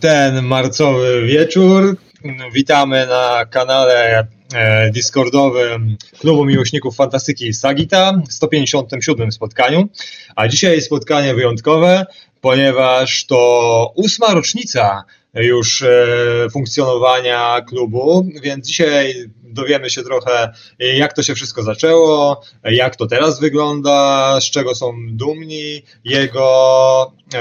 ten 0.00 0.42
marcowy 0.42 1.26
wieczór. 1.26 1.96
Witamy 2.54 3.06
na 3.06 3.46
kanale 3.46 4.26
e, 4.54 4.90
Discordowym 4.90 5.96
Klubu 6.18 6.44
Miłośników 6.44 6.96
Fantastyki 6.96 7.54
Sagita 7.54 8.12
w 8.28 8.32
157 8.32 9.32
spotkaniu. 9.32 9.88
A 10.36 10.48
dzisiaj 10.48 10.80
spotkanie 10.80 11.34
wyjątkowe, 11.34 12.06
ponieważ 12.40 13.26
to 13.26 13.92
ósma 13.96 14.34
rocznica 14.34 15.04
już 15.38 15.82
e, 15.82 16.06
funkcjonowania 16.52 17.60
klubu, 17.68 18.28
więc 18.42 18.66
dzisiaj 18.66 19.14
dowiemy 19.58 19.90
się 19.90 20.02
trochę, 20.02 20.52
jak 20.78 21.12
to 21.12 21.22
się 21.22 21.34
wszystko 21.34 21.62
zaczęło, 21.62 22.42
jak 22.64 22.96
to 22.96 23.06
teraz 23.06 23.40
wygląda, 23.40 24.38
z 24.40 24.50
czego 24.50 24.74
są 24.74 24.92
dumni 25.08 25.82
jego 26.04 27.12
e, 27.34 27.38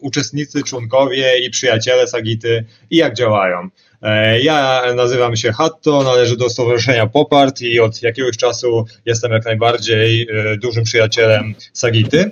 uczestnicy, 0.00 0.62
członkowie 0.62 1.38
i 1.38 1.50
przyjaciele 1.50 2.06
Sagity 2.06 2.64
i 2.90 2.96
jak 2.96 3.14
działają. 3.14 3.68
E, 4.02 4.40
ja 4.40 4.82
nazywam 4.94 5.36
się 5.36 5.52
Hatto, 5.52 6.02
należę 6.02 6.36
do 6.36 6.50
Stowarzyszenia 6.50 7.06
Popart 7.06 7.60
i 7.60 7.80
od 7.80 8.02
jakiegoś 8.02 8.36
czasu 8.36 8.84
jestem 9.06 9.32
jak 9.32 9.44
najbardziej 9.44 10.28
e, 10.30 10.56
dużym 10.56 10.84
przyjacielem 10.84 11.54
Sagity. 11.72 12.30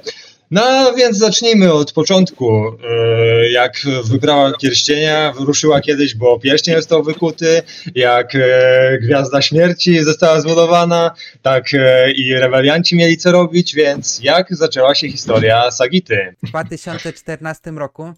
No 0.50 0.94
więc 0.94 1.18
zacznijmy 1.18 1.72
od 1.72 1.92
początku. 1.92 2.66
E, 2.68 3.50
jak 3.50 3.76
wybrała 4.04 4.52
pierścienia, 4.62 5.32
wyruszyła 5.32 5.80
kiedyś, 5.80 6.14
bo 6.14 6.38
pierścień 6.38 6.76
został 6.76 7.02
wykuty, 7.02 7.62
jak 7.94 8.34
e, 8.34 8.98
Gwiazda 9.02 9.42
Śmierci 9.42 10.04
została 10.04 10.40
zbudowana, 10.40 11.10
tak 11.42 11.74
e, 11.74 12.10
i 12.12 12.34
rebelianci 12.34 12.96
mieli 12.96 13.16
co 13.16 13.32
robić, 13.32 13.74
więc 13.74 14.20
jak 14.22 14.54
zaczęła 14.54 14.94
się 14.94 15.08
historia 15.08 15.70
Sagity? 15.70 16.34
W 16.42 16.48
2014 16.48 17.70
roku, 17.70 18.12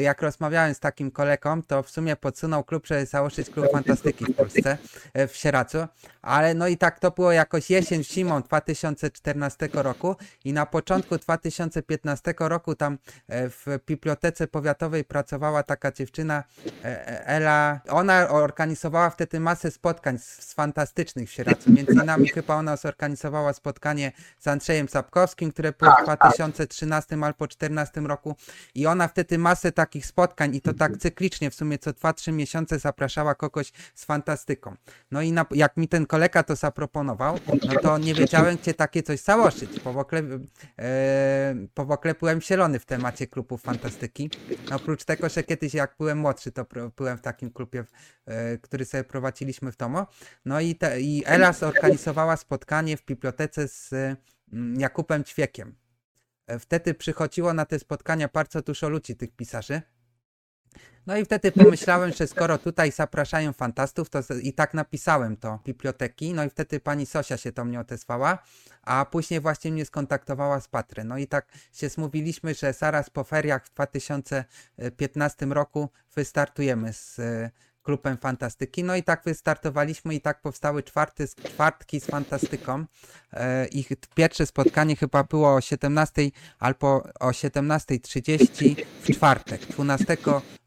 jak 0.00 0.22
rozmawiałem 0.22 0.74
z 0.74 0.80
takim 0.80 1.10
kolegą, 1.10 1.62
to 1.62 1.82
w 1.82 1.90
sumie 1.90 2.16
podsunął 2.16 2.64
klub, 2.64 2.86
żeby 2.86 3.06
założyć 3.06 3.50
klub 3.50 3.72
fantastyki 3.72 4.24
w 4.24 4.34
Polsce, 4.34 4.78
w 5.28 5.36
Sieracu, 5.36 5.78
ale 6.22 6.54
no 6.54 6.68
i 6.68 6.76
tak 6.76 7.00
to 7.00 7.10
było 7.10 7.32
jakoś 7.32 7.70
jesień, 7.70 8.04
zimą 8.04 8.42
2014 8.42 9.68
roku 9.72 10.16
i 10.44 10.52
na 10.52 10.66
początku 10.66 11.18
2015 11.18 11.65
2015 11.70 12.34
roku 12.38 12.74
tam 12.74 12.98
e, 13.28 13.48
w 13.48 13.66
bibliotece 13.86 14.46
powiatowej 14.46 15.04
pracowała 15.04 15.62
taka 15.62 15.92
dziewczyna 15.92 16.44
e, 16.66 16.84
e, 16.84 17.26
Ela. 17.26 17.80
Ona 17.88 18.28
organizowała 18.28 19.10
wtedy 19.10 19.40
masę 19.40 19.70
spotkań 19.70 20.18
z, 20.18 20.54
fantastycznych 20.54 21.28
w 21.28 21.32
Sieradzu. 21.32 21.72
Między 21.72 21.92
innymi 22.02 22.28
chyba 22.28 22.54
ona 22.54 22.76
zorganizowała 22.76 23.52
spotkanie 23.52 24.12
z 24.38 24.46
Andrzejem 24.46 24.88
Sapkowskim, 24.88 25.52
które 25.52 25.72
było 25.72 25.92
w 26.00 26.04
2013 26.04 27.08
tak, 27.08 27.18
tak. 27.20 27.26
albo 27.26 27.46
2014 27.46 28.00
roku 28.00 28.36
i 28.74 28.86
ona 28.86 29.08
wtedy 29.08 29.38
masę 29.38 29.72
takich 29.72 30.06
spotkań 30.06 30.54
i 30.54 30.60
to 30.60 30.74
tak 30.74 30.96
cyklicznie 30.96 31.50
w 31.50 31.54
sumie 31.54 31.78
co 31.78 31.90
2-3 31.90 32.32
miesiące 32.32 32.78
zapraszała 32.78 33.34
kogoś 33.34 33.72
z 33.94 34.04
fantastyką. 34.04 34.74
No 35.10 35.22
i 35.22 35.32
na, 35.32 35.46
jak 35.50 35.76
mi 35.76 35.88
ten 35.88 36.06
kolega 36.06 36.42
to 36.42 36.56
zaproponował, 36.56 37.38
no 37.68 37.80
to 37.82 37.98
nie 37.98 38.14
wiedziałem, 38.14 38.56
gdzie 38.56 38.74
takie 38.74 39.02
coś 39.02 39.20
założyć, 39.20 39.80
bo 39.80 39.92
w 39.92 39.98
ogóle 39.98 40.22
e, 40.78 41.54
po 41.74 41.84
w 41.84 41.90
ogóle 41.90 42.14
byłem 42.14 42.40
zielony 42.40 42.78
w 42.78 42.84
temacie 42.84 43.26
klubów 43.26 43.62
fantastyki. 43.62 44.30
Oprócz 44.72 45.04
tego, 45.04 45.28
że 45.28 45.42
kiedyś 45.42 45.74
jak 45.74 45.94
byłem 45.98 46.18
młodszy, 46.18 46.52
to 46.52 46.66
byłem 46.96 47.18
w 47.18 47.20
takim 47.20 47.50
klubie, 47.50 47.84
e, 48.26 48.58
który 48.58 48.84
sobie 48.84 49.04
prowadziliśmy 49.04 49.72
w 49.72 49.76
Tomo. 49.76 50.06
No 50.44 50.60
i, 50.60 50.74
te, 50.74 51.00
i 51.00 51.22
Ela 51.26 51.52
zorganizowała 51.52 52.36
spotkanie 52.36 52.96
w 52.96 53.04
bibliotece 53.04 53.68
z 53.68 53.92
mm, 54.52 54.80
Jakubem 54.80 55.24
Ćwiekiem. 55.24 55.74
E, 56.46 56.58
wtedy 56.58 56.94
przychodziło 56.94 57.54
na 57.54 57.64
te 57.64 57.78
spotkania 57.78 58.28
bardzo 58.32 58.62
dużo 58.62 58.88
ludzi, 58.88 59.16
tych 59.16 59.36
pisarzy. 59.36 59.82
No 61.06 61.16
i 61.16 61.24
wtedy 61.24 61.52
pomyślałem, 61.52 62.12
że 62.12 62.26
skoro 62.26 62.58
tutaj 62.58 62.92
zapraszają 62.92 63.52
fantastów, 63.52 64.10
to 64.10 64.20
i 64.42 64.52
tak 64.52 64.74
napisałem 64.74 65.36
to 65.36 65.58
biblioteki. 65.64 66.34
No 66.34 66.44
i 66.44 66.50
wtedy 66.50 66.80
pani 66.80 67.06
Sosia 67.06 67.36
się 67.36 67.52
to 67.52 67.64
mnie 67.64 67.80
odezwała, 67.80 68.38
a 68.82 69.04
później 69.10 69.40
właśnie 69.40 69.72
mnie 69.72 69.84
skontaktowała 69.84 70.60
z 70.60 70.68
Patry. 70.68 71.04
No 71.04 71.18
i 71.18 71.26
tak 71.26 71.46
się 71.72 71.88
zmówiliśmy, 71.88 72.54
że 72.54 72.72
zaraz 72.72 73.10
po 73.10 73.24
feriach 73.24 73.66
w 73.66 73.74
2015 73.74 75.46
roku 75.46 75.88
wystartujemy 76.14 76.92
z 76.92 77.20
klubem 77.86 78.16
fantastyki. 78.16 78.84
No 78.84 78.96
i 78.96 79.02
tak 79.02 79.22
wystartowaliśmy 79.24 80.14
i 80.14 80.20
tak 80.20 80.40
powstały 80.40 80.82
czwarty, 80.82 81.28
czwartki 81.28 82.00
z 82.00 82.06
fantastyką. 82.06 82.84
E, 83.32 83.66
ich 83.66 83.88
pierwsze 84.14 84.46
spotkanie 84.46 84.96
chyba 84.96 85.24
było 85.24 85.54
o 85.54 85.60
17 85.60 86.30
albo 86.58 87.08
o 87.20 87.28
17.30 87.28 88.84
w 89.02 89.14
czwartek, 89.14 89.66
12 89.66 90.16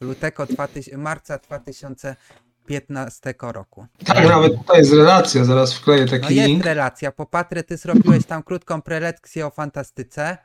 lutego 0.02 0.46
2000, 0.46 0.97
marca 0.97 1.38
2015 1.38 3.34
roku. 3.41 3.85
Tak, 4.06 4.28
nawet 4.28 4.58
tutaj 4.58 4.78
jest 4.78 4.94
relacja, 4.94 5.44
zaraz 5.44 5.74
wkleję 5.74 6.06
taki 6.06 6.24
no 6.24 6.29
jest 6.29 6.47
link. 6.47 6.66
relacja. 6.66 7.12
Po 7.12 7.25
Patry 7.25 7.63
ty 7.63 7.78
zrobiłeś 7.78 8.25
tam 8.25 8.44
krótką 8.44 8.81
prelekcję 8.81 9.47
o 9.47 9.50
fantastyce. 9.50 10.38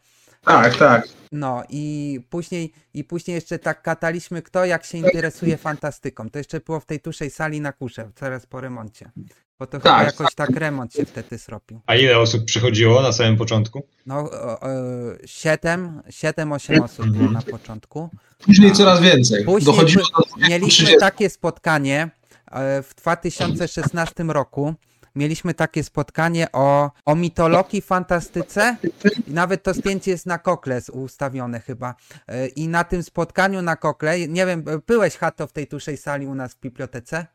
Tak, 0.45 0.77
tak. 0.77 1.09
No 1.33 1.63
i 1.69 2.21
później, 2.31 2.73
i 2.95 3.05
później 3.05 3.35
jeszcze 3.35 3.59
tak 3.59 3.83
kataliśmy, 3.83 4.43
kto 4.43 4.65
jak 4.65 4.85
się 4.85 4.99
interesuje 4.99 5.57
fantastyką. 5.57 6.31
To 6.31 6.39
jeszcze 6.39 6.61
było 6.61 6.81
w 6.81 6.87
tej 6.87 7.01
tuszej 7.01 7.31
sali 7.31 7.61
na 7.61 7.73
kusze, 7.73 8.11
zaraz 8.21 8.47
po 8.47 8.61
remoncie. 8.61 9.11
Bo 9.59 9.67
to 9.67 9.81
tak. 9.81 9.83
chyba 9.83 10.03
jakoś 10.03 10.35
tak 10.35 10.51
remont 10.51 10.95
się 10.95 11.05
wtedy 11.05 11.39
zrobił. 11.39 11.81
A 11.87 11.95
ile 11.95 12.19
osób 12.19 12.45
przychodziło 12.45 13.03
na 13.03 13.13
samym 13.13 13.37
początku? 13.37 13.87
No, 14.07 14.31
siedem, 15.27 16.03
siedem, 16.11 16.53
osiem 16.53 16.83
osób 16.83 17.07
było 17.07 17.31
na 17.31 17.43
początku. 17.43 18.11
Później 18.45 18.71
A 18.71 18.75
coraz 18.75 19.01
więcej. 19.01 19.45
Później 19.45 19.75
Dochodziło 19.75 20.05
do 20.05 20.49
mieliśmy 20.49 20.69
30. 20.69 20.97
takie 21.01 21.31
spotkanie 21.31 22.11
e, 22.51 22.83
w 22.83 22.95
2016 22.95 24.25
roku 24.25 24.75
mieliśmy 25.15 25.55
takie 25.55 25.85
spotkanie 25.85 26.53
o, 26.53 26.91
o 27.05 27.15
mitologii, 27.15 27.83
fantastyce. 27.83 28.77
I 29.29 29.33
nawet 29.33 29.63
to 29.63 29.75
zdjęcie 29.75 30.11
jest 30.11 30.27
na 30.27 30.39
kokle 30.39 30.81
ustawione 30.93 31.61
chyba. 31.61 31.95
E, 32.29 32.47
I 32.47 32.69
na 32.69 32.85
tym 32.85 33.03
spotkaniu 33.03 33.63
na 33.63 33.77
kokle, 33.77 34.29
nie 34.29 34.47
wiem, 34.47 34.65
byłeś 34.87 35.17
Hato 35.17 35.47
w 35.47 35.53
tej 35.53 35.67
tuszej 35.67 35.97
sali 35.97 36.27
u 36.27 36.35
nas 36.35 36.55
w 36.55 36.61
bibliotece? 36.61 37.27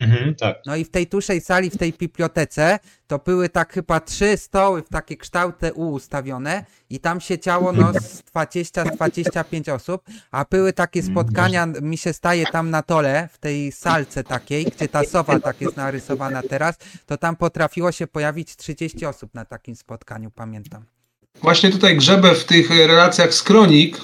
Mhm, 0.00 0.34
tak. 0.34 0.56
No 0.66 0.76
i 0.76 0.84
w 0.84 0.90
tej 0.90 1.06
tuszej 1.06 1.40
sali, 1.40 1.70
w 1.70 1.76
tej 1.76 1.92
bibliotece, 1.92 2.78
to 3.06 3.18
były 3.18 3.48
tak 3.48 3.72
chyba 3.72 4.00
trzy 4.00 4.36
stoły 4.36 4.82
w 4.82 4.88
takie 4.88 5.16
kształty 5.16 5.72
U 5.72 5.92
ustawione 5.92 6.64
i 6.90 7.00
tam 7.00 7.20
się 7.20 7.38
ciało 7.38 7.72
no 7.72 7.92
z 7.92 8.22
20-25 8.22 9.72
osób, 9.74 10.02
a 10.30 10.44
były 10.50 10.72
takie 10.72 11.02
spotkania, 11.02 11.66
mi 11.66 11.98
się 11.98 12.12
staje 12.12 12.46
tam 12.46 12.70
na 12.70 12.82
tole, 12.82 13.28
w 13.32 13.38
tej 13.38 13.72
salce 13.72 14.24
takiej, 14.24 14.64
gdzie 14.64 14.88
ta 14.88 15.04
sowa 15.04 15.40
tak 15.40 15.60
jest 15.60 15.76
narysowana 15.76 16.42
teraz, 16.42 16.76
to 17.06 17.16
tam 17.16 17.36
potrafiło 17.36 17.92
się 17.92 18.06
pojawić 18.06 18.56
30 18.56 19.06
osób 19.06 19.34
na 19.34 19.44
takim 19.44 19.76
spotkaniu, 19.76 20.30
pamiętam. 20.30 20.84
Właśnie 21.42 21.70
tutaj 21.70 21.96
grzebę 21.96 22.34
w 22.34 22.44
tych 22.44 22.70
relacjach 22.70 23.34
z 23.34 23.42
kronik 23.42 24.00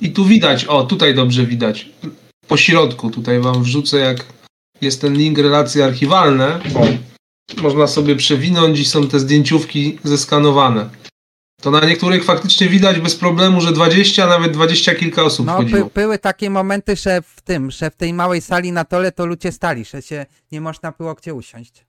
i 0.00 0.12
tu 0.12 0.24
widać, 0.24 0.64
o 0.64 0.84
tutaj 0.84 1.14
dobrze 1.14 1.46
widać, 1.46 1.90
po 2.48 2.56
środku 2.56 3.10
tutaj 3.10 3.40
wam 3.40 3.62
wrzucę 3.62 3.98
jak 3.98 4.26
jest 4.80 5.00
ten 5.00 5.14
link 5.14 5.38
relacje 5.38 5.84
archiwalne. 5.84 6.60
O, 6.74 7.62
można 7.62 7.86
sobie 7.86 8.16
przewinąć 8.16 8.80
i 8.80 8.84
są 8.84 9.08
te 9.08 9.20
zdjęciówki 9.20 9.98
zeskanowane. 10.04 10.90
To 11.62 11.70
na 11.70 11.80
niektórych 11.80 12.24
faktycznie 12.24 12.68
widać 12.68 13.00
bez 13.00 13.16
problemu, 13.16 13.60
że 13.60 13.72
20, 13.72 14.24
a 14.24 14.26
nawet 14.26 14.52
20 14.52 14.94
kilka 14.94 15.22
osób 15.22 15.46
no, 15.46 15.62
by, 15.62 15.84
były 15.94 16.18
takie 16.18 16.50
momenty, 16.50 16.96
że 16.96 17.22
w 17.22 17.40
tym, 17.40 17.70
że 17.70 17.90
w 17.90 17.96
tej 17.96 18.14
małej 18.14 18.40
sali 18.40 18.72
na 18.72 18.84
tole 18.84 19.12
to 19.12 19.26
ludzie 19.26 19.52
stali, 19.52 19.84
że 19.84 20.02
się 20.02 20.26
nie 20.52 20.60
można 20.60 20.92
było 20.92 21.14
gdzie 21.14 21.34
usiąść. 21.34 21.86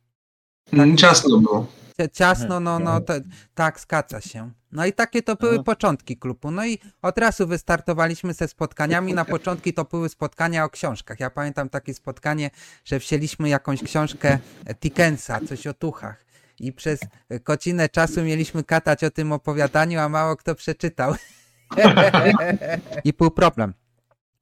Tak, 0.77 0.95
Ciasno 0.95 1.37
było 1.37 1.67
ciasno, 2.13 2.59
no, 2.59 2.79
no, 2.79 3.01
to, 3.01 3.13
tak, 3.53 3.79
zgadza 3.79 4.21
się. 4.21 4.51
No 4.75 4.85
i 4.85 4.93
takie 4.93 5.21
to 5.23 5.35
były 5.35 5.63
początki 5.63 6.17
klubu. 6.17 6.51
No 6.51 6.65
i 6.65 6.79
od 7.01 7.17
razu 7.17 7.47
wystartowaliśmy 7.47 8.33
ze 8.33 8.47
spotkaniami. 8.47 9.13
Na 9.13 9.25
początki 9.35 9.73
to 9.73 9.83
były 9.85 10.09
spotkania 10.09 10.65
o 10.65 10.69
książkach. 10.69 11.19
Ja 11.19 11.29
pamiętam 11.29 11.69
takie 11.69 11.93
spotkanie, 11.93 12.49
że 12.85 12.99
wzięliśmy 12.99 13.49
jakąś 13.49 13.83
książkę 13.83 14.39
Dickensa, 14.81 15.39
coś 15.47 15.67
o 15.67 15.73
tuchach. 15.73 16.25
I 16.59 16.73
przez 16.73 16.99
godzinę 17.43 17.89
czasu 17.89 18.23
mieliśmy 18.23 18.63
katać 18.63 19.03
o 19.03 19.11
tym 19.11 19.31
opowiadaniu, 19.31 19.99
a 19.99 20.09
mało 20.09 20.35
kto 20.35 20.55
przeczytał. 20.55 21.15
I 23.03 23.13
był 23.13 23.31
problem. 23.31 23.73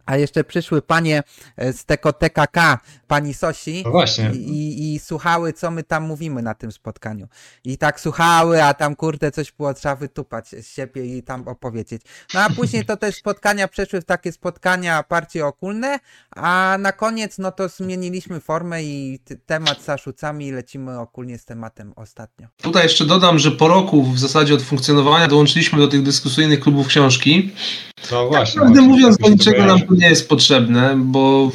A 0.06 0.18
jeszcze 0.18 0.44
przyszły 0.44 0.82
panie 0.82 1.24
e, 1.58 1.74
z 1.74 1.86
tego 1.86 2.14
TKK, 2.14 2.80
pani 3.08 3.34
Sosi 3.34 3.82
no 3.86 3.92
właśnie. 3.92 4.32
I, 4.34 4.94
i, 4.94 5.00
słuchały, 5.00 5.54
co 5.54 5.72
my 5.72 5.84
tam 5.84 6.04
mówimy 6.04 6.42
na 6.42 6.54
tym 6.54 6.72
spotkaniu. 6.72 7.28
I 7.64 7.78
tak 7.78 8.00
słuchały, 8.00 8.64
a 8.64 8.74
tam 8.74 8.96
kurde 8.96 9.32
coś 9.32 9.52
było 9.52 9.74
trzeba 9.74 9.96
wytupać 9.96 10.50
z 10.50 10.68
siebie 10.68 11.18
i 11.18 11.24
tam 11.24 11.48
opowiedzieć. 11.48 12.02
No 12.34 12.40
a 12.40 12.50
później 12.50 12.86
to 12.86 12.98
te 12.98 13.12
spotkania 13.22 13.68
przeszły 13.68 14.02
w 14.02 14.06
takie 14.06 14.32
spotkania 14.32 15.04
bardziej 15.10 15.42
okulne, 15.42 16.00
a 16.36 16.78
na 16.80 16.92
koniec 16.92 17.38
no 17.38 17.52
to 17.52 17.70
zmieniliśmy 17.70 18.40
formę 18.40 18.84
i 18.84 19.20
temat 19.46 19.84
zarzucamy 19.84 20.44
i 20.44 20.52
lecimy 20.52 21.00
okulnie 21.00 21.38
z 21.38 21.46
tematem 21.46 21.94
ostatnio. 21.96 22.48
Tutaj 22.62 22.84
jeszcze 22.84 23.06
dodam, 23.06 23.40
że 23.40 23.52
po 23.52 23.68
roku 23.68 24.04
w 24.04 24.20
zasadzie 24.20 24.54
od 24.54 24.62
funkcjonowania 24.62 25.28
dołączyliśmy 25.28 25.80
do 25.80 25.88
tych 25.88 26.04
dyskusyjnych 26.04 26.60
klubów 26.60 26.88
książki. 26.88 27.52
No 28.12 28.28
właśnie. 28.28 28.62
Tak, 28.62 28.70
właśnie, 28.70 28.88
mówiąc, 28.88 29.18
do 29.18 29.30
niczego 29.30 29.66
nam 29.66 29.82
nie 29.94 30.10
jest 30.10 30.30
potrzebne, 30.30 30.94
bo 30.98 31.51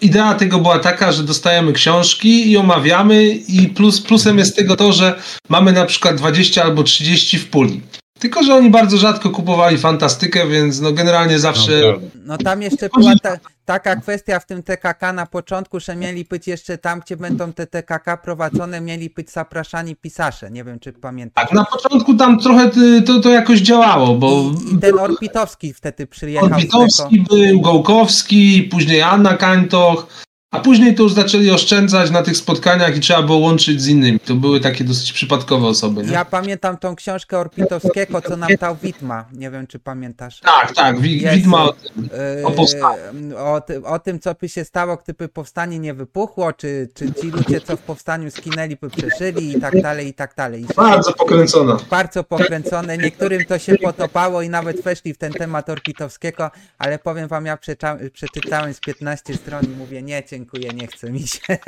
idea 0.00 0.34
tego 0.34 0.58
była 0.58 0.78
taka, 0.78 1.12
że 1.12 1.22
dostajemy 1.22 1.72
książki 1.72 2.50
i 2.50 2.56
omawiamy 2.56 3.24
i 3.28 3.68
plus, 3.68 4.00
plusem 4.00 4.38
jest 4.38 4.56
tego 4.56 4.76
to, 4.76 4.92
że 4.92 5.20
mamy 5.48 5.72
na 5.72 5.86
przykład 5.86 6.16
20 6.16 6.62
albo 6.62 6.82
30 6.82 7.38
w 7.38 7.48
puli. 7.48 7.80
Tylko, 8.20 8.42
że 8.42 8.54
oni 8.54 8.70
bardzo 8.70 8.96
rzadko 8.96 9.30
kupowali 9.30 9.78
fantastykę, 9.78 10.48
więc 10.48 10.80
no 10.80 10.92
generalnie 10.92 11.38
zawsze... 11.38 11.72
No. 11.82 12.20
No 12.24 12.38
tam 12.38 12.62
jeszcze 12.62 12.88
była 12.88 13.12
ta, 13.22 13.36
taka 13.64 13.96
kwestia 13.96 14.40
w 14.40 14.46
tym 14.46 14.62
TKK 14.62 15.12
na 15.12 15.26
początku, 15.26 15.80
że 15.80 15.96
mieli 15.96 16.24
być 16.24 16.48
jeszcze 16.48 16.78
tam, 16.78 17.00
gdzie 17.00 17.16
będą 17.16 17.52
te 17.52 17.66
TKK 17.66 18.16
prowadzone, 18.16 18.80
mieli 18.80 19.10
być 19.10 19.30
zapraszani 19.30 19.96
pisarze. 19.96 20.50
Nie 20.50 20.64
wiem, 20.64 20.80
czy 20.80 20.92
pamiętasz. 20.92 21.44
tak, 21.44 21.54
na 21.54 21.64
początku 21.64 22.14
tam 22.14 22.38
trochę 22.38 22.70
y, 22.76 23.02
to, 23.02 23.20
to 23.20 23.30
jakoś 23.30 23.60
działało, 23.60 24.14
bo 24.14 24.42
I, 24.72 24.74
I 24.74 24.78
ten 24.78 24.98
Orpitowski 24.98 25.72
wtedy 25.72 26.06
przyjechał. 26.06 26.48
Orbitowski 26.48 27.24
był, 27.30 27.60
Gołkowski, 27.60 28.68
później 28.70 29.02
Anna 29.02 29.36
Kańtoch, 29.36 30.06
a 30.50 30.60
później 30.60 30.94
to 30.94 31.02
już 31.02 31.12
zaczęli 31.12 31.50
oszczędzać 31.50 32.10
na 32.10 32.22
tych 32.22 32.36
spotkaniach 32.36 32.96
i 32.96 33.00
trzeba 33.00 33.22
było 33.22 33.38
łączyć 33.38 33.82
z 33.82 33.88
innymi. 33.88 34.20
To 34.20 34.34
były 34.34 34.60
takie 34.60 34.84
dosyć 34.84 35.12
przypadkowe 35.12 35.66
osoby, 35.66 36.02
nie? 36.02 36.12
Ja 36.12 36.24
pamiętam 36.24 36.76
tą 36.76 36.96
książkę 36.96 37.38
Orpitowskiego, 37.38 38.22
co 38.22 38.36
nam 38.36 38.48
dał 38.60 38.76
Witma. 38.82 39.24
Nie 39.32 39.50
wiem, 39.50 39.66
czy 39.66 39.78
pamiętasz. 39.78 40.40
Tak, 40.40 40.74
tak, 40.74 41.00
wi- 41.00 41.28
widma 41.34 41.64
o 41.64 41.72
tym. 41.72 42.08
Yy, 42.38 42.46
O 42.46 42.50
powstaniu. 42.50 43.36
o, 43.36 43.62
o 43.84 43.98
tym, 43.98 44.20
co 44.20 44.34
by 44.34 44.48
się 44.48 44.64
stało, 44.64 44.96
gdyby 44.96 45.28
powstanie 45.28 45.78
nie 45.78 45.94
wypuchło, 45.94 46.52
czy, 46.52 46.88
czy 46.94 47.12
ci 47.14 47.30
ludzie, 47.30 47.60
co 47.60 47.76
w 47.76 47.80
powstaniu 47.80 48.30
skinęli, 48.30 48.76
by 48.76 48.90
przeżyli 48.90 49.56
i 49.56 49.60
tak 49.60 49.82
dalej, 49.82 50.06
i 50.08 50.14
tak 50.14 50.34
dalej. 50.36 50.62
I 50.62 50.66
Bardzo 50.76 51.12
pokręcona. 51.12 51.76
bardzo 51.90 52.24
pokręcone. 52.24 52.98
Niektórym 52.98 53.44
to 53.44 53.58
się 53.58 53.78
podobało 53.78 54.42
i 54.42 54.48
nawet 54.48 54.82
weszli 54.82 55.14
w 55.14 55.18
ten 55.18 55.32
temat 55.32 55.68
Orpitowskiego, 55.68 56.50
ale 56.78 56.98
powiem 56.98 57.28
wam, 57.28 57.46
ja 57.46 57.56
przeczytałem, 57.56 58.10
przeczytałem 58.10 58.74
z 58.74 58.80
15 58.80 59.34
stron 59.34 59.64
i 59.64 59.68
mówię, 59.68 60.02
nie, 60.02 60.22
dziękuję, 60.30 60.39
nie 60.74 60.86
chce 60.86 61.10
mi 61.10 61.26
się. 61.26 61.58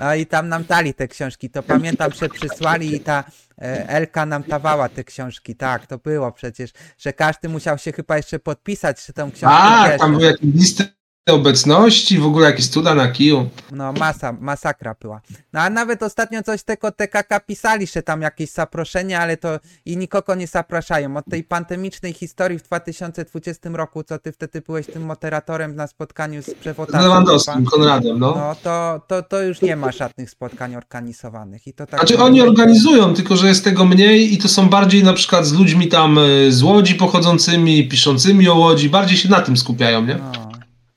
No 0.00 0.14
i 0.14 0.26
tam 0.26 0.48
nam 0.48 0.64
dali 0.64 0.94
te 0.94 1.08
książki. 1.08 1.50
To 1.50 1.62
pamiętam, 1.62 2.12
że 2.12 2.28
przysłali 2.28 2.94
i 2.94 3.00
ta 3.00 3.24
e, 3.58 3.88
Elka 3.88 4.26
nam 4.26 4.42
dawała 4.48 4.88
te 4.88 5.04
książki. 5.04 5.56
Tak, 5.56 5.86
to 5.86 5.98
było 5.98 6.32
przecież, 6.32 6.70
że 6.98 7.12
każdy 7.12 7.48
musiał 7.48 7.78
się 7.78 7.92
chyba 7.92 8.16
jeszcze 8.16 8.38
podpisać, 8.38 9.06
że 9.06 9.12
tą 9.12 9.30
książkę 9.30 9.56
Tak, 9.58 9.86
bierze. 9.86 9.98
tam 9.98 10.12
były 10.12 10.24
jakieś 10.24 10.54
listy 10.54 10.99
obecności, 11.28 12.18
w 12.18 12.26
ogóle 12.26 12.46
jakieś 12.46 12.68
cuda 12.68 12.94
na 12.94 13.08
kiju. 13.08 13.48
No 13.72 13.92
masa, 13.92 14.32
masakra 14.40 14.94
była. 15.00 15.20
No 15.52 15.60
a 15.60 15.70
nawet 15.70 16.02
ostatnio 16.02 16.42
coś 16.42 16.62
tego 16.62 16.92
TKK 16.92 17.40
pisali, 17.46 17.86
że 17.86 18.02
tam 18.02 18.22
jakieś 18.22 18.50
zaproszenie, 18.50 19.20
ale 19.20 19.36
to 19.36 19.48
i 19.84 19.96
nikogo 19.96 20.34
nie 20.34 20.46
zapraszają. 20.46 21.16
Od 21.16 21.24
tej 21.30 21.44
pandemicznej 21.44 22.12
historii 22.12 22.58
w 22.58 22.62
2020 22.62 23.70
roku, 23.72 24.02
co 24.02 24.18
ty 24.18 24.32
wtedy 24.32 24.60
byłeś 24.60 24.86
tym 24.86 25.04
moderatorem 25.04 25.76
na 25.76 25.86
spotkaniu 25.86 26.42
z 26.42 26.46
Z 26.46 26.54
przewodnikiem. 26.54 27.02
Lewandowskim, 27.02 27.64
Konradem, 27.64 28.18
no. 28.18 28.34
No 28.34 28.56
to, 28.62 29.00
to, 29.06 29.22
to 29.22 29.42
już 29.42 29.60
nie 29.60 29.76
ma 29.76 29.92
żadnych 29.92 30.30
spotkań 30.30 30.76
organizowanych. 30.76 31.66
I 31.66 31.72
to 31.72 31.86
tak 31.86 32.00
Znaczy 32.00 32.22
oni 32.22 32.42
organizują, 32.42 33.14
tylko 33.14 33.36
że 33.36 33.48
jest 33.48 33.64
tego 33.64 33.84
mniej 33.84 34.34
i 34.34 34.38
to 34.38 34.48
są 34.48 34.68
bardziej 34.68 35.04
na 35.04 35.12
przykład 35.12 35.46
z 35.46 35.52
ludźmi 35.52 35.88
tam 35.88 36.18
y, 36.18 36.52
z 36.52 36.62
Łodzi 36.62 36.94
pochodzącymi, 36.94 37.88
piszącymi 37.88 38.48
o 38.48 38.54
Łodzi, 38.54 38.90
bardziej 38.90 39.18
się 39.18 39.28
na 39.28 39.40
tym 39.40 39.56
skupiają, 39.56 40.06
nie? 40.06 40.14
No. 40.14 40.49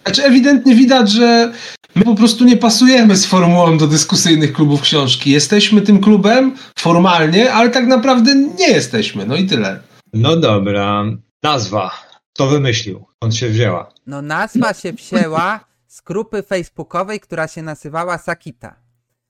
Znaczy 0.03 0.23
ewidentnie 0.23 0.75
widać, 0.75 1.11
że 1.11 1.53
my 1.95 2.03
po 2.03 2.15
prostu 2.15 2.45
nie 2.45 2.57
pasujemy 2.57 3.15
z 3.15 3.25
formułą 3.25 3.77
do 3.77 3.87
dyskusyjnych 3.87 4.53
klubów 4.53 4.81
książki. 4.81 5.31
Jesteśmy 5.31 5.81
tym 5.81 5.99
klubem 6.01 6.55
formalnie, 6.79 7.53
ale 7.53 7.69
tak 7.69 7.87
naprawdę 7.87 8.35
nie 8.35 8.67
jesteśmy, 8.67 9.25
no 9.25 9.35
i 9.35 9.45
tyle. 9.45 9.79
No 10.13 10.35
dobra. 10.37 11.03
Nazwa. 11.43 11.91
Kto 12.33 12.47
wymyślił? 12.47 13.05
Skąd 13.15 13.35
się 13.35 13.49
wzięła? 13.49 13.93
no 14.07 14.21
nazwa 14.21 14.73
się 14.73 14.93
wzięła 14.93 15.59
z 15.87 16.01
grupy 16.01 16.43
facebookowej, 16.43 17.19
która 17.19 17.47
się 17.47 17.61
nazywała 17.61 18.17
Sakita. 18.17 18.75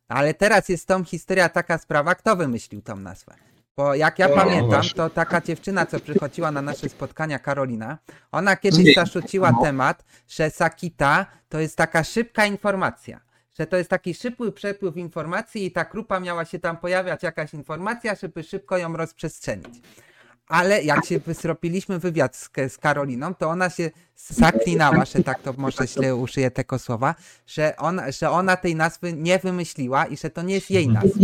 Ale 0.07 0.33
teraz 0.33 0.69
jest 0.69 0.87
tą 0.87 1.03
historia 1.03 1.49
taka 1.49 1.77
sprawa, 1.77 2.15
kto 2.15 2.35
wymyślił 2.35 2.81
tą 2.81 2.95
nazwę. 2.95 3.33
Bo 3.77 3.95
jak 3.95 4.19
ja 4.19 4.29
pamiętam, 4.29 4.81
to 4.95 5.09
taka 5.09 5.41
dziewczyna, 5.41 5.85
co 5.85 5.99
przychodziła 5.99 6.51
na 6.51 6.61
nasze 6.61 6.89
spotkania, 6.89 7.39
Karolina, 7.39 7.97
ona 8.31 8.55
kiedyś 8.55 8.95
zarzuciła 8.95 9.51
No. 9.51 9.61
temat, 9.61 10.05
że 10.27 10.49
Sakita 10.49 11.25
to 11.49 11.59
jest 11.59 11.77
taka 11.77 12.03
szybka 12.03 12.45
informacja. 12.45 13.19
Że 13.59 13.67
to 13.67 13.77
jest 13.77 13.89
taki 13.89 14.13
szybki 14.13 14.51
przepływ 14.51 14.97
informacji 14.97 15.65
i 15.65 15.71
ta 15.71 15.85
grupa 15.85 16.19
miała 16.19 16.45
się 16.45 16.59
tam 16.59 16.77
pojawiać 16.77 17.23
jakaś 17.23 17.53
informacja, 17.53 18.15
żeby 18.15 18.43
szybko 18.43 18.77
ją 18.77 18.97
rozprzestrzenić. 18.97 19.81
Ale 20.48 20.84
jak 20.84 21.06
się 21.06 21.19
zrobiliśmy 21.28 22.00
wywiad 22.00 22.36
z, 22.36 22.50
z 22.69 22.78
Karoliną, 22.78 23.36
to 23.36 23.50
ona 23.50 23.69
się 23.69 23.92
zaklinała, 24.16 25.06
że 25.06 25.24
tak 25.24 25.42
to 25.42 25.54
może 25.57 25.88
źle 25.88 26.16
użyję 26.16 26.51
tego 26.51 26.80
słowa, 26.80 27.16
że 27.48 27.78
ona, 27.78 28.12
że 28.12 28.30
ona 28.30 28.57
tej 28.57 28.75
nazwy 28.75 29.13
nie 29.13 29.40
wymyśliła 29.40 30.06
i 30.06 30.18
że 30.18 30.30
to 30.30 30.42
nie 30.42 30.54
jest 30.54 30.72
jej 30.72 30.88
nazwa. 30.88 31.19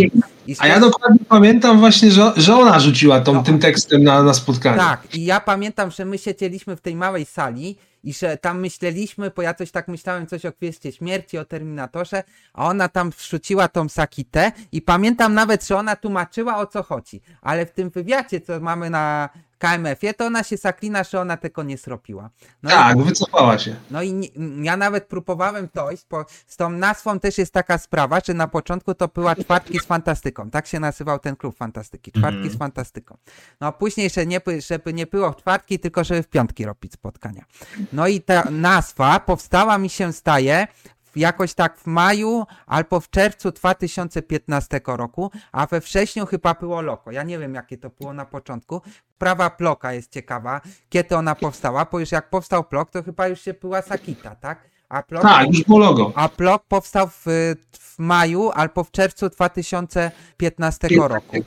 I 0.47 0.55
A 0.59 0.67
ja 0.67 0.79
dokładnie 0.79 1.19
pamiętam 1.29 1.79
właśnie, 1.79 2.11
że, 2.11 2.31
że 2.37 2.55
ona 2.55 2.79
rzuciła 2.79 3.21
tą, 3.21 3.33
No. 3.33 3.43
tym 3.43 3.59
tekstem 3.59 4.03
na, 4.03 4.23
na 4.23 4.33
spotkanie. 4.33 4.77
Tak, 4.77 5.15
i 5.15 5.25
ja 5.25 5.39
pamiętam, 5.39 5.91
że 5.91 6.05
my 6.05 6.17
siedzieliśmy 6.17 6.75
w 6.75 6.81
tej 6.81 6.95
małej 6.95 7.25
sali 7.25 7.77
i 8.03 8.13
że 8.13 8.37
tam 8.37 8.59
myśleliśmy, 8.59 9.31
bo 9.35 9.41
ja 9.41 9.53
coś 9.53 9.71
tak 9.71 9.87
myślałem, 9.87 10.27
coś 10.27 10.45
o 10.45 10.51
kwestii 10.51 10.91
śmierci, 10.91 11.37
o 11.37 11.45
Terminatorze, 11.45 12.23
a 12.53 12.65
ona 12.65 12.89
tam 12.89 13.09
wrzuciła 13.09 13.67
tą 13.67 13.89
Sakitę 13.89 14.51
i 14.71 14.81
pamiętam 14.81 15.33
nawet, 15.33 15.67
że 15.67 15.77
ona 15.77 15.95
tłumaczyła 15.95 16.57
o 16.57 16.67
co 16.67 16.83
chodzi, 16.83 17.21
ale 17.41 17.65
w 17.65 17.71
tym 17.71 17.89
wywiadzie, 17.89 18.41
co 18.41 18.59
mamy 18.59 18.89
na 18.89 19.29
KMF-ie, 19.59 20.13
to 20.13 20.25
ona 20.25 20.43
się 20.43 20.57
zaklina, 20.57 21.03
że 21.03 21.21
ona 21.21 21.37
tego 21.37 21.63
nie 21.63 21.77
zrobiła. 21.77 22.29
No 22.63 22.69
i- 22.69 22.73
Tak, 22.73 22.97
wycofała 23.03 23.57
się. 23.59 23.75
No 23.91 24.01
i 24.01 24.13
nie, 24.13 24.27
ja 24.61 24.77
nawet 24.77 25.05
próbowałem 25.07 25.69
dojść, 25.73 26.05
bo 26.09 26.25
z 26.47 26.57
tą 26.57 26.69
nazwą 26.69 27.19
też 27.19 27.37
jest 27.37 27.53
taka 27.53 27.77
sprawa, 27.77 28.19
że 28.25 28.33
na 28.33 28.47
początku 28.47 28.93
to 28.95 29.07
była 29.07 29.35
Czwartki 29.35 29.79
z 29.79 29.85
Fantastyką. 29.85 30.49
Tak 30.49 30.67
się 30.67 30.79
nazywał 30.79 31.19
ten 31.19 31.35
klub 31.35 31.57
fantastyki. 31.57 32.11
Czwartki 32.11 32.37
Mhm. 32.37 32.55
z 32.55 32.57
Fantastyką. 32.57 33.17
No 33.61 33.67
a 33.67 33.71
później, 33.71 34.09
że 34.09 34.25
nie, 34.25 34.39
by- 34.39 34.61
żeby 34.61 34.93
nie 34.93 35.07
było 35.07 35.31
w 35.31 35.35
czwartki, 35.37 35.79
tylko 35.79 36.03
żeby 36.03 36.23
w 36.23 36.27
piątki 36.27 36.65
robić 36.65 36.93
spotkania. 36.93 37.45
No 37.93 38.07
i 38.07 38.21
ta 38.21 38.43
nazwa 38.51 39.19
powstała 39.19 39.77
mi 39.77 39.89
się 39.89 40.13
staje 40.13 40.67
jakoś 41.19 41.53
tak 41.53 41.77
w 41.77 41.87
maju 41.87 42.45
albo 42.67 42.99
w 42.99 43.09
czerwcu 43.09 43.51
2015 43.51 44.81
roku, 44.85 45.31
a 45.51 45.65
we 45.67 45.79
wrześniu 45.79 46.25
chyba 46.25 46.53
było 46.53 46.81
Loko. 46.81 47.11
Ja 47.11 47.23
nie 47.23 47.39
wiem, 47.39 47.53
jakie 47.55 47.77
to 47.77 47.89
było 47.89 48.13
na 48.13 48.25
początku. 48.25 48.81
Prawa 49.17 49.49
Ploka 49.49 49.93
jest 49.93 50.11
ciekawa, 50.11 50.61
kiedy 50.89 51.15
ona 51.15 51.35
powstała, 51.35 51.85
bo 51.91 51.99
już 51.99 52.11
jak 52.11 52.29
powstał 52.29 52.63
Plok, 52.63 52.89
to 52.91 53.03
chyba 53.03 53.27
już 53.27 53.41
się 53.41 53.53
była 53.53 53.81
Sakita, 53.81 54.35
tak? 54.35 54.69
A 54.89 55.03
Plok, 55.03 55.21
Tak, 55.21 55.47
już 55.47 55.63
było 55.63 55.79
logo. 55.79 56.11
a 56.15 56.29
Plok 56.29 56.63
powstał 56.67 57.07
w, 57.07 57.25
w 57.79 57.99
maju 57.99 58.51
albo 58.53 58.83
w 58.83 58.91
czerwcu 58.91 59.29
2015 59.29 60.87
roku. 60.97 61.37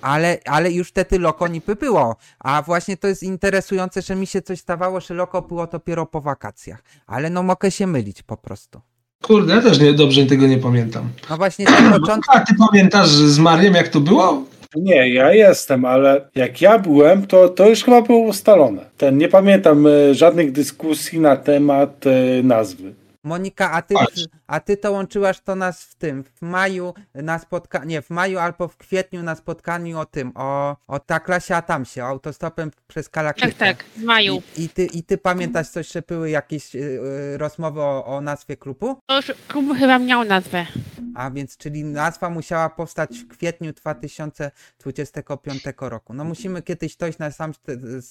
Ale, 0.00 0.38
ale 0.46 0.72
już 0.72 0.88
wtedy 0.88 1.18
Loko 1.18 1.48
niby 1.48 1.76
było. 1.76 2.16
A 2.38 2.62
właśnie 2.62 2.96
to 2.96 3.08
jest 3.08 3.22
interesujące, 3.22 4.02
że 4.02 4.16
mi 4.16 4.26
się 4.26 4.42
coś 4.42 4.60
stawało, 4.60 5.00
że 5.00 5.14
Loko 5.14 5.42
było 5.42 5.66
dopiero 5.66 6.06
po 6.06 6.20
wakacjach. 6.20 6.82
Ale 7.06 7.30
no 7.30 7.42
mogę 7.42 7.70
się 7.70 7.86
mylić 7.86 8.22
po 8.22 8.36
prostu. 8.36 8.80
Kurde, 9.22 9.54
ja 9.54 9.62
też 9.62 9.80
nie, 9.80 9.92
dobrze 9.92 10.26
tego 10.26 10.46
nie 10.46 10.58
pamiętam. 10.58 11.08
No 11.30 11.36
właśnie 11.36 11.64
na 11.64 11.98
początku. 11.98 12.36
A 12.36 12.40
ty 12.40 12.54
pamiętasz 12.70 13.08
z 13.08 13.38
Mariem, 13.38 13.74
jak 13.74 13.88
to 13.88 14.00
było? 14.00 14.44
Nie, 14.76 15.08
ja 15.14 15.32
jestem, 15.32 15.84
ale 15.84 16.20
jak 16.34 16.60
ja 16.60 16.78
byłem, 16.78 17.26
to, 17.26 17.48
to 17.48 17.68
już 17.68 17.84
chyba 17.84 18.02
było 18.02 18.18
ustalone. 18.18 18.84
Ten, 18.96 19.18
nie 19.18 19.28
pamiętam 19.28 19.86
e, 19.86 20.14
żadnych 20.14 20.52
dyskusji 20.52 21.20
na 21.20 21.36
temat 21.36 22.04
e, 22.06 22.42
nazwy. 22.42 22.92
Monika, 23.24 23.70
a 23.70 23.82
ty, 23.82 23.94
a 24.46 24.60
ty 24.60 24.76
to 24.76 24.92
łączyłaś 24.92 25.40
to 25.40 25.54
nas 25.54 25.82
w 25.84 25.94
tym, 25.94 26.24
w 26.24 26.42
maju 26.42 26.94
na 27.14 27.38
spotkaniu, 27.38 27.86
nie, 27.86 28.02
w 28.02 28.10
maju 28.10 28.38
albo 28.38 28.68
w 28.68 28.76
kwietniu 28.76 29.22
na 29.22 29.34
spotkaniu 29.34 29.98
o 29.98 30.06
tym, 30.06 30.32
o, 30.34 30.76
o 30.86 30.98
ta 30.98 31.20
klasie 31.20 31.56
Atamsie, 31.56 32.00
o 32.04 32.06
autostopem 32.06 32.70
przez 32.86 33.06
Tak, 33.06 33.12
Kalakrytę. 33.12 33.58
tak, 33.58 33.84
w 33.96 34.02
maju. 34.02 34.42
I, 34.56 34.64
i, 34.64 34.68
ty, 34.68 34.86
I 34.86 35.02
ty 35.02 35.18
pamiętasz 35.18 35.68
coś, 35.68 35.92
że 35.92 36.02
były 36.02 36.30
jakieś 36.30 36.74
y, 36.74 36.78
y, 36.78 37.38
rozmowy 37.38 37.80
o, 37.80 38.04
o 38.04 38.20
nazwie 38.20 38.56
klubu? 38.56 38.96
To 39.06 39.16
już 39.16 39.32
klub 39.48 39.78
chyba 39.78 39.98
miał 39.98 40.24
nazwę. 40.24 40.66
A 41.14 41.30
więc, 41.30 41.56
czyli 41.56 41.84
nazwa 41.84 42.30
musiała 42.30 42.70
powstać 42.70 43.18
w 43.18 43.28
kwietniu 43.28 43.72
2025 43.72 45.62
roku. 45.80 46.14
No 46.14 46.24
musimy 46.24 46.62
kiedyś 46.62 46.96
dojść 46.96 47.18
na 47.18 47.30
sam, 47.30 47.52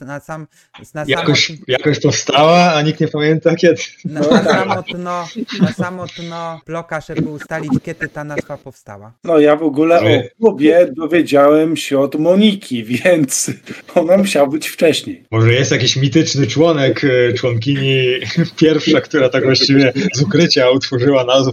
na 0.01 0.19
sam, 0.19 0.47
na 0.93 1.03
Jakoś, 1.07 1.47
samo, 1.47 1.59
jakoś 1.67 1.99
powstała, 1.99 2.73
a 2.73 2.81
nikt 2.81 2.99
nie 2.99 3.07
pamięta 3.07 3.55
kiedy. 3.55 3.81
na, 4.05 4.19
na 4.29 4.43
samo 4.43 4.83
dno, 4.99 5.27
na 5.61 5.73
samo 5.73 6.05
dno 6.17 6.61
bloka, 6.65 7.01
żeby 7.01 7.29
ustalić, 7.29 7.71
kiedy 7.83 8.07
ta 8.07 8.23
nazwa 8.23 8.57
powstała. 8.57 9.13
No 9.23 9.39
ja 9.39 9.55
w 9.55 9.63
ogóle 9.63 9.99
o 9.99 10.37
klubie 10.39 10.89
dowiedziałem 10.91 11.77
się 11.77 11.99
od 11.99 12.15
Moniki, 12.15 12.83
więc 12.93 13.51
ona 13.95 14.17
musiała 14.17 14.47
być 14.47 14.67
wcześniej. 14.67 15.25
Może 15.31 15.53
jest 15.53 15.71
jakiś 15.71 15.95
mityczny 15.95 16.47
członek, 16.47 17.03
e, 17.03 17.33
członkini 17.33 18.03
pierwsza, 18.61 19.01
która 19.01 19.29
tak 19.29 19.43
właściwie 19.43 19.93
z 20.13 20.21
ukrycia 20.21 20.69
utworzyła 20.69 21.23
nazwę 21.23 21.51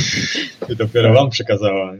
i 0.72 0.76
dopiero 0.76 1.12
wam 1.14 1.30
przekazała. 1.30 1.92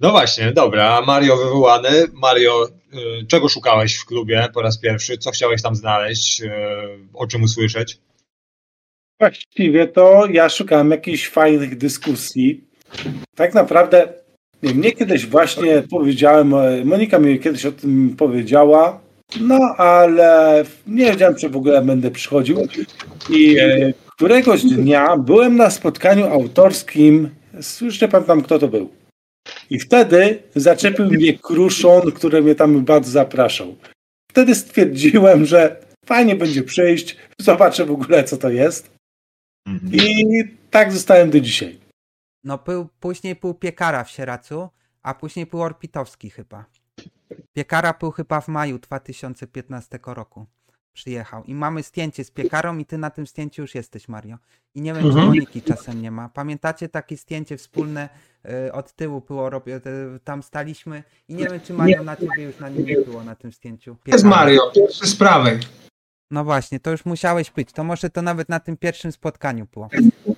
No 0.00 0.10
właśnie, 0.10 0.52
dobra, 0.52 1.00
Mario 1.06 1.36
wywołany. 1.36 1.88
Mario, 2.12 2.68
e, 2.92 2.96
czego 3.28 3.48
szukałeś 3.48 3.96
w 3.96 4.04
klubie 4.06 4.48
po 4.54 4.62
raz 4.62 4.78
pierwszy? 4.78 5.18
Co 5.18 5.30
chciałeś 5.30 5.62
tam 5.62 5.76
znaleźć? 5.76 6.42
e, 6.42 6.50
O 7.14 7.26
czym 7.26 7.42
usłyszeć? 7.42 7.98
Właściwie 9.20 9.86
to 9.86 10.26
ja 10.32 10.48
szukałem 10.48 10.90
jakichś 10.90 11.28
fajnych 11.28 11.78
dyskusji. 11.78 12.64
Tak 13.34 13.54
naprawdę 13.54 14.08
nie, 14.62 14.74
mnie 14.74 14.92
kiedyś 14.92 15.26
właśnie 15.26 15.82
powiedziałem, 15.90 16.54
e, 16.54 16.84
Monika 16.84 17.18
mi 17.18 17.40
kiedyś 17.40 17.66
o 17.66 17.72
tym 17.72 18.14
powiedziała, 18.18 19.00
no 19.40 19.74
ale 19.76 20.64
nie 20.86 21.10
wiedziałem, 21.10 21.34
czy 21.34 21.48
w 21.48 21.56
ogóle 21.56 21.82
będę 21.82 22.10
przychodził. 22.10 22.68
I 23.30 23.56
któregoś 24.16 24.62
dnia 24.62 25.16
byłem 25.16 25.56
na 25.56 25.70
spotkaniu 25.70 26.26
autorskim, 26.26 27.30
już 27.80 28.00
nie 28.00 28.08
pamiętam 28.08 28.42
kto 28.42 28.58
to 28.58 28.68
był. 28.68 28.90
I 29.70 29.78
wtedy 29.78 30.42
zaczepił 30.54 31.06
mnie 31.06 31.38
Kruszon, 31.38 32.12
który 32.12 32.42
mnie 32.42 32.54
tam 32.54 32.84
bardzo 32.84 33.10
zapraszał. 33.10 33.76
Wtedy 34.30 34.54
stwierdziłem, 34.54 35.44
że 35.44 35.76
fajnie 36.06 36.36
będzie 36.36 36.62
przyjść, 36.62 37.16
zobaczę 37.40 37.84
w 37.84 37.90
ogóle 37.90 38.24
co 38.24 38.36
to 38.36 38.50
jest. 38.50 38.97
Mhm. 39.74 39.92
I 39.92 40.44
tak 40.70 40.92
zostałem 40.92 41.30
do 41.30 41.40
dzisiaj. 41.40 41.78
No 42.44 42.58
był, 42.58 42.88
później 43.00 43.34
był 43.34 43.54
Piekara 43.54 44.04
w 44.04 44.10
Sieracu, 44.10 44.68
a 45.02 45.14
później 45.14 45.46
był 45.46 45.62
Orpitowski 45.62 46.30
chyba. 46.30 46.64
Piekara 47.52 47.94
był 48.00 48.10
chyba 48.10 48.40
w 48.40 48.48
maju 48.48 48.78
2015 48.78 49.98
roku. 50.06 50.46
Przyjechał. 50.92 51.44
I 51.44 51.54
mamy 51.54 51.82
zdjęcie 51.82 52.24
z 52.24 52.30
Piekarą 52.30 52.78
i 52.78 52.84
ty 52.84 52.98
na 52.98 53.10
tym 53.10 53.26
zdjęciu 53.26 53.62
już 53.62 53.74
jesteś, 53.74 54.08
Mario. 54.08 54.38
I 54.74 54.80
nie 54.80 54.94
wiem, 54.94 55.02
czy 55.02 55.08
Mhm. 55.08 55.26
Moniki 55.26 55.62
czasem 55.62 56.02
nie 56.02 56.10
ma. 56.10 56.28
Pamiętacie 56.28 56.88
takie 56.88 57.16
zdjęcie 57.16 57.56
wspólne 57.56 58.08
y, 58.66 58.72
od 58.72 58.92
tyłu 58.92 59.20
było 59.20 59.50
robione, 59.50 59.80
y, 60.16 60.20
tam 60.24 60.42
staliśmy 60.42 61.02
i 61.28 61.34
nie 61.34 61.44
wiem, 61.44 61.60
czy 61.60 61.72
Mario 61.72 62.02
na 62.02 62.16
ciebie 62.16 62.42
już 62.42 62.58
na 62.58 62.68
nim 62.68 62.86
nie 62.86 62.96
było 63.00 63.24
na 63.24 63.34
tym 63.34 63.52
zdjęciu. 63.52 63.90
Jest 63.90 64.24
Piekara. 64.24 64.36
Mario, 64.36 64.70
pierwszy 64.74 65.06
z 65.06 65.16
prawej. 65.16 65.60
No 66.30 66.44
właśnie, 66.44 66.80
to 66.80 66.90
już 66.90 67.04
musiałeś 67.04 67.50
być. 67.50 67.72
To 67.72 67.84
może 67.84 68.10
to 68.10 68.22
nawet 68.22 68.48
na 68.48 68.60
tym 68.60 68.76
pierwszym 68.76 69.12
spotkaniu 69.12 69.66
było. 69.74 69.88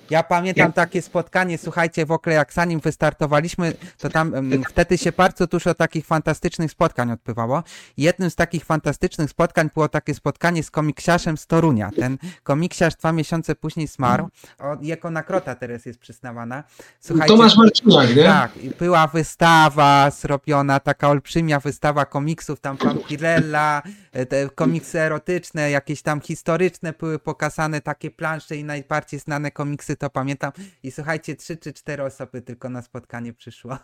Ja 0.09 0.23
pamiętam 0.23 0.73
takie 0.73 1.01
spotkanie, 1.01 1.57
słuchajcie, 1.57 2.05
w 2.05 2.11
ogóle 2.11 2.35
jak 2.35 2.53
zanim 2.53 2.79
wystartowaliśmy, 2.79 3.73
to 3.97 4.09
tam 4.09 4.33
wtedy 4.69 4.97
się 4.97 5.11
bardzo 5.11 5.47
dużo 5.47 5.73
takich 5.75 6.05
fantastycznych 6.05 6.71
spotkań 6.71 7.11
odbywało. 7.11 7.63
Jednym 7.97 8.29
z 8.29 8.35
takich 8.35 8.65
fantastycznych 8.65 9.29
spotkań 9.29 9.69
było 9.73 9.89
takie 9.89 10.13
spotkanie 10.13 10.63
z 10.63 10.71
komiksiarzem 10.71 11.37
z 11.37 11.47
Torunia. 11.47 11.89
Ten 11.95 12.17
komiksiarz 12.43 12.95
dwa 12.95 13.11
miesiące 13.11 13.55
później 13.55 13.87
zmarł. 13.87 14.29
O, 14.59 14.77
jego 14.81 15.11
nagroda 15.11 15.55
teraz 15.55 15.85
jest 15.85 15.99
przyznawana. 15.99 16.63
Słuchajcie, 16.99 17.35
Tomasz 17.35 17.57
Marciniak, 17.57 18.15
nie? 18.15 18.23
tak, 18.23 18.51
była 18.79 19.07
wystawa 19.07 20.11
zrobiona, 20.11 20.79
taka 20.79 21.09
olbrzymia 21.09 21.59
wystawa 21.59 22.05
komiksów, 22.05 22.59
tam 22.59 22.77
Vampirella, 22.77 23.81
e, 24.11 24.25
te 24.25 24.49
komiksy 24.49 24.99
erotyczne, 24.99 25.71
jakieś 25.71 26.01
tam 26.01 26.21
historyczne 26.21 26.93
były 26.93 27.19
pokazane, 27.19 27.81
takie 27.81 28.11
plansze 28.11 28.55
i 28.55 28.63
najbardziej 28.63 29.19
znane 29.19 29.51
komiksy, 29.51 29.90
to 29.95 30.09
pamiętam. 30.09 30.51
I 30.83 30.91
słuchajcie, 30.91 31.35
trzy 31.35 31.57
czy 31.57 31.73
cztery 31.73 32.03
osoby 32.03 32.41
tylko 32.41 32.69
na 32.69 32.81
spotkanie 32.81 33.33
przyszło. 33.33 33.77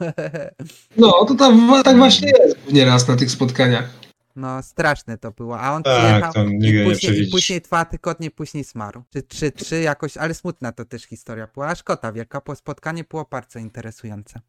No, 0.97 1.25
to 1.25 1.35
tam, 1.35 1.83
tak 1.83 1.97
właśnie 1.97 2.31
jest 2.45 2.71
nieraz 2.71 3.07
na 3.07 3.15
tych 3.15 3.31
spotkaniach. 3.31 3.89
No, 4.35 4.63
straszne 4.63 5.17
to 5.17 5.31
było. 5.31 5.59
A 5.59 5.73
on 5.73 5.83
Tak, 5.83 5.97
przyjechał 5.97 6.33
to 6.33 6.45
i 6.45 6.83
później, 6.83 7.21
i 7.21 7.27
później 7.31 7.61
dwa 7.61 7.85
tygodnie 7.85 8.31
później 8.31 8.63
zmarł. 8.63 9.03
Czy 9.13 9.23
trzy, 9.23 9.51
trzy 9.51 9.81
jakoś, 9.81 10.17
ale 10.17 10.33
smutna 10.33 10.71
to 10.71 10.85
też 10.85 11.03
historia 11.03 11.47
była. 11.53 11.67
A 11.67 11.75
szkoda 11.75 12.11
wielka, 12.11 12.41
bo 12.45 12.55
spotkanie 12.55 13.03
było 13.09 13.27
bardzo 13.31 13.59
interesujące. 13.59 14.39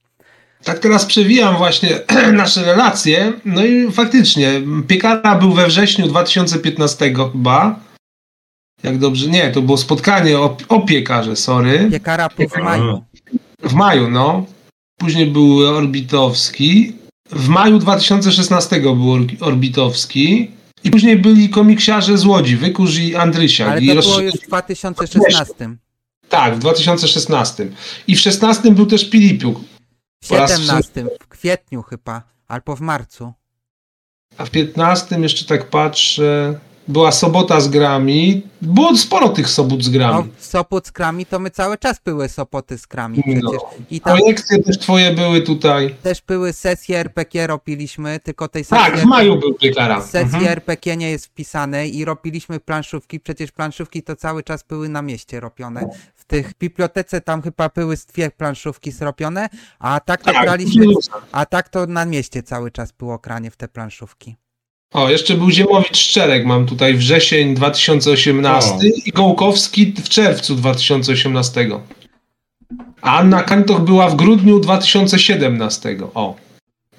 Tak 0.65 0.79
teraz 0.79 1.07
przewijam 1.07 1.57
właśnie 1.57 2.00
nasze 2.33 2.65
relacje. 2.65 3.33
No 3.45 3.65
i 3.65 3.93
faktycznie, 3.93 4.62
Piekara 4.88 5.35
był 5.35 5.53
we 5.53 5.67
wrześniu 5.67 6.09
2015 6.09 7.15
chyba. 7.15 7.81
Jak 8.83 8.99
dobrze, 8.99 9.31
nie, 9.31 9.51
to 9.51 9.63
było 9.63 9.79
spotkanie 9.79 10.39
o, 10.39 10.57
o 10.69 10.81
piekarze, 10.81 11.37
sorry. 11.37 11.89
Piekara 11.91 12.29
w 12.29 12.63
maju. 12.63 13.05
W 13.63 13.73
maju, 13.73 14.11
no. 14.11 14.47
Później 14.99 15.27
był 15.27 15.59
Orbitowski. 15.59 16.93
W 17.31 17.49
maju 17.49 17.79
2016 17.79 18.81
był 18.81 19.13
Or- 19.13 19.27
Orbitowski. 19.41 20.51
I 20.85 20.91
później 20.91 21.19
byli 21.19 21.49
komiksiarze 21.49 22.19
z 22.19 22.25
Łodzi, 22.25 22.57
Wykurz 22.57 22.99
i 22.99 23.17
Andrysiak. 23.17 23.69
Ale 23.69 23.81
to 23.81 24.01
było 24.03 24.21
już 24.21 24.35
w 24.35 24.47
2016. 24.47 25.77
Tak, 26.29 26.57
w 26.57 26.59
2016. 26.59 27.69
I 28.07 28.17
w 28.17 28.21
16 28.21 28.71
był 28.71 28.87
też 28.87 29.11
Pilipiuk. 29.11 29.61
W 30.25 30.29
Po 30.29 30.37
raz 30.37 30.61
17, 30.61 31.05
w 31.21 31.29
kwietniu 31.29 31.83
chyba, 31.83 32.23
albo 32.49 32.77
w 32.77 32.81
marcu. 32.81 33.33
A 34.39 34.45
w 34.45 34.51
15 34.51 35.21
jeszcze 35.21 35.45
tak 35.45 35.71
patrzę. 35.71 36.59
Była 36.88 37.12
sobota 37.12 37.61
z 37.61 37.68
grami. 37.68 38.42
Było 38.62 38.97
sporo 38.97 39.28
tych 39.28 39.49
sobot 39.49 39.83
z 39.83 39.87
No, 39.87 39.92
grami. 39.92 40.30
Sopot 40.38 40.87
z 40.87 40.92
krami, 40.92 41.26
to 41.26 41.38
my 41.38 41.50
cały 41.50 41.78
czas 41.78 42.00
były 42.04 42.28
Sopoty 42.28 42.78
z 42.78 42.87
krami 42.87 43.23
przecież. 43.23 43.42
No. 43.42 43.71
I 43.90 44.00
tam 44.00 44.18
też 44.66 44.78
twoje 44.78 45.12
były 45.12 45.40
tutaj. 45.42 45.95
też 46.02 46.23
były 46.23 46.52
sesje 46.52 46.99
RPG 46.99 47.47
robiliśmy, 47.47 48.21
tylko 48.21 48.49
tej 48.49 48.64
sesji, 48.64 48.85
Tak, 48.85 48.99
w 49.00 49.04
maju 49.04 49.37
był 49.38 49.54
Piekara. 49.54 50.00
sesji 50.02 50.23
Mhm. 50.37 50.47
RPG 50.47 50.97
nie 50.97 51.11
jest 51.11 51.26
wpisane 51.26 51.88
i 51.88 52.04
robiliśmy 52.04 52.61
planszówki, 52.61 53.21
przecież 53.21 53.52
planszówki 53.52 54.02
to 54.02 54.16
cały 54.16 54.42
czas 54.42 54.62
były 54.62 54.88
na 54.88 55.02
mieście 55.02 55.40
robione. 55.40 55.88
W 56.14 56.25
tych 56.25 56.52
bibliotece 56.61 57.21
tam 57.21 57.42
chyba 57.42 57.68
były 57.68 57.97
dwie 58.12 58.30
planszówki 58.30 58.92
zrobione, 58.92 59.49
a 59.78 60.00
tak 60.00 60.23
to 60.23 60.33
Tak, 60.33 60.42
graliśmy, 60.42 60.85
a 61.33 61.47
tak 61.47 61.68
to 61.68 61.87
na 61.87 62.04
mieście 62.04 62.42
cały 62.42 62.71
czas 62.71 62.92
było 62.92 63.18
granie 63.18 63.50
w 63.50 63.57
te 63.57 63.68
planszówki. 63.68 64.37
O, 64.92 65.11
jeszcze 65.11 65.35
był 65.35 65.50
Ziemowicz 65.50 65.97
Szczerek, 65.97 66.47
mam 66.47 66.66
tutaj 66.66 66.95
wrzesień 66.95 67.54
2018 67.54 68.71
O. 68.71 68.78
i 69.04 69.12
Gołkowski 69.12 69.92
w 69.92 70.09
czerwcu 70.09 70.54
2018. 70.54 71.68
A 73.02 73.18
Anna 73.18 73.42
Kantoch 73.42 73.80
była 73.80 74.09
w 74.09 74.16
grudniu 74.16 74.61
2017. 74.61 75.97
O, 76.14 76.37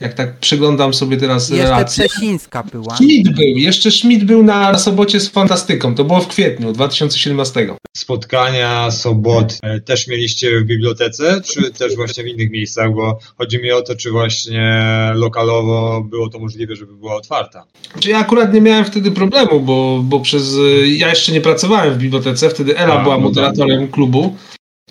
jak 0.02 0.14
tak 0.14 0.38
przeglądam 0.40 0.94
sobie 0.94 1.18
teraz 1.18 1.50
jeszcze 1.50 1.64
relacje. 1.64 2.08
Przesińska 2.10 2.64
była. 2.64 2.96
Schmidt 2.96 3.30
był, 3.36 3.46
jeszcze 3.46 3.92
Schmidt 3.92 4.24
był 4.24 4.44
na 4.44 4.78
sobocie 4.78 5.20
z 5.20 5.30
fantastyką, 5.30 5.96
to 5.96 6.04
było 6.04 6.22
w 6.22 6.28
kwietniu 6.28 6.74
2017. 6.74 7.76
Spotkania, 7.98 8.92
sobot 8.92 9.58
też 9.86 10.08
mieliście 10.08 10.60
w 10.60 10.64
bibliotece, 10.64 11.42
czy 11.46 11.72
też 11.72 11.96
właśnie 11.96 12.24
w 12.24 12.28
innych 12.28 12.52
miejscach? 12.52 12.94
Bo 12.94 13.20
chodzi 13.38 13.62
mi 13.62 13.72
o 13.72 13.82
to, 13.82 13.96
czy 13.96 14.12
właśnie 14.12 14.84
lokalowo 15.16 16.02
było 16.10 16.30
to 16.30 16.40
możliwe, 16.40 16.76
żeby 16.76 16.94
była 16.96 17.16
otwarta. 17.16 17.66
Znaczy, 17.92 18.10
ja 18.10 18.18
akurat 18.18 18.54
nie 18.54 18.62
miałem 18.62 18.86
wtedy 18.86 19.12
problemu, 19.12 19.60
bo, 19.60 20.00
bo 20.04 20.20
przez. 20.20 20.54
y, 20.56 20.88
Ja 20.88 21.10
jeszcze 21.10 21.32
nie 21.32 21.42
pracowałem 21.42 21.94
w 21.94 21.98
bibliotece, 21.98 22.50
wtedy 22.50 22.78
Ela 22.78 22.94
A, 23.00 23.04
była 23.04 23.16
no 23.16 23.22
moderatorem 23.24 23.88
klubu, 23.88 24.36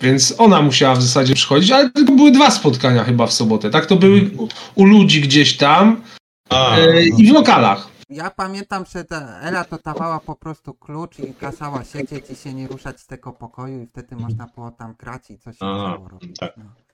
więc 0.01 0.35
ona 0.39 0.63
musiała 0.63 0.95
w 0.95 1.03
zasadzie 1.03 1.35
przychodzić, 1.35 1.71
ale 1.71 1.91
tylko 1.91 2.13
były 2.13 2.31
dwa 2.31 2.51
spotkania 2.51 3.05
chyba 3.05 3.27
w 3.27 3.33
sobotę. 3.33 3.71
Tak 3.71 3.87
to 3.87 3.97
były 3.97 4.31
u, 4.39 4.49
u 4.75 4.85
ludzi 4.85 5.21
gdzieś 5.21 5.57
tam 5.57 6.03
A, 6.51 6.77
e, 6.77 7.03
i 7.05 7.27
w 7.27 7.33
lokalach. 7.33 7.89
Ja 8.11 8.31
pamiętam, 8.31 8.85
że 8.93 9.05
ta 9.05 9.41
Ela 9.41 9.65
to 9.65 9.79
dawała 9.85 10.21
po 10.21 10.37
prostu 10.37 10.75
klucz 10.75 11.19
i 11.19 11.35
kazała 11.35 11.85
siedzieć 11.85 12.31
i 12.31 12.37
się 12.37 12.55
nie 12.55 12.69
ruszać 12.69 13.01
z 13.01 13.07
tego 13.07 13.33
pokoju 13.33 13.83
i 13.83 13.87
wtedy 13.87 14.17
można 14.17 14.47
było 14.55 14.71
tam 14.71 14.95
grać 14.99 15.31
i 15.31 15.39
coś 15.39 15.59
się 15.59 15.67
robić. 16.11 16.39
tak. 16.39 16.57
No. 16.57 16.88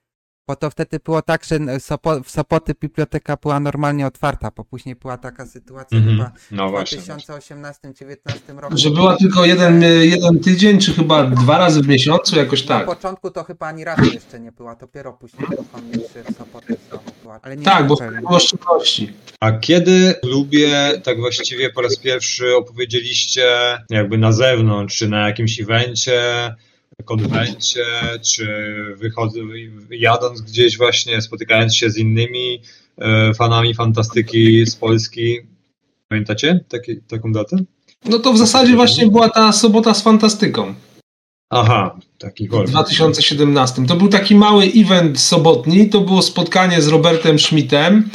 Bo 0.49 0.57
to 0.57 0.71
wtedy 0.71 0.99
było 1.05 1.23
tak, 1.23 1.45
że 1.45 1.81
Sopo, 1.81 2.21
w 2.21 2.31
Sopoty 2.31 2.75
biblioteka 2.81 3.37
była 3.43 3.61
normalnie 3.61 4.07
otwarta, 4.07 4.51
bo 4.57 4.65
później 4.65 4.95
była 4.97 5.19
taka 5.19 5.47
sytuacja 5.47 5.99
Mhm. 5.99 6.17
chyba 6.17 6.33
no 6.51 6.69
w 6.69 6.71
właśnie. 6.71 6.99
2018-2019 6.99 8.59
roku. 8.59 8.77
Że 8.79 8.91
była 8.91 9.17
tylko 9.17 9.45
jeden, 9.45 9.83
y, 9.83 10.07
jeden 10.07 10.41
tydzień, 10.41 10.79
czy 10.81 10.93
chyba 10.93 11.25
dwa 11.25 11.59
razy 11.59 11.83
w 11.83 11.89
miesiącu, 11.89 12.37
jakoś 12.37 12.67
Na 12.67 12.77
tak. 12.79 12.87
początku 12.87 13.31
to 13.31 13.45
chyba 13.45 13.67
ani 13.67 13.85
razu 13.85 14.05
jeszcze 14.05 14.41
nie 14.41 14.53
była, 14.53 14.75
dopiero 14.77 15.13
później 15.13 15.47
w 16.31 16.37
Sopoty 16.39 16.77
była. 17.23 17.41
Ale 17.43 17.57
nie 17.57 17.65
Tak, 17.65 17.87
bo 17.87 17.97
było 18.29 18.39
szczególności. 18.41 19.13
A 19.41 19.53
kiedy 19.53 20.15
w 20.19 20.21
klubie 20.21 20.93
tak 21.05 21.19
właściwie 21.21 21.71
po 21.71 21.83
raz 21.83 21.97
pierwszy 21.97 22.57
opowiedzieliście 22.57 23.45
jakby 23.91 24.19
na 24.19 24.33
zewnątrz, 24.33 24.97
czy 24.99 25.09
na 25.09 25.27
jakimś 25.29 25.61
evencie, 25.61 26.23
konwencie, 27.05 27.85
czy 28.23 28.47
wychod- 28.97 29.35
jadąc 29.91 30.41
gdzieś 30.41 30.77
właśnie, 30.79 31.23
spotykając 31.23 31.77
się 31.77 31.91
z 31.91 31.97
innymi 31.99 32.61
e, 32.99 33.35
fanami 33.35 33.75
fantastyki 33.75 34.67
z 34.67 34.77
Polski? 34.77 35.39
Pamiętacie 36.09 36.61
taki, 36.69 36.97
taką 36.97 37.33
datę? 37.33 37.57
No 38.05 38.19
to 38.19 38.33
w 38.33 38.39
zasadzie 38.39 38.77
właśnie 38.77 39.07
była 39.07 39.29
ta 39.29 39.53
sobota 39.53 39.95
z 39.95 40.03
fantastyką. 40.03 40.75
Aha, 41.51 41.99
taki 42.19 42.47
W 42.47 42.51
kolor. 42.51 42.69
2017. 42.69 43.87
To 43.87 43.97
był 43.97 44.09
taki 44.09 44.35
mały 44.35 44.65
event 44.77 45.21
sobotni. 45.21 45.89
To 45.89 46.01
było 46.01 46.23
spotkanie 46.23 46.83
z 46.83 46.89
Robertem 46.89 47.39
Schmidtem, 47.39 48.09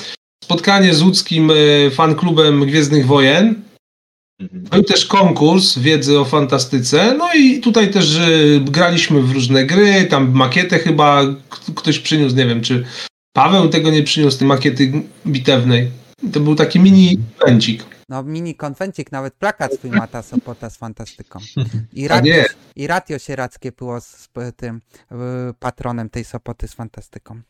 spotkanie 0.43 0.93
z 0.93 1.01
łódzkim 1.01 1.51
e, 1.51 1.91
fanklubem 1.91 2.65
Gwiezdnych 2.65 3.05
Wojen. 3.05 3.61
Mhm. 4.39 4.63
Był 4.63 4.83
też 4.83 5.05
konkurs 5.05 5.77
wiedzy 5.77 6.19
o 6.19 6.25
fantastyce. 6.25 7.15
No 7.17 7.33
i 7.33 7.59
tutaj 7.59 7.91
też 7.91 8.15
e, 8.15 8.29
graliśmy 8.59 9.21
w 9.21 9.31
różne 9.31 9.65
gry. 9.65 10.05
Tam 10.09 10.31
makietę 10.31 10.79
chyba 10.79 11.23
ktoś 11.75 11.99
przyniósł, 11.99 12.35
nie 12.35 12.45
wiem 12.45 12.61
czy 12.61 12.85
Paweł 13.33 13.69
tego 13.69 13.91
nie 13.91 14.03
przyniósł, 14.03 14.39
tej 14.39 14.47
makiety 14.47 14.91
bitewnej. 15.27 15.91
To 16.33 16.39
był 16.39 16.55
taki 16.55 16.79
mini 16.79 17.17
evencik. 17.41 17.98
No 18.09 18.23
mini 18.23 18.55
konwencik, 18.55 19.11
nawet 19.11 19.33
plakat 19.33 19.73
swój 19.73 19.91
ma 19.91 20.07
ta 20.07 20.21
Sopota 20.21 20.69
z 20.69 20.77
fantastyką. 20.77 21.39
I, 21.93 22.07
rad, 22.07 22.25
jest. 22.25 22.55
i 22.75 22.87
Radio 22.87 23.19
Sieradzkie 23.19 23.71
było 23.71 24.01
z, 24.01 24.05
z 24.05 24.29
tym 24.55 24.81
y, 25.11 25.15
patronem 25.59 26.09
tej 26.09 26.23
Sopoty 26.23 26.67
z 26.67 26.73
fantastyką. 26.73 27.41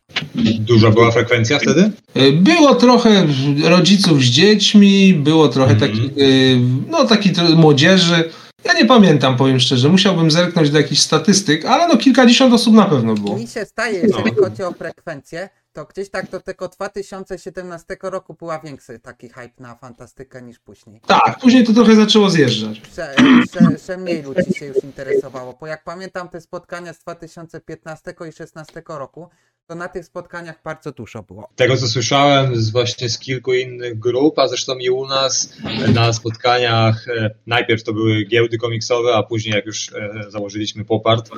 Duża 0.60 0.92
była 0.92 1.12
frekwencja 1.12 1.60
wtedy? 1.60 1.92
Y, 2.18 2.32
Było 2.32 2.76
trochę 2.76 3.26
rodziców 3.64 4.22
z 4.22 4.26
dziećmi, 4.26 5.14
było 5.14 5.48
trochę 5.48 5.72
Mhm. 5.74 5.92
takich, 5.92 6.18
y, 6.18 6.60
no 6.88 7.06
takiej 7.06 7.34
młodzieży. 7.56 8.30
Ja 8.66 8.74
nie 8.74 8.86
pamiętam, 8.86 9.38
powiem 9.38 9.60
szczerze, 9.60 9.90
musiałbym 9.90 10.32
zerknąć 10.32 10.70
do 10.70 10.78
jakichś 10.78 11.02
statystyk, 11.02 11.66
ale 11.66 11.88
no 11.88 11.98
kilkadziesiąt 11.98 12.54
osób 12.54 12.74
na 12.74 12.86
pewno 12.86 13.14
było. 13.14 13.38
Mi 13.38 13.48
się 13.48 13.66
staje, 13.66 14.00
jeżeli 14.00 14.32
No. 14.38 14.44
chodzi 14.44 14.64
o 14.64 14.72
frekwencję, 14.74 15.50
to 15.74 15.86
gdzieś 15.86 16.10
tak 16.10 16.30
do 16.30 16.40
tego 16.40 16.68
2017 16.68 17.98
roku 18.02 18.34
była 18.34 18.60
większy 18.60 19.00
taki 19.00 19.30
hype 19.30 19.54
na 19.60 19.76
fantastykę 19.76 20.42
niż 20.42 20.60
później. 20.60 21.02
Tak, 21.08 21.40
później 21.42 21.64
to 21.64 21.74
trochę 21.74 21.96
zaczęło 21.96 22.30
zjeżdżać. 22.30 22.82
Że, 22.96 23.16
że, 23.54 23.78
że 23.88 23.98
mniej 23.98 24.22
ludzi 24.22 24.54
się 24.54 24.66
już 24.66 24.84
interesowało, 24.84 25.58
bo 25.60 25.68
jak 25.68 25.84
pamiętam 25.84 26.30
te 26.30 26.42
spotkania 26.42 26.94
z 26.94 27.00
2015 27.00 28.12
i 28.12 28.14
2016 28.14 28.84
roku, 28.88 29.30
to 29.70 29.76
na 29.76 29.88
tych 29.88 30.06
spotkaniach 30.06 30.60
bardzo 30.64 30.92
dużo 30.92 31.24
było. 31.24 31.50
Tego, 31.56 31.78
co 31.78 31.88
słyszałem 31.88 32.56
z 32.56 32.70
właśnie 32.70 33.10
z 33.10 33.20
kilku 33.20 33.54
innych 33.54 34.00
grup, 34.00 34.40
a 34.40 34.48
zresztą 34.48 34.78
i 34.78 34.90
u 34.90 35.08
nas 35.08 35.54
na 35.94 36.14
spotkaniach, 36.14 37.08
e, 37.08 37.30
najpierw 37.48 37.84
to 37.84 37.94
były 37.94 38.26
giełdy 38.26 38.58
komiksowe, 38.58 39.16
a 39.16 39.24
później 39.24 39.56
jak 39.56 39.66
już 39.66 39.94
e, 39.94 40.26
założyliśmy 40.30 40.86
Popart, 40.86 41.30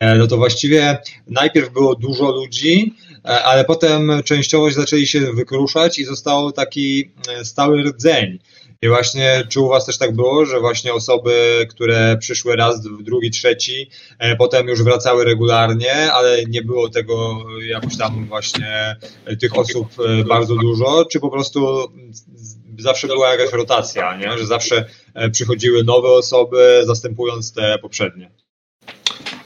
e, 0.00 0.14
no 0.14 0.26
to 0.26 0.36
właściwie 0.36 0.98
najpierw 1.26 1.72
było 1.72 1.94
dużo 1.94 2.30
ludzi, 2.30 2.94
ale 3.24 3.64
potem 3.64 4.22
częściowo 4.24 4.70
zaczęli 4.70 5.06
się 5.06 5.20
wykruszać 5.20 5.98
i 5.98 6.04
został 6.04 6.52
taki 6.52 7.10
e, 7.28 7.44
stały 7.44 7.82
rdzeń. 7.82 8.38
I 8.82 8.88
właśnie, 8.88 9.42
czy 9.48 9.60
u 9.60 9.68
Was 9.68 9.86
też 9.86 9.98
tak 9.98 10.16
było, 10.16 10.46
że 10.46 10.60
właśnie 10.60 10.94
osoby, 10.94 11.66
które 11.70 12.16
przyszły 12.20 12.56
raz, 12.56 12.80
drugi, 13.00 13.30
trzeci, 13.30 13.90
e, 14.18 14.36
potem 14.36 14.68
już 14.68 14.82
wracały 14.82 15.24
regularnie, 15.24 16.12
ale 16.12 16.44
nie 16.44 16.62
było 16.62 16.88
tego 16.88 17.44
jakoś 17.66 17.96
tam 17.96 18.26
właśnie 18.26 18.96
e, 19.24 19.36
tych 19.36 19.58
osób 19.58 19.88
e, 19.98 20.24
bardzo 20.24 20.56
dużo, 20.56 21.04
czy 21.04 21.20
po 21.20 21.30
prostu 21.30 21.88
zawsze 22.78 23.06
była 23.06 23.32
jakaś 23.32 23.52
rotacja, 23.52 24.16
nie? 24.16 24.38
że 24.38 24.46
zawsze 24.46 24.84
e, 25.14 25.30
przychodziły 25.30 25.84
nowe 25.84 26.08
osoby, 26.08 26.82
zastępując 26.84 27.52
te 27.52 27.78
poprzednie. 27.78 28.30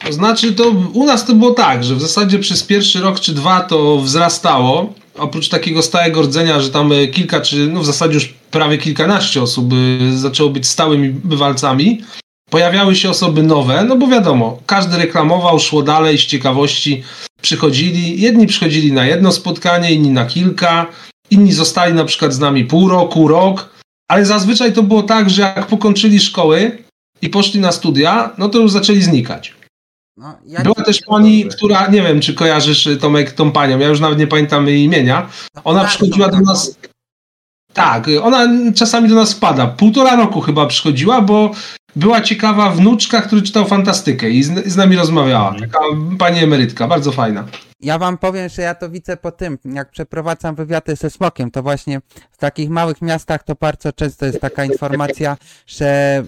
To 0.06 0.12
znaczy, 0.12 0.52
to 0.52 0.68
u 0.92 1.06
nas 1.06 1.26
to 1.26 1.34
było 1.34 1.50
tak, 1.50 1.84
że 1.84 1.94
w 1.94 2.00
zasadzie 2.00 2.38
przez 2.38 2.62
pierwszy 2.62 3.00
rok 3.00 3.20
czy 3.20 3.34
dwa 3.34 3.60
to 3.60 3.98
wzrastało. 3.98 4.94
Oprócz 5.18 5.48
takiego 5.48 5.82
stałego 5.82 6.22
rdzenia, 6.22 6.60
że 6.60 6.70
tam 6.70 6.92
e, 6.92 7.06
kilka, 7.06 7.40
czy 7.40 7.56
no 7.56 7.80
w 7.80 7.86
zasadzie 7.86 8.14
już 8.14 8.34
prawie 8.50 8.78
kilkanaście 8.78 9.42
osób 9.42 9.72
e, 9.72 10.16
zaczęło 10.16 10.50
być 10.50 10.66
stałymi 10.66 11.08
bywalcami. 11.08 12.02
Pojawiały 12.50 12.96
się 12.96 13.10
osoby 13.10 13.42
nowe, 13.42 13.84
no 13.84 13.96
bo 13.96 14.06
wiadomo, 14.06 14.58
każdy 14.66 14.96
reklamował, 14.96 15.58
szło 15.58 15.82
dalej 15.82 16.18
z 16.18 16.26
ciekawości. 16.26 17.02
Przychodzili, 17.42 18.20
jedni 18.20 18.46
przychodzili 18.46 18.92
na 18.92 19.06
jedno 19.06 19.32
spotkanie, 19.32 19.92
inni 19.92 20.10
na 20.10 20.26
kilka, 20.26 20.86
inni 21.30 21.52
zostali 21.52 21.94
na 21.94 22.04
przykład 22.04 22.32
z 22.32 22.38
nami 22.38 22.64
pół 22.64 22.88
roku, 22.88 23.28
rok, 23.28 23.70
ale 24.08 24.26
zazwyczaj 24.26 24.72
to 24.72 24.82
było 24.82 25.02
tak, 25.02 25.30
że 25.30 25.42
jak 25.42 25.66
pokończyli 25.66 26.20
szkoły 26.20 26.78
i 27.22 27.28
poszli 27.28 27.60
na 27.60 27.72
studia, 27.72 28.30
no 28.38 28.48
to 28.48 28.58
już 28.58 28.72
zaczęli 28.72 29.02
znikać. 29.02 29.57
No, 30.18 30.38
ja 30.46 30.62
Była 30.62 30.74
też 30.74 31.00
pani, 31.06 31.44
która, 31.44 31.86
nie 31.86 32.02
wiem, 32.02 32.20
czy 32.20 32.34
kojarzysz 32.34 32.86
y, 32.86 32.96
Tomek 32.96 33.32
tą 33.32 33.52
panią, 33.52 33.78
ja 33.78 33.88
już 33.88 34.00
nawet 34.00 34.18
nie 34.18 34.26
pamiętam 34.26 34.66
jej 34.68 34.82
imienia. 34.82 35.28
Ona 35.64 35.80
Tak, 35.80 35.88
przychodziła 35.88 36.26
do 36.26 36.32
taką. 36.32 36.44
nas. 36.44 36.76
Tak, 37.72 38.08
y, 38.08 38.22
ona 38.22 38.48
czasami 38.74 39.08
do 39.08 39.14
nas 39.14 39.32
wpada. 39.34 39.66
Półtora 39.66 40.16
roku 40.16 40.40
chyba 40.40 40.66
przychodziła, 40.66 41.20
bo 41.20 41.50
była 41.96 42.20
ciekawa 42.20 42.70
wnuczka, 42.70 43.22
który 43.22 43.42
czytał 43.42 43.66
fantastykę 43.66 44.30
i 44.30 44.42
z, 44.42 44.66
z 44.66 44.76
nami 44.76 44.96
rozmawiała. 44.96 45.48
Mhm. 45.50 45.70
Taka 45.70 45.84
pani 46.18 46.38
emerytka, 46.38 46.88
bardzo 46.88 47.12
fajna. 47.12 47.44
Ja 47.80 47.98
wam 47.98 48.18
powiem, 48.18 48.48
że 48.48 48.62
ja 48.62 48.74
to 48.74 48.90
widzę 48.90 49.16
po 49.16 49.32
tym, 49.32 49.58
jak 49.64 49.90
przeprowadzam 49.90 50.54
wywiady 50.54 50.96
ze 50.96 51.10
smokiem, 51.10 51.50
to 51.50 51.62
właśnie 51.62 52.00
w 52.30 52.36
takich 52.36 52.70
małych 52.70 53.02
miastach 53.02 53.42
to 53.42 53.54
bardzo 53.54 53.92
często 53.92 54.26
jest 54.26 54.40
taka 54.40 54.64
informacja, 54.64 55.36
że 55.66 56.22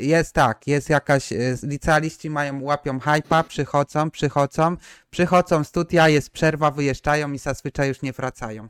y, 0.00 0.04
jest 0.04 0.32
tak, 0.32 0.66
jest 0.66 0.90
jakaś, 0.90 1.32
y, 1.32 1.58
licealiści 1.62 2.30
mają, 2.30 2.62
łapią 2.62 3.00
hypa, 3.00 3.42
przychodzą, 3.42 4.10
przychodzą, 4.10 4.76
przychodzą 5.10 5.64
studia, 5.64 6.08
jest 6.08 6.30
przerwa, 6.30 6.70
wyjeżdżają 6.70 7.32
i 7.32 7.38
zazwyczaj 7.38 7.88
już 7.88 8.02
nie 8.02 8.12
wracają 8.12 8.68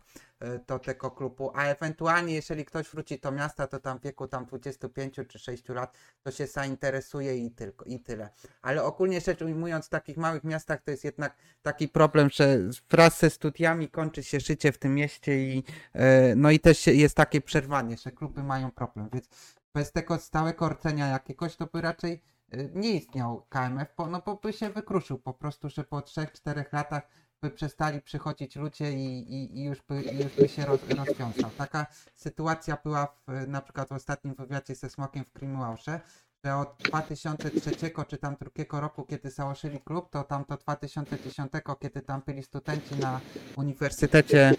do 0.66 0.78
tego 0.78 1.10
klubu, 1.10 1.50
a 1.54 1.64
ewentualnie 1.64 2.34
jeżeli 2.34 2.64
ktoś 2.64 2.88
wróci 2.88 3.18
do 3.18 3.32
miasta, 3.32 3.66
to 3.66 3.80
tam 3.80 3.98
w 3.98 4.02
wieku 4.02 4.28
tam 4.28 4.46
25 4.46 5.14
czy 5.28 5.38
6 5.38 5.68
lat, 5.68 5.96
to 6.22 6.30
się 6.30 6.46
zainteresuje 6.46 7.36
i 7.36 7.50
tylko, 7.50 7.84
i 7.84 8.00
tyle. 8.00 8.28
Ale 8.62 8.84
ogólnie 8.84 9.20
rzecz 9.20 9.42
ujmując, 9.42 9.86
w 9.86 9.88
takich 9.88 10.16
małych 10.16 10.44
miastach 10.44 10.82
to 10.82 10.90
jest 10.90 11.04
jednak 11.04 11.36
taki 11.62 11.88
problem, 11.88 12.30
że 12.30 12.58
wraz 12.90 13.18
ze 13.18 13.30
studiami 13.30 13.88
kończy 13.88 14.22
się 14.22 14.40
życie 14.40 14.72
w 14.72 14.78
tym 14.78 14.94
mieście 14.94 15.38
i 15.38 15.64
e, 15.92 16.34
no 16.36 16.50
i 16.50 16.60
też 16.60 16.86
jest 16.86 17.16
takie 17.16 17.40
przerwanie, 17.40 17.96
że 17.96 18.10
kluby 18.10 18.42
mają 18.42 18.70
problem, 18.70 19.08
więc 19.12 19.28
bez 19.74 19.92
tego 19.92 20.18
stałego 20.18 20.68
rdzenia 20.68 21.06
jakiegoś 21.06 21.56
to 21.56 21.66
by 21.66 21.80
raczej 21.80 22.22
e, 22.50 22.64
nie 22.74 22.90
istniał 22.90 23.46
KMF, 23.48 23.88
bo, 23.96 24.06
no 24.06 24.22
bo 24.26 24.36
by 24.36 24.52
się 24.52 24.70
wykruszył 24.70 25.18
po 25.18 25.34
prostu, 25.34 25.68
że 25.68 25.84
po 25.84 25.98
3-4 25.98 26.64
latach 26.72 27.02
by 27.42 27.50
przestali 27.50 28.00
przychodzić 28.00 28.56
ludzie 28.56 28.92
i, 28.92 29.34
i, 29.34 29.58
i 29.58 29.64
już, 29.64 29.82
by, 29.88 30.02
już 30.02 30.32
by 30.38 30.48
się 30.48 30.66
roz, 30.66 30.80
rozwiązał. 30.88 31.50
Taka 31.58 31.86
sytuacja 32.14 32.78
była 32.84 33.06
w, 33.06 33.48
na 33.48 33.60
przykład 33.60 33.88
w 33.88 33.92
ostatnim 33.92 34.34
wywiadzie 34.34 34.74
ze 34.74 34.90
Smokiem 34.90 35.24
w 35.24 35.32
Krimuałsze, 35.32 36.00
że 36.44 36.56
od 36.56 36.76
2003 36.84 37.70
czy 38.08 38.18
tam 38.18 38.36
drugiego 38.40 38.80
roku, 38.80 39.04
kiedy 39.04 39.30
założyli 39.30 39.80
klub, 39.80 40.10
to 40.10 40.24
tam 40.24 40.44
do 40.48 40.56
2010, 40.56 41.52
kiedy 41.80 42.02
tam 42.02 42.22
byli 42.26 42.42
studenci 42.42 42.96
na 42.96 43.20
Uniwersytecie 43.56 44.48
e, 44.48 44.54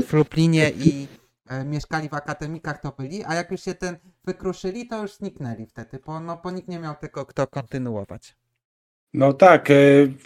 w 0.00 0.12
Lublinie 0.12 0.70
i 0.70 1.08
e, 1.48 1.64
mieszkali 1.64 2.08
w 2.08 2.14
akademikach, 2.14 2.80
to 2.80 2.92
byli, 2.98 3.24
a 3.24 3.34
jak 3.34 3.50
już 3.50 3.60
się 3.60 3.74
ten 3.74 3.96
wykruszyli, 4.24 4.88
to 4.88 5.02
już 5.02 5.16
zniknęli 5.16 5.66
wtedy, 5.66 5.98
bo, 6.06 6.20
no, 6.20 6.40
bo 6.44 6.50
nikt 6.50 6.68
nie 6.68 6.78
miał 6.78 6.94
tego 6.94 7.26
kto 7.26 7.46
kontynuować. 7.46 8.36
No 9.14 9.32
tak, 9.32 9.70
e, 9.70 9.74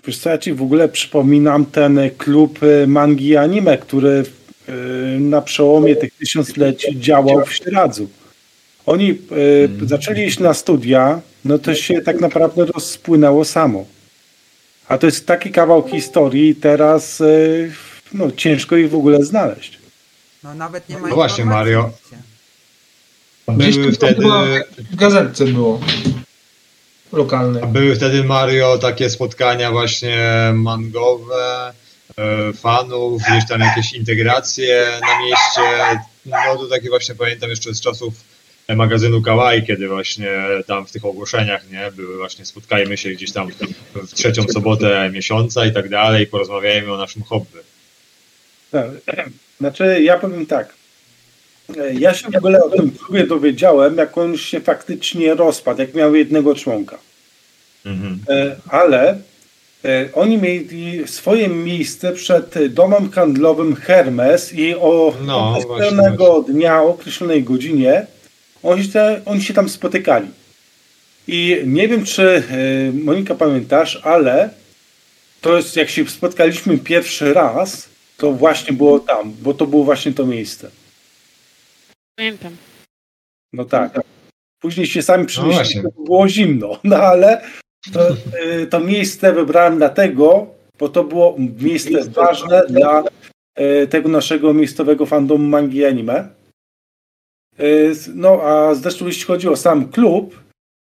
wiesz 0.07 0.19
co, 0.19 0.31
ja 0.31 0.39
ci 0.39 0.53
w 0.53 0.63
ogóle 0.63 0.89
przypominam 0.89 1.67
ten 1.67 2.01
klub 2.19 2.61
e, 2.63 2.87
mangi 2.87 3.29
i 3.29 3.37
anime, 3.37 3.79
który 3.79 4.25
e, 4.69 4.73
na 5.21 5.43
przełomie 5.43 5.97
tych 5.97 6.15
tysiącleci 6.15 7.01
działał 7.01 7.45
w 7.45 7.53
Śradzu. 7.53 8.09
Oni 8.87 9.11
e, 9.11 9.87
zaczęli 9.87 10.21
iść 10.21 10.39
na 10.39 10.55
studia, 10.55 11.21
no 11.45 11.59
to 11.59 11.75
się 11.75 12.01
tak 12.01 12.21
naprawdę 12.21 12.65
rozpłynęło 12.65 13.45
samo. 13.45 13.85
A 14.89 14.99
to 14.99 15.07
jest 15.07 15.27
taki 15.27 15.51
kawał 15.51 15.89
historii 15.89 16.49
i 16.49 16.55
teraz 16.55 17.23
no, 18.13 18.31
ciężko 18.31 18.77
ich 18.77 18.91
w 18.91 18.95
ogóle 18.95 19.25
znaleźć. 19.25 19.79
No 20.45 20.55
nawet 20.55 20.89
nie 20.89 20.99
ma 20.99 21.09
No 21.09 21.15
właśnie, 21.15 21.45
Mario. 21.45 21.91
Gdzieś 23.49 23.77
to 23.77 23.93
wtedy, 23.93 24.23
w 24.93 24.97
gazetce 24.97 25.45
było. 25.47 25.81
Lokalnej. 27.13 27.63
były 27.67 27.95
wtedy, 27.95 28.25
Mario, 28.25 28.79
takie 28.79 29.11
spotkania 29.11 29.71
właśnie 29.71 30.19
mangowe, 30.55 31.73
e, 32.19 32.53
fanów, 32.53 33.23
gdzieś 33.23 33.49
tam 33.49 33.61
jakieś 33.61 33.93
integracje 33.93 34.87
na 35.03 35.21
mieście. 35.21 36.01
No 36.27 36.57
to 36.57 36.67
takie 36.67 36.89
właśnie 36.89 37.15
pamiętam 37.15 37.51
jeszcze 37.51 37.75
z 37.75 37.81
czasów 37.81 38.15
e, 38.69 38.77
magazynu 38.77 39.23
Kawaii, 39.23 39.67
kiedy 39.67 39.89
właśnie 39.89 40.29
tam 40.67 40.87
w 40.87 40.93
tych 40.93 41.05
ogłoszeniach, 41.05 41.71
nie, 41.71 41.93
były 41.93 42.17
właśnie 42.17 42.45
spotkajmy 42.45 42.97
się 42.97 43.11
gdzieś 43.11 43.33
tam 43.33 43.51
w 43.95 44.13
trzecią 44.15 44.43
sobotę 44.43 45.11
miesiąca 45.13 45.67
i 45.67 45.73
tak 45.73 45.89
dalej, 45.89 46.27
porozmawiajmy 46.27 46.93
o 46.93 46.97
naszym 46.97 47.23
hobby. 47.23 47.59
Tak. 48.71 48.87
Znaczy, 49.61 50.03
ja 50.03 50.19
powiem 50.19 50.47
tak. 50.47 50.78
E, 51.77 51.95
Ja 51.95 52.15
się 52.15 52.31
w 52.31 52.37
ogóle 52.37 52.65
o 52.65 52.69
tym 52.71 52.91
klubie 52.91 53.27
dowiedziałem, 53.27 53.97
jak 53.97 54.19
on 54.19 54.33
już 54.33 54.43
się 54.43 54.61
faktycznie 54.61 55.35
rozpadł, 55.35 55.81
jak 55.81 55.95
miał 55.95 56.15
jednego 56.15 56.55
członka. 56.55 56.99
Mhm. 57.87 58.19
E, 58.29 58.57
Ale 58.71 59.19
e, 59.85 60.09
oni 60.15 60.39
mieli 60.39 61.09
swoje 61.09 61.49
miejsce 61.49 62.13
przed 62.13 62.67
domem 62.75 63.11
handlowym 63.11 63.75
Hermes 63.77 64.53
i 64.53 64.75
o 64.75 65.15
No, 65.27 65.59
określonego 65.59 66.43
dnia, 66.49 66.83
o 66.83 66.89
określonej 66.89 67.43
godzinie 67.45 68.07
oni 68.63 68.85
się, 68.85 69.21
oni 69.25 69.43
się 69.43 69.55
tam 69.55 69.69
spotykali. 69.69 70.29
I 71.29 71.63
nie 71.67 71.89
wiem, 71.89 72.05
czy 72.05 72.43
Monika 73.03 73.35
pamiętasz, 73.35 74.01
ale 74.03 74.51
to 75.41 75.57
jest, 75.57 75.77
jak 75.77 75.91
się 75.91 76.09
spotkaliśmy 76.09 76.79
pierwszy 76.79 77.35
raz, 77.35 77.89
to 78.17 78.33
właśnie 78.33 78.73
było 78.73 79.01
tam, 79.01 79.35
bo 79.43 79.55
to 79.55 79.67
było 79.67 79.85
właśnie 79.85 80.13
to 80.13 80.27
miejsce. 80.27 80.71
Pamiętam. 82.19 82.57
No 83.53 83.65
tak. 83.65 84.01
Później 84.61 84.87
się 84.87 85.03
sami 85.03 85.27
przynieśli, 85.27 85.83
bo 85.83 86.05
było 86.05 86.29
zimno, 86.29 86.79
no 86.85 86.97
ale 86.97 87.43
to, 87.93 88.01
y, 88.63 88.67
to 88.67 88.81
miejsce 88.81 89.33
wybrałem 89.33 89.77
dlatego, 89.77 90.47
bo 90.79 90.89
to 90.89 91.05
było 91.05 91.37
miejsce 91.63 92.11
ważne 92.11 92.63
dla 92.69 93.05
y, 93.61 93.87
tego 93.87 94.09
naszego 94.09 94.55
miejscowego 94.55 95.07
fandomu 95.07 95.49
mangi 95.49 95.79
i 95.79 95.85
anime. 95.85 96.29
Y, 97.61 97.95
No 98.15 98.43
a 98.43 98.75
zresztą 98.75 99.07
jeśli 99.07 99.25
chodzi 99.25 99.49
o 99.49 99.57
sam 99.57 99.89
klub, 99.89 100.41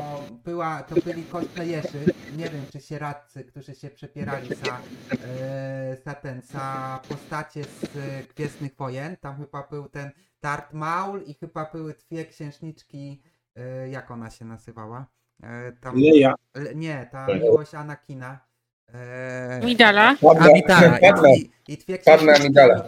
była, 0.44 0.83
to 0.83 0.94
byli 0.94 1.24
cosplayerzy, 1.24 2.05
nie 2.37 2.48
wiem 2.48 2.64
czy 2.72 2.81
sieradcy, 2.81 3.44
którzy 3.44 3.74
się 3.74 3.90
przepierali 3.90 4.48
za, 4.55 4.81
e, 5.27 5.96
za 6.05 6.14
ten, 6.14 6.42
za 6.42 7.01
postacie 7.09 7.64
z 7.64 7.85
e, 7.85 7.88
Gwiezdnych 8.35 8.77
Wojen. 8.77 9.16
Tam 9.16 9.37
chyba 9.37 9.66
był 9.70 9.88
ten 9.88 10.11
Darth 10.42 10.72
Maul 10.72 11.22
i 11.22 11.35
chyba 11.35 11.70
były 11.72 11.94
dwie 11.94 12.27
księżniczki, 12.27 13.22
e, 13.57 13.88
jak 13.88 14.11
ona 14.11 14.31
się 14.31 14.44
nazywała? 14.44 15.07
E, 15.42 15.72
tam, 15.72 15.96
Leja. 15.96 16.35
Le- 16.55 16.74
nie, 16.74 17.09
ta 17.12 17.27
Tak. 17.27 17.42
miłość 17.42 17.74
Anakina. 17.74 18.48
E, 18.94 19.61
Midala. 19.64 20.16
Amidala. 20.40 20.98
I, 21.37 21.51
i 21.68 21.77
dwie 21.77 21.98
Padme 21.98 22.33
książki 22.33 22.42
Amidala. 22.42 22.85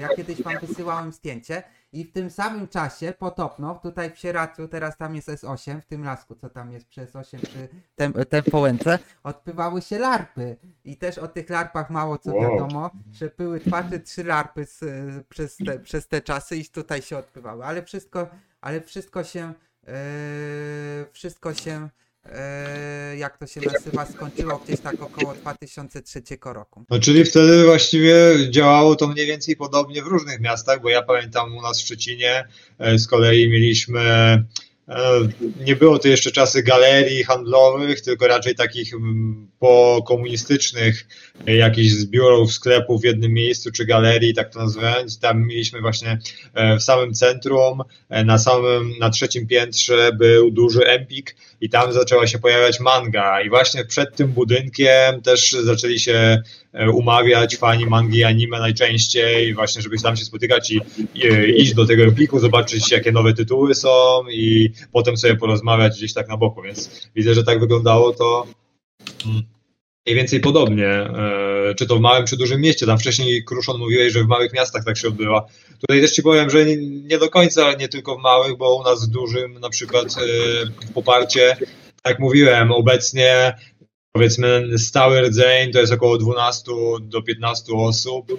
Ja 0.00 0.08
kiedyś 0.08 0.42
wam 0.42 0.54
wysyłałem 0.62 1.12
zdjęcie 1.12 1.62
i 1.92 2.04
w 2.04 2.12
tym 2.12 2.30
samym 2.30 2.68
czasie 2.68 3.12
potopno, 3.18 3.80
tutaj 3.82 4.10
w 4.10 4.18
Sieradzu, 4.18 4.68
teraz 4.68 4.96
tam 4.96 5.16
jest 5.16 5.28
S8, 5.28 5.80
w 5.80 5.86
tym 5.86 6.04
lasku, 6.04 6.34
co 6.34 6.50
tam 6.50 6.72
jest 6.72 6.88
przez 6.88 7.16
8 7.16 7.40
przy 7.40 7.68
tem, 7.96 8.12
tempołęce, 8.12 8.98
odbywały 9.22 9.82
się 9.82 9.98
larpy. 9.98 10.56
I 10.84 10.96
też 10.96 11.18
o 11.18 11.28
tych 11.28 11.50
larpach 11.50 11.90
mało 11.90 12.18
co 12.18 12.34
Wow. 12.34 12.42
wiadomo, 12.42 12.90
że 13.12 13.30
były 13.38 13.60
dwa 13.60 13.82
czy 13.82 14.00
trzy 14.00 14.24
larpy 14.24 14.64
z, 14.64 14.84
przez, 15.28 15.56
te, 15.56 15.78
przez 15.78 16.08
te 16.08 16.20
czasy 16.20 16.56
i 16.56 16.64
tutaj 16.64 17.02
się 17.02 17.18
odbywały. 17.18 17.64
Ale 17.64 17.82
wszystko, 17.82 18.28
ale 18.60 18.80
wszystko 18.80 19.24
się, 19.24 19.52
e, 19.86 19.92
wszystko 21.12 21.54
się 21.54 21.88
jak 23.16 23.38
to 23.38 23.46
się 23.46 23.60
nazywa, 23.60 24.06
skończyło 24.06 24.60
gdzieś 24.64 24.80
tak 24.80 25.02
około 25.02 25.34
2003 25.34 26.22
roku. 26.44 26.84
No 26.90 26.98
czyli 27.00 27.24
wtedy 27.24 27.64
właściwie 27.64 28.14
działało 28.50 28.96
to 28.96 29.08
mniej 29.08 29.26
więcej 29.26 29.56
podobnie 29.56 30.02
w 30.02 30.06
różnych 30.06 30.40
miastach, 30.40 30.82
bo 30.82 30.88
ja 30.88 31.02
pamiętam 31.02 31.56
u 31.56 31.62
nas 31.62 31.78
w 31.78 31.84
Szczecinie 31.84 32.48
e, 32.78 32.98
z 32.98 33.06
kolei 33.06 33.50
mieliśmy, 33.50 34.00
nie 35.60 35.76
było 35.76 35.98
to 35.98 36.08
jeszcze 36.08 36.30
czasy 36.30 36.62
galerii 36.62 37.24
handlowych, 37.24 38.00
tylko 38.00 38.26
raczej 38.26 38.54
takich 38.54 38.94
mm, 38.94 39.50
pokomunistycznych 39.58 41.06
e, 41.46 41.56
jakichś 41.56 41.90
zbiorów, 41.90 42.52
sklepów 42.52 43.00
w 43.00 43.04
jednym 43.04 43.32
miejscu, 43.32 43.70
czy 43.70 43.84
galerii, 43.84 44.34
tak 44.34 44.52
to 44.52 44.58
nazywając. 44.58 45.18
Tam 45.18 45.46
mieliśmy 45.46 45.80
właśnie 45.80 46.18
e, 46.54 46.76
w 46.76 46.82
samym 46.82 47.14
centrum, 47.14 47.82
e, 48.08 48.24
na 48.24 48.38
samym, 48.38 48.98
na 48.98 49.10
trzecim 49.10 49.46
piętrze 49.46 50.12
był 50.12 50.50
duży 50.50 50.86
Empik 50.86 51.36
i 51.60 51.70
tam 51.70 51.92
zaczęła 51.92 52.26
się 52.26 52.38
pojawiać 52.38 52.80
manga 52.80 53.40
i 53.40 53.48
właśnie 53.48 53.84
przed 53.84 54.16
tym 54.16 54.28
budynkiem 54.28 55.22
też 55.22 55.52
zaczęli 55.52 55.98
się 56.00 56.12
e, 56.12 56.69
umawiać 56.94 57.56
fani 57.56 57.86
mangi 57.86 58.24
anime 58.24 58.58
najczęściej, 58.58 59.54
właśnie 59.54 59.82
żeby 59.82 59.98
tam 59.98 60.16
się 60.16 60.24
spotykać 60.24 60.70
i, 60.70 60.80
i 61.14 61.26
e, 61.26 61.48
iść 61.48 61.74
do 61.74 61.86
tego 61.86 62.02
Empiku, 62.02 62.38
zobaczyć 62.38 62.90
jakie 62.90 63.12
nowe 63.12 63.34
tytuły 63.34 63.74
są 63.74 64.24
i 64.32 64.70
potem 64.92 65.16
sobie 65.16 65.36
porozmawiać 65.36 65.96
gdzieś 65.96 66.12
tak 66.12 66.28
na 66.28 66.36
boku, 66.36 66.62
więc 66.62 67.10
widzę, 67.16 67.34
że 67.34 67.44
tak 67.44 67.60
wyglądało 67.60 68.12
to 68.12 68.46
mm, 69.26 69.42
mniej 70.06 70.16
więcej 70.16 70.40
podobnie, 70.40 70.88
e, 70.88 71.74
czy 71.74 71.86
to 71.86 71.96
w 71.96 72.00
małym, 72.00 72.26
czy 72.26 72.36
dużym 72.36 72.60
mieście, 72.60 72.86
tam 72.86 72.98
wcześniej 72.98 73.44
Kruszon 73.44 73.78
mówiłeś, 73.78 74.12
że 74.12 74.24
w 74.24 74.28
małych 74.28 74.52
miastach 74.52 74.84
tak 74.84 74.98
się 74.98 75.08
odbywa. 75.08 75.46
Tutaj 75.80 76.00
też 76.00 76.12
ci 76.12 76.22
powiem, 76.22 76.50
że 76.50 76.66
nie, 76.76 77.18
do 77.18 77.30
końca, 77.30 77.72
nie 77.72 77.88
tylko 77.88 78.18
w 78.18 78.22
małych, 78.22 78.56
bo 78.56 78.74
u 78.74 78.82
nas 78.82 79.08
w 79.08 79.10
dużym, 79.10 79.60
na 79.60 79.70
przykład 79.70 80.06
e, 80.06 80.92
Poparcie, 80.94 81.56
tak 82.02 82.12
jak 82.12 82.18
mówiłem, 82.18 82.72
obecnie 82.72 83.54
powiedzmy 84.12 84.78
stały 84.78 85.20
rdzeń 85.20 85.72
to 85.72 85.78
jest 85.80 85.92
około 85.92 86.18
12 86.18 86.72
do 87.00 87.22
15 87.22 87.72
osób 87.74 88.32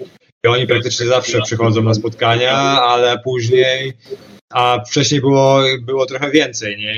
i 0.44 0.48
oni 0.48 0.66
praktycznie 0.66 1.06
zawsze 1.06 1.42
przychodzą 1.42 1.82
na 1.82 1.94
spotkania, 1.94 2.56
ale 2.82 3.18
później 3.18 3.92
a 4.52 4.84
wcześniej 4.86 5.20
było, 5.20 5.62
było 5.80 6.06
trochę 6.06 6.30
więcej, 6.30 6.78
nie? 6.78 6.94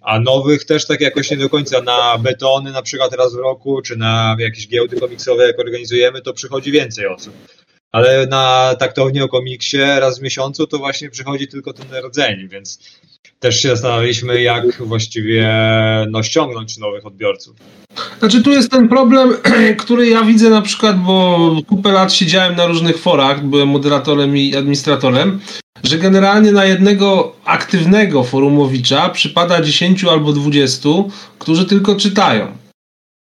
A 0.00 0.20
nowych 0.20 0.64
też 0.64 0.86
tak 0.86 1.00
jakoś 1.00 1.30
nie 1.30 1.36
do 1.36 1.48
końca 1.48 1.80
na 1.80 2.18
betony 2.18 2.72
na 2.72 2.82
przykład 2.82 3.14
raz 3.14 3.34
w 3.34 3.38
roku, 3.38 3.82
czy 3.82 3.96
na 3.96 4.36
jakieś 4.38 4.68
giełdy 4.68 5.00
komiksowe 5.00 5.46
jak 5.46 5.58
organizujemy, 5.58 6.22
to 6.22 6.32
przychodzi 6.32 6.72
więcej 6.72 7.06
osób. 7.06 7.34
Ale 7.92 8.26
na 8.26 8.74
taktownie 8.78 9.24
o 9.24 9.28
komiksie 9.28 9.76
raz 9.76 10.18
w 10.18 10.22
miesiącu 10.22 10.66
to 10.66 10.78
właśnie 10.78 11.10
przychodzi 11.10 11.48
tylko 11.48 11.72
ten 11.72 11.86
rdzeń, 12.06 12.48
więc 12.48 12.78
też 13.40 13.62
się 13.62 13.68
zastanawialiśmy, 13.68 14.42
jak 14.42 14.82
właściwie 14.82 15.48
no, 16.10 16.22
ściągnąć 16.22 16.78
nowych 16.78 17.06
odbiorców. 17.06 17.56
Znaczy 18.18 18.42
tu 18.42 18.50
jest 18.50 18.70
ten 18.70 18.88
problem, 18.88 19.36
który 19.82 20.08
ja 20.08 20.22
widzę 20.22 20.50
na 20.50 20.62
przykład, 20.62 20.98
bo 20.98 21.50
kupę 21.66 21.92
lat 21.92 22.12
siedziałem 22.12 22.56
na 22.56 22.66
różnych 22.66 22.98
forach, 22.98 23.44
byłem 23.44 23.68
moderatorem 23.68 24.36
i 24.36 24.56
administratorem, 24.56 25.40
że 25.84 25.98
generalnie 25.98 26.52
na 26.52 26.64
jednego 26.64 27.36
aktywnego 27.44 28.24
forumowicza 28.24 29.08
przypada 29.08 29.62
10 29.62 30.04
albo 30.04 30.32
20, 30.32 30.88
którzy 31.38 31.66
tylko 31.66 31.96
czytają. 31.96 32.67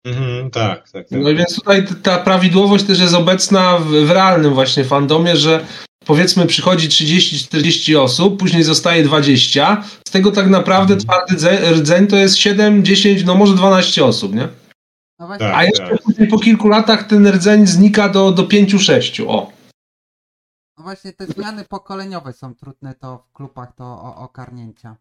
Mhm, 0.06 0.52
tak, 0.52 0.90
tak, 0.92 1.10
tak. 1.10 1.20
No 1.22 1.30
więc 1.34 1.56
tutaj 1.56 1.86
ta 2.04 2.18
prawidłowość 2.20 2.84
też 2.86 3.00
jest 3.00 3.14
obecna 3.14 3.78
w, 3.78 3.86
w 3.88 4.12
realnym 4.12 4.54
właśnie 4.54 4.84
fandomie, 4.86 5.38
że 5.38 5.66
powiedzmy 6.06 6.46
przychodzi 6.46 6.90
30-40 6.90 7.98
osób, 8.00 8.40
później 8.40 8.64
zostaje 8.64 9.04
20, 9.04 9.84
z 10.08 10.12
tego 10.12 10.32
tak 10.32 10.48
naprawdę 10.50 10.98
twardy 10.98 11.36
dze- 11.36 11.72
rdzeń 11.74 12.08
to 12.08 12.16
jest 12.18 12.36
7, 12.38 12.84
10, 12.86 13.24
no 13.26 13.36
może 13.36 13.56
12 13.56 14.06
osób, 14.06 14.34
nie? 14.36 14.48
No 15.20 15.28
właśnie, 15.28 15.46
Tak. 15.48 15.56
A 15.58 15.64
jeszcze 15.64 15.98
później 16.04 16.28
po 16.28 16.40
kilku 16.40 16.68
latach 16.68 17.04
ten 17.08 17.28
rdzeń 17.28 17.68
znika 17.68 18.10
do, 18.10 18.32
do 18.32 18.44
5-6, 18.44 19.26
o. 19.28 19.52
no 20.78 20.84
właśnie 20.84 21.14
te 21.14 21.26
zmiany 21.26 21.66
pokoleniowe 21.66 22.34
są 22.34 22.56
trudne 22.56 22.96
to 22.96 23.26
w 23.30 23.34
klubach 23.34 23.76
do 23.78 23.84
o- 23.86 24.16
ogarnięcia. 24.16 24.96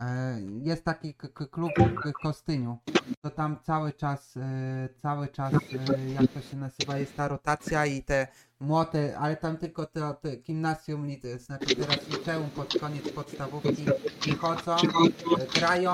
E, 0.00 0.38
Jest 0.62 0.84
taki 0.84 1.14
klub 1.50 1.72
w 2.04 2.12
Kostyniu, 2.22 2.78
to 3.22 3.30
tam 3.30 3.56
cały 3.62 3.92
czas, 3.92 4.36
e, 4.36 4.88
cały 5.02 5.28
czas, 5.28 5.52
e, 5.52 6.10
jak 6.10 6.26
to 6.32 6.40
się 6.40 6.56
nazywa, 6.56 6.98
jest 6.98 7.16
ta 7.16 7.28
rotacja 7.28 7.86
i 7.86 8.02
te 8.02 8.26
młote, 8.60 9.18
ale 9.18 9.36
tam 9.36 9.56
tylko 9.56 9.86
to, 9.86 10.14
to 10.14 10.28
gimnazjum, 10.44 11.06
znaczy 11.38 11.76
teraz 11.76 12.08
liceum 12.08 12.50
pod 12.50 12.78
koniec 12.80 13.12
podstawówki 13.12 13.86
przychodzą, 14.20 14.76
e, 14.76 15.58
grają 15.60 15.92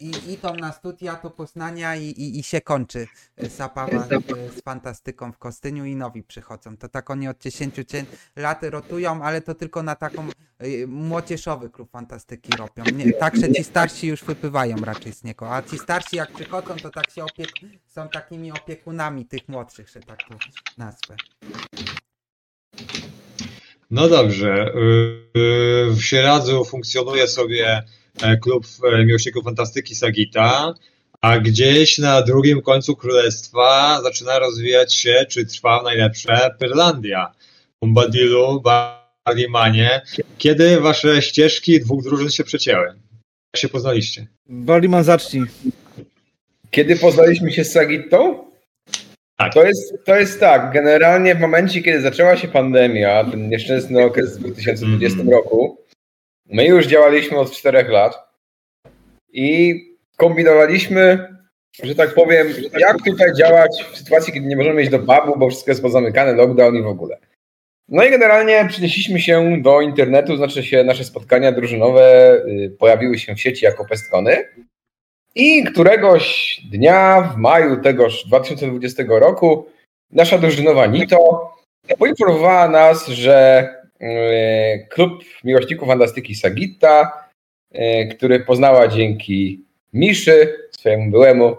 i 0.00 0.32
idą 0.32 0.54
na 0.54 0.72
studia 0.72 1.20
do 1.22 1.30
Poznania 1.30 1.96
i, 1.96 2.04
i, 2.04 2.38
i 2.38 2.42
się 2.42 2.60
kończy 2.60 3.06
e, 3.36 3.48
zabawa 3.48 4.06
e, 4.06 4.20
z 4.56 4.62
fantastyką 4.62 5.32
w 5.32 5.38
Kostyniu 5.38 5.84
i 5.84 5.96
nowi 5.96 6.22
przychodzą. 6.22 6.76
To 6.76 6.88
tak 6.88 7.10
oni 7.10 7.28
od 7.28 7.38
10 7.38 7.74
cie- 7.86 8.04
lat 8.36 8.62
rotują, 8.62 9.22
ale 9.22 9.40
to 9.40 9.54
tylko 9.54 9.82
na 9.82 9.94
taką 9.94 10.28
młodzieżowy 10.86 11.70
klub 11.70 11.90
fantastyki 11.90 12.50
robią. 12.56 12.84
Nie, 12.96 13.12
także 13.12 13.52
ci 13.52 13.64
starsi 13.64 14.06
już 14.06 14.24
wypływają 14.24 14.76
raczej 14.76 15.12
z 15.12 15.24
niego, 15.24 15.54
a 15.54 15.62
ci 15.62 15.78
starsi 15.78 16.16
jak 16.16 16.32
przychodzą, 16.32 16.76
to 16.76 16.90
tak 16.90 17.10
się 17.10 17.24
opiek 17.24 17.48
są 17.86 18.08
takimi 18.08 18.52
opiekunami 18.52 19.26
tych 19.26 19.48
młodszych, 19.48 19.88
że 19.88 20.00
tak 20.00 20.18
to 20.18 20.38
nazwę. 20.78 21.16
No 23.90 24.08
dobrze. 24.08 24.72
W 25.90 26.00
Sieradzu 26.00 26.64
funkcjonuje 26.64 27.28
sobie 27.28 27.82
klub 28.42 28.66
e, 28.92 29.04
miłośników 29.04 29.44
fantastyki 29.44 29.94
Sagita, 29.94 30.74
a 31.20 31.38
gdzieś 31.38 31.98
na 31.98 32.22
drugim 32.22 32.62
końcu 32.62 32.96
królestwa 32.96 34.00
zaczyna 34.02 34.38
rozwijać 34.38 34.94
się, 34.94 35.26
czy 35.28 35.46
trwa 35.46 35.80
w 35.80 35.84
najlepsze, 35.84 36.50
Pyrlandia. 36.58 37.32
Bombadilu, 37.82 38.62
Barlimanie. 39.26 40.00
Kiedy 40.38 40.80
wasze 40.80 41.22
ścieżki 41.22 41.80
dwóch 41.80 42.02
drużyn 42.04 42.30
się 42.30 42.44
przecięły? 42.44 42.86
Jak 43.54 43.56
się 43.56 43.68
poznaliście? 43.68 44.26
Waliman 44.46 45.04
zacznij. 45.04 45.42
Kiedy 46.70 46.96
poznaliśmy 46.96 47.52
się 47.52 47.64
z 47.64 47.72
Sagittą? 47.72 48.44
Tak. 49.36 49.54
To 49.54 49.64
jest, 49.64 49.94
to 50.04 50.16
jest 50.16 50.40
tak, 50.40 50.72
generalnie 50.72 51.34
w 51.34 51.40
momencie, 51.40 51.82
kiedy 51.82 52.00
zaczęła 52.00 52.36
się 52.36 52.48
pandemia, 52.48 53.24
ten 53.24 53.48
nieszczęsny 53.48 54.04
okres 54.04 54.36
w 54.38 54.40
2020 54.40 55.18
Mhm. 55.20 55.36
roku, 55.38 55.78
my 56.48 56.66
już 56.66 56.86
działaliśmy 56.86 57.38
od 57.38 57.52
czterech 57.52 57.88
lat 57.88 58.28
i 59.32 59.74
kombinowaliśmy, 60.16 61.28
że 61.82 61.94
tak 61.94 62.14
powiem, 62.14 62.46
jak 62.78 62.96
tutaj 63.06 63.32
działać 63.34 63.84
w 63.92 63.98
sytuacji, 63.98 64.32
kiedy 64.32 64.46
nie 64.46 64.56
możemy 64.56 64.82
iść 64.82 64.90
do 64.90 64.98
pubu, 64.98 65.38
bo 65.38 65.48
wszystko 65.48 65.70
jest 65.70 65.82
pozamykane, 65.82 66.32
lockdown 66.32 66.76
i 66.76 66.82
w 66.82 66.86
ogóle. 66.86 67.18
No 67.88 68.04
i 68.04 68.10
generalnie 68.10 68.66
przenieśliśmy 68.68 69.20
się 69.20 69.62
do 69.62 69.80
internetu, 69.80 70.36
znaczy 70.36 70.62
się 70.62 70.84
nasze 70.84 71.04
spotkania 71.04 71.52
drużynowe 71.52 72.34
y, 72.46 72.76
pojawiły 72.78 73.18
się 73.18 73.34
w 73.34 73.40
sieci 73.40 73.64
jako 73.64 73.84
pestkony. 73.84 74.48
I 75.34 75.64
któregoś 75.64 76.60
dnia 76.70 77.20
w 77.20 77.36
maju 77.36 77.82
tegoż 77.82 78.24
2020 78.26 79.02
roku 79.08 79.66
nasza 80.10 80.38
drużynowa 80.38 80.86
Nito 80.86 81.50
poinformowała 81.98 82.68
nas, 82.68 83.06
że 83.06 83.68
klub 84.88 85.24
miłośników 85.44 85.88
fantastyki 85.88 86.34
Sagitta, 86.34 87.24
y, 87.74 88.08
który 88.16 88.40
poznała 88.40 88.88
dzięki 88.88 89.64
Miszy, 89.92 90.68
swojemu 90.70 91.10
byłemu, 91.10 91.56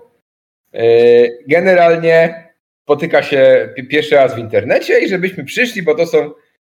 y, 0.76 1.44
generalnie 1.48 2.50
spotyka 2.84 3.24
się 3.24 3.70
pi- 3.76 3.88
pierwszy 3.88 4.16
raz 4.16 4.36
w 4.36 4.40
internecie 4.40 5.00
i 5.00 5.10
żebyśmy 5.10 5.44
przyszli, 5.44 5.82
bo 5.82 5.96
to 5.96 6.08
są 6.08 6.32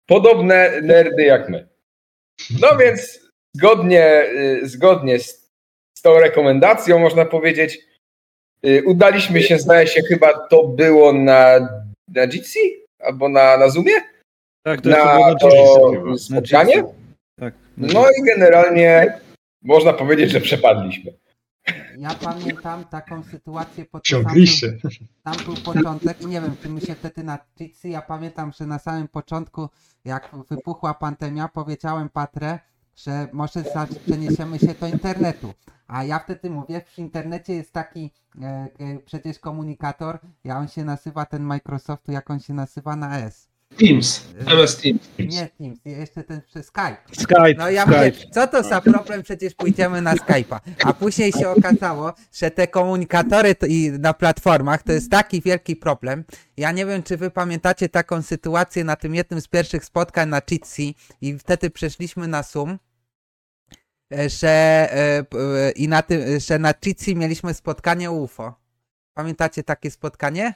podobne 0.06 0.82
nerdy 0.82 1.24
jak 1.24 1.50
my. 1.50 1.67
No 2.62 2.67
więc 2.82 3.19
zgodnie, 3.56 4.24
y, 4.24 4.67
zgodnie 4.67 5.19
z, 5.19 5.52
z 5.97 6.02
tą 6.02 6.19
rekomendacją, 6.19 7.00
można 7.00 7.26
powiedzieć, 7.26 7.80
y, 8.65 8.84
udaliśmy 8.86 9.43
się, 9.43 9.60
zdaje 9.60 9.88
się, 9.88 10.02
chyba 10.02 10.47
to 10.47 10.63
było 10.63 11.13
na, 11.13 11.69
na 12.08 12.28
Jitsi 12.28 12.86
albo 13.00 13.30
na, 13.30 13.58
na 13.58 13.69
Zoomie, 13.69 14.11
Tak, 14.63 14.82
to 14.82 14.89
jest 14.89 15.00
na 15.06 15.36
to 15.36 15.50
Jitsi. 15.50 16.26
spotkanie. 16.26 16.84
Tak. 17.39 17.54
No 17.78 18.06
i 18.19 18.24
generalnie 18.26 19.19
można 19.62 19.93
powiedzieć, 19.93 20.32
że 20.32 20.41
przepadliśmy. 20.41 21.13
Ja 21.97 22.10
pamiętam 22.24 22.84
taką 22.86 23.24
sytuację 23.24 23.86
pod 23.86 24.04
tym 24.04 24.12
samym, 24.12 24.26
Ciągliście. 24.28 24.78
tam 25.24 25.36
był 25.45 25.56
początek 25.56 26.21
i 26.21 26.26
nie 26.26 26.41
wiem, 26.41 26.56
czy 26.62 26.69
my 26.69 26.82
się 26.82 26.95
wtedy 26.95 27.24
na 27.24 27.39
Jitsi, 27.60 27.89
ja 27.89 28.02
pamiętam, 28.02 28.52
że 28.52 28.65
na 28.65 28.80
samym 28.80 29.08
początku, 29.08 29.69
jak 30.06 30.30
wypuchła 30.50 30.93
pandemia, 30.93 31.47
powiedziałem 31.47 32.10
Patrę, 32.10 32.60
że 32.95 33.28
może 33.34 33.63
przeniesiemy 34.06 34.60
się 34.60 34.74
do 34.80 34.88
internetu. 34.88 35.54
A 35.88 36.04
ja 36.04 36.19
wtedy 36.19 36.50
mówię, 36.50 36.82
w 36.86 37.00
internecie 37.00 37.54
jest 37.54 37.74
taki 37.74 38.12
e, 38.41 38.67
e, 38.80 39.00
przecież 39.06 39.39
komunikator, 39.39 40.19
ja 40.43 40.58
on 40.58 40.67
się 40.67 40.84
nazywa, 40.86 41.26
ten 41.26 41.43
Microsoftu, 41.43 42.12
jak 42.12 42.30
on 42.32 42.39
się 42.39 42.54
nazywa 42.54 42.95
na 42.95 43.19
S. 43.19 43.50
Teams, 43.79 44.21
MS 44.45 44.77
Teams. 44.77 44.99
Nie 45.19 45.47
Teams, 45.57 45.79
jeszcze 45.86 46.23
ten 46.23 46.41
przez 46.41 46.65
Skype. 46.65 46.97
Skype, 47.12 47.53
No 47.57 47.69
ja 47.69 47.81
Skype. 47.84 47.97
mówię, 47.97 48.12
co 48.31 48.47
to 48.47 48.63
za 48.63 48.81
problem, 48.81 49.23
przecież 49.23 49.53
pójdziemy 49.53 50.01
na 50.01 50.15
Skype'a. 50.15 50.60
A 50.86 50.93
później 50.93 51.31
się 51.31 51.49
okazało, 51.49 52.13
że 52.34 52.51
te 52.51 52.67
komunikatory 52.67 53.55
to 53.55 53.65
i 53.65 53.91
na 53.91 54.13
platformach 54.13 54.84
to 54.84 54.91
jest 54.91 55.12
taki 55.12 55.41
wielki 55.41 55.75
problem. 55.75 56.23
Ja 56.57 56.71
nie 56.71 56.86
wiem, 56.86 57.03
czy 57.03 57.17
wy 57.17 57.31
pamiętacie 57.31 57.89
taką 57.89 58.21
sytuację 58.21 58.84
na 58.84 58.95
tym 58.95 59.15
jednym 59.15 59.41
z 59.41 59.47
pierwszych 59.47 59.86
spotkań 59.86 60.29
na 60.29 60.41
Jitsi 60.41 60.95
i 61.21 61.38
wtedy 61.39 61.69
przeszliśmy 61.69 62.27
na 62.27 62.43
Zoom, 62.43 62.79
e, 64.13 64.29
że, 64.29 64.47
e, 64.49 65.19
e, 65.19 65.71
i 65.71 65.88
na 65.88 66.01
tym, 66.01 66.39
że 66.39 66.60
na 66.60 66.73
Jitsi 66.73 67.15
mieliśmy 67.15 67.53
spotkanie 67.53 68.12
UFO. 68.12 68.53
Pamiętacie 69.13 69.63
takie 69.63 69.91
spotkanie? 69.91 70.53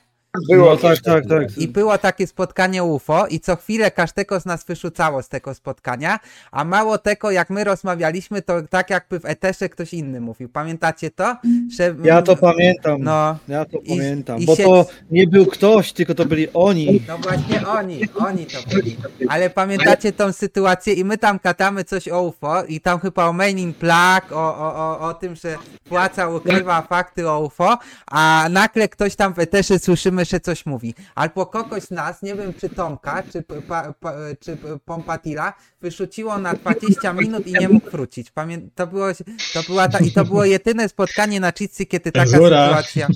Było 0.50 0.70
No 0.70 0.78
tak, 0.78 1.00
tak, 1.02 1.26
tak. 1.30 1.58
I 1.58 1.68
było 1.68 1.98
takie 1.98 2.28
spotkanie 2.28 2.84
UFO 2.84 3.28
i 3.28 3.40
co 3.40 3.56
chwilę 3.56 3.92
każdego 3.92 4.40
z 4.40 4.46
nas 4.46 4.64
wyrzucało 4.66 5.22
z 5.24 5.30
tego 5.30 5.54
spotkania, 5.54 6.20
a 6.52 6.64
mało 6.64 6.98
tego, 6.98 7.32
jak 7.32 7.50
my 7.50 7.64
rozmawialiśmy, 7.64 8.42
to 8.42 8.62
tak 8.70 8.90
jakby 8.90 9.20
w 9.20 9.26
eterze 9.26 9.70
ktoś 9.70 9.94
inny 9.94 10.22
mówił. 10.22 10.50
Pamiętacie 10.50 11.12
to? 11.12 11.36
Że, 11.78 11.96
Ja 12.04 12.22
to 12.22 12.36
pamiętam. 12.36 12.98
No, 13.04 13.38
Ja 13.48 13.66
to 13.66 13.78
I- 13.78 13.90
pamiętam. 13.90 14.40
i 14.40 14.46
bo 14.46 14.56
się- 14.56 14.64
to 14.64 14.86
nie 15.12 15.28
był 15.28 15.46
ktoś, 15.46 15.94
tylko 15.94 16.16
to 16.16 16.26
byli 16.26 16.48
oni. 16.54 17.02
no 17.08 17.18
właśnie 17.18 17.68
oni, 17.68 18.02
oni 18.16 18.46
to 18.46 18.76
byli. 18.76 18.98
Ale 19.30 19.50
pamiętacie 19.50 20.12
tą 20.14 20.32
sytuację 20.32 20.94
i 20.94 21.06
my 21.06 21.18
tam 21.18 21.40
katamy 21.40 21.84
coś 21.84 22.08
o 22.08 22.22
UFO 22.24 22.64
i 22.64 22.82
tam 22.82 23.00
chyba 23.00 23.26
o 23.26 23.34
Man 23.34 23.50
in 23.60 23.74
Black, 23.80 24.32
o, 24.32 24.36
o, 24.58 24.76
o, 24.76 25.00
o 25.00 25.14
tym, 25.14 25.36
że 25.36 25.58
płaca 25.90 26.30
ukrywa 26.30 26.82
fakty 26.82 27.30
o 27.30 27.40
UFO, 27.40 27.78
a 28.12 28.48
nagle 28.50 28.88
ktoś 28.90 29.16
tam 29.16 29.34
w 29.34 29.40
eterze 29.40 29.80
słyszymy, 29.80 30.25
że 30.26 30.40
coś 30.40 30.66
mówi. 30.66 30.94
Albo 31.16 31.46
kogoś 31.46 31.84
z 31.84 31.92
nas, 31.92 32.22
nie 32.22 32.36
wiem 32.36 32.54
czy 32.54 32.70
Tomka, 32.70 33.24
czy, 33.32 33.44
pa, 33.44 33.94
pa, 33.94 34.14
czy 34.40 34.58
Pompatila, 34.86 35.54
wyrzuciło 35.82 36.38
na 36.38 36.54
20 36.54 37.14
minut 37.14 37.48
i 37.48 37.52
nie 37.54 37.70
mógł 37.70 37.90
wrócić. 37.90 38.32
Pamię 38.32 38.58
to, 38.76 38.88
było, 38.88 39.08
to, 39.54 39.64
była 39.68 39.88
ta, 39.88 40.00
I 40.00 40.12
to 40.12 40.26
było 40.26 40.46
jedyne 40.46 40.90
spotkanie 40.90 41.40
na 41.40 41.54
Jitsi, 41.54 41.88
kiedy 41.88 42.12
taka 42.12 42.26
Cenzura. 42.26 42.68
sytuacja, 42.68 43.08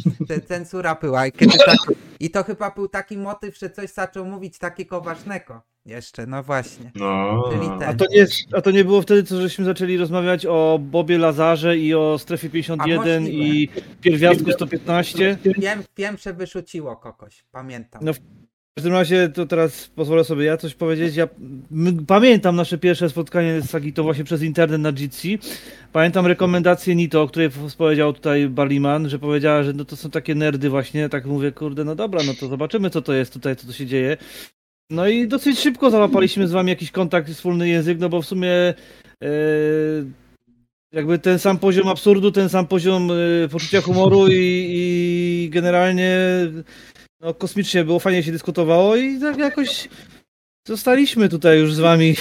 cenzura 0.47 0.95
była. 0.95 1.27
I, 1.27 1.31
kiedy 1.31 1.57
tak, 1.57 1.77
I 2.19 2.29
to 2.29 2.43
chyba 2.43 2.71
był 2.71 2.87
taki 2.87 3.17
motyw, 3.17 3.57
że 3.57 3.69
coś 3.69 3.89
zaczął 3.89 4.25
mówić 4.25 4.57
takiego 4.57 5.01
ważnego. 5.01 5.61
Jeszcze, 5.89 6.27
no 6.27 6.43
właśnie. 6.43 6.91
No. 6.95 7.43
A 7.85 7.93
to, 7.93 8.05
nie, 8.11 8.25
a 8.53 8.61
to 8.61 8.71
nie 8.71 8.85
było 8.85 9.01
wtedy, 9.01 9.23
co 9.23 9.41
żeśmy 9.41 9.65
zaczęli 9.65 9.97
rozmawiać 9.97 10.45
o 10.45 10.79
Bobie 10.81 11.17
Lazarze 11.17 11.77
i 11.77 11.93
o 11.93 12.19
strefie 12.19 12.49
51 12.49 13.23
możliwe. 13.23 13.45
i 13.45 13.69
pierwiastku 14.01 14.51
115. 14.51 15.37
Wiem, 15.57 15.83
wiem, 15.97 16.17
że 16.17 16.33
wyrzuciło 16.33 16.95
kogoś, 16.95 17.43
pamiętam. 17.51 18.01
No, 18.05 18.13
W 18.13 18.19
każdym 18.75 18.93
razie 18.93 19.29
to 19.29 19.45
teraz 19.45 19.87
pozwolę 19.87 20.23
sobie 20.23 20.45
ja 20.45 20.57
coś 20.57 20.75
powiedzieć. 20.75 21.15
Ja 21.15 21.27
pamiętam 22.07 22.55
nasze 22.55 22.77
pierwsze 22.77 23.09
spotkanie 23.09 23.61
z 23.61 23.69
Sagito 23.69 24.03
właśnie 24.03 24.23
przez 24.23 24.41
internet 24.41 24.81
na 24.81 24.93
Jitsi. 24.93 25.39
Pamiętam 25.91 26.25
rekomendację 26.25 26.95
Nito, 26.95 27.21
o 27.21 27.27
której 27.27 27.49
powiedział 27.77 28.13
tutaj 28.13 28.49
Barliman, 28.49 29.09
że 29.09 29.19
powiedziała, 29.19 29.63
że 29.63 29.73
no 29.73 29.85
to 29.85 29.95
są 29.95 30.09
takie 30.09 30.35
nerdy 30.35 30.69
właśnie. 30.69 31.09
Tak 31.09 31.25
mówię, 31.25 31.51
kurde, 31.51 31.83
no 31.83 31.95
dobra, 31.95 32.21
no 32.25 32.33
to 32.39 32.47
zobaczymy 32.47 32.89
co 32.89 33.01
to 33.01 33.13
jest 33.13 33.33
tutaj, 33.33 33.55
co 33.55 33.67
to 33.67 33.73
się 33.73 33.85
dzieje. 33.85 34.17
No 34.89 35.07
i 35.07 35.27
dosyć 35.27 35.59
szybko 35.59 35.89
załapaliśmy 35.89 36.47
z 36.47 36.51
wami 36.51 36.69
jakiś 36.69 36.91
kontakt, 36.91 37.29
wspólny 37.29 37.67
język, 37.67 37.99
no 37.99 38.09
bo 38.09 38.21
w 38.21 38.25
sumie 38.25 38.51
e, 39.23 39.29
jakby 40.91 41.19
ten 41.19 41.39
sam 41.39 41.57
poziom 41.59 41.87
absurdu, 41.87 42.31
ten 42.31 42.49
sam 42.49 42.67
poziom 42.67 43.11
e, 43.11 43.47
poczucia 43.47 43.81
humoru 43.81 44.27
i, 44.27 44.65
i 44.69 45.49
generalnie 45.51 46.17
no, 47.19 47.33
kosmicznie 47.33 47.83
było, 47.83 47.99
fajnie 47.99 48.23
się 48.23 48.31
dyskutowało 48.31 48.95
i 48.95 49.19
tak 49.19 49.37
jakoś 49.37 49.89
zostaliśmy 50.67 51.29
tutaj 51.29 51.59
już 51.59 51.73
z 51.73 51.79
wami. 51.79 52.15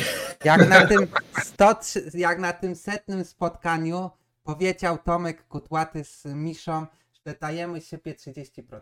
Jak 0.44 0.68
na 0.68 0.86
tym 0.90 1.06
103, 1.42 2.10
jak 2.14 2.38
na 2.38 2.52
tym 2.52 2.76
setnym 2.76 3.24
spotkaniu 3.24 4.10
powiedział 4.42 4.98
Tomek 4.98 5.46
Kutłaty 5.48 6.04
z 6.04 6.24
Miszą, 6.24 6.86
że 7.26 7.34
dajemy 7.40 7.80
siebie 7.80 8.14
30%. 8.14 8.80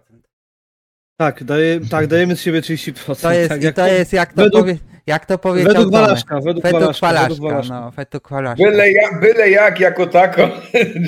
Tak, 1.18 1.44
daje, 1.44 1.80
tak 1.90 2.06
dajemy 2.06 2.36
z 2.36 2.40
siebie 2.40 2.60
30%. 2.60 3.22
To 3.22 3.32
jest, 3.32 3.48
tak, 3.48 3.64
i 3.64 3.72
to 3.72 3.86
jest 3.86 4.12
jak 4.12 4.32
to, 4.32 4.42
według- 4.42 4.62
powie, 4.62 4.76
jak 5.06 5.26
to 5.26 5.38
powiedział 5.38 5.72
według. 5.74 5.92
Walaszka, 5.92 6.40
według 6.40 6.62
Według 6.64 6.82
Walaszka, 6.82 7.06
Walaszka, 7.06 7.28
według 7.28 7.50
Walaszka. 7.50 7.74
no, 7.80 7.90
według 7.90 8.28
Walaszka. 8.30 8.64
Byle, 8.64 8.90
jak, 8.90 9.20
byle 9.20 9.50
jak, 9.50 9.80
jako 9.80 10.06
tako. 10.06 10.48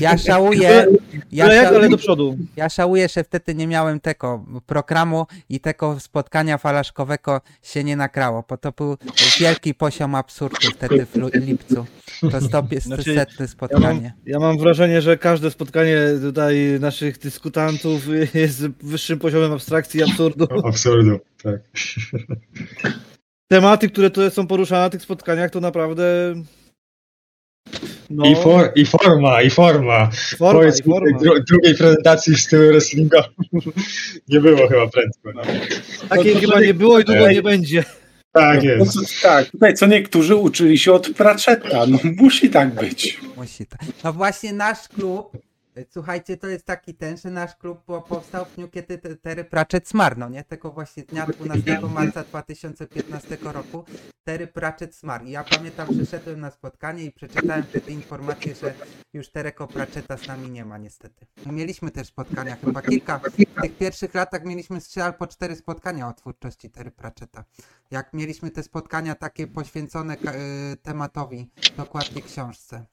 Ja 0.01 0.17
żałuję, 0.17 0.87
ja, 1.33 1.45
Ale 1.45 1.55
jak, 1.55 1.67
ale 1.67 1.89
do 1.89 1.97
przodu. 1.97 2.37
ja 2.57 2.69
żałuję, 2.69 3.09
że 3.09 3.25
wtedy 3.25 3.55
nie 3.55 3.67
miałem 3.67 4.01
tego 4.01 4.45
programu 4.67 5.27
i 5.49 5.61
tego 5.61 6.01
spotkania 6.01 6.59
falaszkowego 6.59 7.41
się 7.63 7.85
nie 7.85 7.97
nagrało, 7.97 8.45
bo 8.49 8.57
to 8.57 8.73
był 8.73 8.97
wielki 9.41 9.75
poziom 9.75 10.15
absurdu 10.15 10.71
wtedy 10.75 11.07
w 11.07 11.35
lipcu. 11.35 11.87
To 12.31 12.41
stopie, 12.41 12.81
Znaczy, 12.81 13.15
setne 13.15 13.25
Ja 13.39 13.41
mam, 13.41 13.49
spotkanie. 13.49 14.13
ja 14.27 14.39
mam 14.39 14.59
wrażenie, 14.59 15.03
że 15.03 15.17
każde 15.19 15.51
spotkanie 15.51 15.99
tutaj 16.21 16.57
naszych 16.81 17.19
dyskutantów 17.19 18.03
jest 18.35 18.67
wyższym 18.69 19.19
poziomem 19.19 19.53
abstrakcji 19.53 20.01
i 20.01 20.03
absurdu. 20.03 20.47
Absurdu, 20.69 21.19
tak. 21.43 21.61
Tematy, 23.49 23.89
które 23.91 24.11
tutaj 24.11 24.31
są 24.31 24.47
poruszane 24.47 24.81
na 24.83 24.91
tych 24.91 25.03
spotkaniach, 25.03 25.51
to 25.51 25.61
naprawdę. 25.61 26.35
No, 28.11 28.25
I, 28.27 28.35
for, 28.37 28.73
I 28.75 28.87
forma, 28.87 29.43
i 29.43 29.51
forma. 29.51 30.11
forma, 30.39 30.53
Powiedz 30.61 30.81
i 30.81 30.83
forma. 30.83 31.19
dru, 31.19 31.33
drugiej 31.49 31.75
prezentacji 31.75 32.35
w 32.35 32.41
stylu 32.41 32.69
wrestlingu 32.69 33.17
nie 34.29 34.41
było 34.41 34.69
chyba 34.69 34.87
prędko. 34.87 35.33
Takiej 36.09 36.35
to 36.35 36.41
chyba 36.41 36.61
nie 36.61 36.75
było 36.75 36.99
i 37.01 37.05
długo 37.05 37.31
nie 37.31 37.43
będzie. 37.43 37.85
Tak 38.33 38.63
No 38.65 38.71
jest. 38.71 38.93
to, 38.95 39.01
tak, 39.23 39.47
tutaj 39.51 39.75
co 39.75 39.87
niektórzy 39.87 40.37
uczyli 40.37 40.79
się 40.79 40.93
od 40.93 41.11
Pratchetta. 41.11 41.87
No, 41.87 41.99
musi 42.17 42.51
tak 42.51 42.75
być. 42.75 43.21
Musi 43.37 43.67
tak. 43.67 43.81
No 44.05 44.13
właśnie 44.13 44.53
nasz 44.53 44.89
klub, 44.89 45.33
słuchajcie, 45.91 46.37
to 46.37 46.47
jest 46.47 46.65
taki 46.65 46.95
ten, 46.95 47.17
że 47.17 47.31
nasz 47.31 47.57
klub 47.57 47.85
po- 47.85 48.03
powstał 48.03 48.45
w 48.45 48.55
dniu, 48.55 48.69
kiedy 48.69 48.99
te- 48.99 49.17
Terry 49.17 49.45
Pratchett 49.45 49.89
zmarł, 49.89 50.17
no 50.19 50.29
nie? 50.29 50.45
Tego 50.45 50.71
właśnie 50.71 51.03
dnia 51.03 51.27
12 51.27 51.81
marca 51.95 52.25
2015 52.25 53.39
roku 53.43 53.85
Terry 54.25 54.47
Pratchett 54.47 54.95
zmarł. 54.95 55.25
I 55.25 55.31
ja 55.31 55.45
pamiętam, 55.45 55.95
że 55.95 56.07
szedłem 56.07 56.41
na 56.41 56.51
spotkanie 56.51 57.05
i 57.05 57.13
przeczytałem 57.13 57.63
wtedy 57.65 57.91
informację, 57.93 58.55
że 58.55 58.75
już 59.13 59.29
Terego 59.31 59.67
Pratchetta 59.67 60.17
z 60.17 60.27
nami 60.29 60.51
nie 60.51 60.65
ma 60.65 60.79
niestety. 60.79 61.27
Mieliśmy 61.47 61.91
też 61.91 62.07
spotkania, 62.07 62.57
chyba 62.57 62.83
kilka. 62.83 63.19
W 63.19 63.61
tych 63.63 63.77
pierwszych 63.79 64.15
latach 64.15 64.45
mieliśmy 64.45 64.81
trzy 64.81 65.03
albo 65.03 65.27
cztery 65.27 65.57
spotkania 65.57 66.09
o 66.09 66.13
twórczości 66.13 66.71
Terry 66.71 66.91
Pratchetta. 66.91 67.45
Jak 67.91 68.13
mieliśmy 68.13 68.51
te 68.51 68.63
spotkania 68.63 69.15
takie 69.15 69.47
poświęcone 69.47 70.15
y, 70.15 70.77
tematowi, 70.77 71.51
dokładnie 71.77 72.23
książce. 72.23 72.87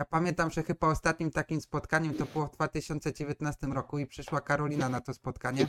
Ja 0.00 0.04
pamiętam, 0.04 0.50
że 0.50 0.62
chyba 0.62 0.86
ostatnim 0.86 1.30
takim 1.30 1.60
spotkaniem 1.60 2.14
to 2.14 2.24
było 2.24 2.46
w 2.46 2.50
2019 2.52 3.66
roku 3.66 3.98
i 3.98 4.06
przyszła 4.06 4.40
Karolina 4.40 4.88
na 4.88 5.00
to 5.00 5.14
spotkanie. 5.14 5.66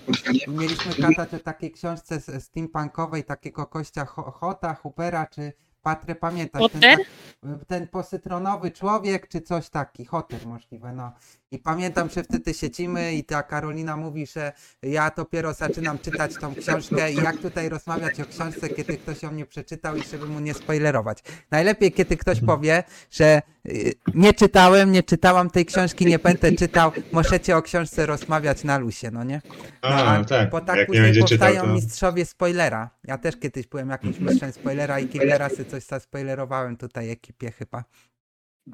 I 0.48 0.50
mieliśmy 0.52 0.96
gadać 0.96 1.34
o 1.34 1.40
takiej 1.40 1.72
książce 1.72 2.20
z- 2.20 2.44
steampunkowej, 2.44 3.24
takiego 3.24 3.66
kościa 3.66 4.06
Ho- 4.06 4.32
Hota, 4.32 4.74
Hoopera, 4.74 5.26
czy 5.28 5.54
Patrę, 5.82 6.16
pamiętasz? 6.16 6.62
Ten, 6.72 6.82
tak- 6.98 7.66
ten 7.68 7.88
posytronowy 7.88 8.72
człowiek, 8.72 9.28
czy 9.28 9.42
coś 9.42 9.70
taki, 9.70 10.06
Hoter 10.06 10.48
możliwe, 10.48 10.94
no. 10.94 11.12
I 11.54 11.60
pamiętam, 11.60 12.10
że 12.10 12.24
wtedy 12.24 12.54
siedzimy 12.54 13.14
i 13.14 13.24
ta 13.24 13.44
Karolina 13.44 13.98
mówi, 13.98 14.28
że 14.28 14.52
ja 14.84 15.12
dopiero 15.18 15.54
zaczynam 15.54 16.00
czytać 16.00 16.32
tą 16.42 16.56
książkę 16.56 17.12
i 17.12 17.16
jak 17.16 17.38
tutaj 17.38 17.70
rozmawiać 17.70 18.20
o 18.20 18.26
książce, 18.26 18.70
kiedy 18.70 18.98
ktoś 18.98 19.24
ją 19.24 19.32
nie 19.32 19.46
przeczytał 19.46 19.96
i 19.96 20.04
żeby 20.04 20.26
mu 20.26 20.40
nie 20.40 20.54
spoilerować. 20.54 21.20
Najlepiej, 21.52 21.92
kiedy 21.92 22.18
ktoś 22.18 22.42
powie, 22.42 22.84
że 23.12 23.42
y, 23.68 23.94
nie 24.16 24.34
czytałem, 24.34 24.92
nie 24.92 25.04
czytałam 25.04 25.50
tej 25.50 25.66
książki, 25.66 26.06
nie 26.06 26.20
będę 26.20 26.52
czytał, 26.52 26.92
możecie 27.12 27.58
o 27.58 27.62
książce 27.62 28.06
rozmawiać 28.06 28.64
na 28.64 28.78
lusie, 28.78 29.12
no 29.12 29.24
nie? 29.24 29.42
No, 29.84 29.90
A, 29.90 30.24
tak. 30.26 30.50
Bo 30.50 30.62
tak 30.62 30.78
Jak 30.78 30.80
nie 30.80 30.86
później 30.86 31.04
będzie 31.04 31.24
czytał, 31.24 31.48
powstają 31.48 31.68
to... 31.68 31.74
mistrzowie 31.74 32.26
spoilera. 32.26 32.90
Ja 33.04 33.18
też 33.18 33.38
kiedyś 33.38 33.68
byłem 33.68 33.90
jakimś 33.90 34.20
mistrzem 34.20 34.52
spoilera 34.52 35.00
i 35.00 35.08
kilka 35.08 35.38
razy 35.38 35.66
coś 35.66 35.84
zaspoilerowałem 35.84 36.78
tutaj 36.78 37.10
ekipie 37.10 37.52
chyba. 37.52 37.84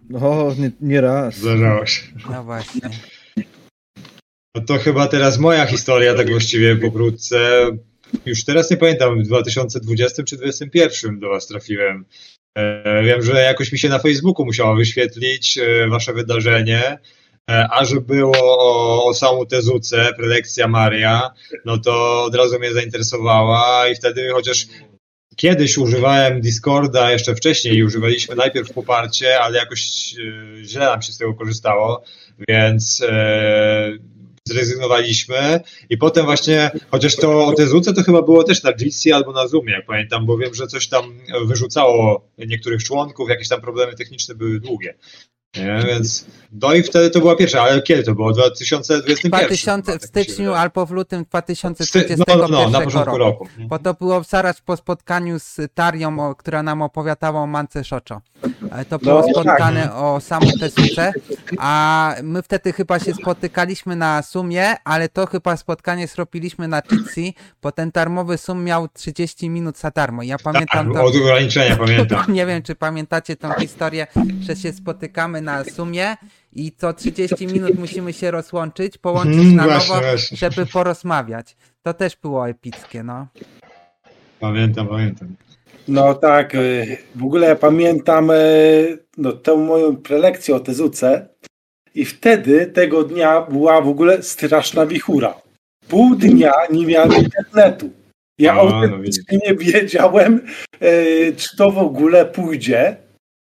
No, 0.10 0.56
nie, 0.60 0.71
nie 0.82 1.02
raz. 1.02 1.36
Zdarzało 1.36 1.86
się. 1.86 2.02
No 2.30 2.43
właśnie. 2.43 2.89
No 4.56 4.62
to 4.67 4.78
chyba 4.78 5.08
teraz 5.08 5.38
moja 5.38 5.65
historia, 5.65 6.13
tak 6.15 6.30
właściwie 6.30 6.76
pokrótce. 6.76 7.67
Już 8.26 8.45
teraz 8.45 8.71
nie 8.71 8.78
pamiętam, 8.78 9.23
w 9.23 9.28
2020 9.28 10.23
czy 10.23 10.38
2021 10.38 11.19
do 11.19 11.30
Was 11.30 11.47
trafiłem. 11.47 12.06
E, 12.58 13.04
Wiem, 13.04 13.21
że 13.21 13.41
jakoś 13.41 13.71
mi 13.71 13.80
się 13.80 13.89
na 13.89 14.00
Facebooku 14.00 14.45
musiało 14.45 14.76
wyświetlić 14.76 15.58
e, 15.58 15.88
Wasze 15.88 16.13
wydarzenie, 16.13 17.00
e, 17.50 17.67
a 17.71 17.86
że 17.86 18.02
było 18.02 18.34
o, 18.38 19.06
o 19.06 19.13
samą 19.13 19.45
Tezuce, 19.45 20.13
prelekcja 20.17 20.67
Maria, 20.67 21.30
no 21.65 21.78
to 21.78 22.23
od 22.23 22.36
razu 22.36 22.60
mnie 22.60 22.73
zainteresowała 22.73 23.88
i 23.88 23.95
wtedy 23.95 24.30
chociaż 24.34 24.67
kiedyś 25.38 25.78
używałem 25.78 26.41
Discorda, 26.41 27.12
jeszcze 27.12 27.36
wcześniej 27.36 27.84
używaliśmy 27.84 28.36
najpierw 28.36 28.73
poparcie, 28.73 29.39
ale 29.39 29.58
jakoś 29.58 30.13
e, 30.60 30.65
źle 30.65 30.86
nam 30.86 31.02
się 31.02 31.13
z 31.13 31.17
tego 31.17 31.34
korzystało, 31.34 32.04
więc 32.50 33.04
e, 33.10 33.97
zrezygnowaliśmy 34.47 35.60
i 35.89 35.97
potem 35.97 36.26
właśnie, 36.26 36.71
chociaż 36.91 37.15
to 37.15 37.45
o 37.45 37.54
Tezuce 37.54 37.93
to 37.93 38.04
chyba 38.04 38.21
było 38.21 38.43
też 38.43 38.63
na 38.63 38.73
Jitsi 38.73 39.12
albo 39.12 39.32
na 39.32 39.47
Zoomie, 39.47 39.73
jak 39.73 39.86
pamiętam, 39.86 40.26
bo 40.26 40.38
wiem, 40.38 40.54
że 40.54 40.67
coś 40.67 40.88
tam 40.88 41.19
wyrzucało 41.45 42.30
niektórych 42.38 42.84
członków, 42.84 43.30
jakieś 43.30 43.47
tam 43.47 43.62
problemy 43.62 43.95
techniczne 43.95 44.36
były 44.36 44.60
długie. 44.60 44.93
Nie? 45.56 45.84
Więc 45.88 46.26
no 46.52 46.74
i 46.74 46.84
wtedy 46.84 47.10
to 47.10 47.20
była 47.20 47.36
pierwsza, 47.36 47.62
ale 47.62 47.82
kiedy 47.82 48.04
to 48.04 48.16
było? 48.16 48.34
2021? 48.34 49.32
2000 49.32 49.92
w 49.92 49.96
tak 50.02 50.06
styczniu 50.10 50.54
albo 50.54 50.86
w 50.86 50.92
lutym 50.92 51.20
Sty- 51.22 51.26
2021 51.30 52.26
No, 52.40 52.48
no, 52.48 52.64
no, 52.64 52.70
na 52.70 52.82
początku 52.86 53.18
roku. 53.18 53.44
roku. 53.44 53.48
Bo 53.68 53.80
to 53.80 53.94
było 53.94 54.24
zaraz 54.24 54.62
po 54.62 54.78
spotkaniu 54.78 55.40
z 55.40 55.58
Tarią, 55.74 56.36
która 56.36 56.64
nam 56.64 56.82
opowiadała 56.82 57.42
o 57.42 57.48
Mance 57.48 57.84
Szoczo. 57.84 58.22
E, 58.72 58.86
To 58.86 59.00
było 59.00 59.22
tak. 59.24 59.32
spotkane 59.32 59.96
o 59.96 60.20
samą 60.20 60.48
Tesuce, 60.60 61.14
a 61.58 62.16
my 62.24 62.42
wtedy 62.44 62.74
chyba 62.74 63.00
się 63.00 63.14
spotykaliśmy 63.14 63.96
na 63.96 64.22
Sumie, 64.22 64.76
ale 64.84 65.10
to 65.10 65.26
chyba 65.26 65.58
spotkanie 65.58 66.08
zrobiliśmy 66.08 66.68
na 66.68 66.82
Jitsi, 66.82 67.36
bo 67.62 67.72
ten 67.72 67.92
darmowy 67.92 68.38
Sum 68.38 68.64
miał 68.64 68.88
30 68.88 69.50
minut 69.50 69.78
za 69.78 69.92
darmo. 69.92 70.24
Ja 70.24 70.38
pamiętam 70.44 70.88
tak, 70.88 70.96
to... 70.96 71.04
od 71.04 71.16
ograniczenia 71.16 71.76
pamiętam. 71.76 72.24
Nie 72.34 72.46
wiem, 72.46 72.64
czy 72.64 72.76
pamiętacie 72.76 73.36
tą 73.36 73.54
historię, 73.54 74.08
że 74.42 74.56
się 74.56 74.74
spotykamy 74.74 75.37
na 75.41 75.63
sumie 75.63 76.15
i 76.54 76.71
co 76.71 76.93
30 76.93 77.47
minut 77.54 77.80
musimy 77.80 78.13
się 78.13 78.32
rozłączyć, 78.32 78.97
połączyć 78.97 79.36
Mhm, 79.36 79.56
na 79.56 79.65
nowo, 79.65 80.02
żeby 80.32 80.65
porozmawiać. 80.65 81.56
To 81.84 81.93
też 81.93 82.15
było 82.15 82.50
epickie, 82.50 83.04
no. 83.04 83.28
Pamiętam, 84.39 84.88
pamiętam. 84.88 85.36
No 85.88 86.13
tak, 86.13 86.56
y, 86.56 86.97
w 87.15 87.23
ogóle 87.23 87.47
ja 87.47 87.56
pamiętam 87.56 88.32
y, 88.32 88.97
no, 89.17 89.32
tę 89.32 89.56
moją 89.56 89.97
prelekcję 89.97 90.56
o 90.56 90.60
Tezuce 90.60 91.28
i 91.95 92.06
wtedy 92.06 92.65
tego 92.65 93.04
dnia 93.04 93.41
była 93.41 93.82
w 93.82 93.88
ogóle 93.88 94.23
straszna 94.23 94.86
wichura. 94.86 95.34
Pół 95.88 96.15
dnia 96.15 96.52
nie 96.71 96.86
miałem 96.86 97.13
internetu. 97.13 97.89
Ja 98.39 98.52
A, 98.52 98.56
no 98.56 98.62
autentycznie 98.62 99.39
nie 99.47 99.56
wiedziałem, 99.56 100.41
y, 100.82 101.34
czy 101.38 101.58
to 101.58 101.71
w 101.71 101.78
ogóle 101.78 102.26
pójdzie, 102.26 102.97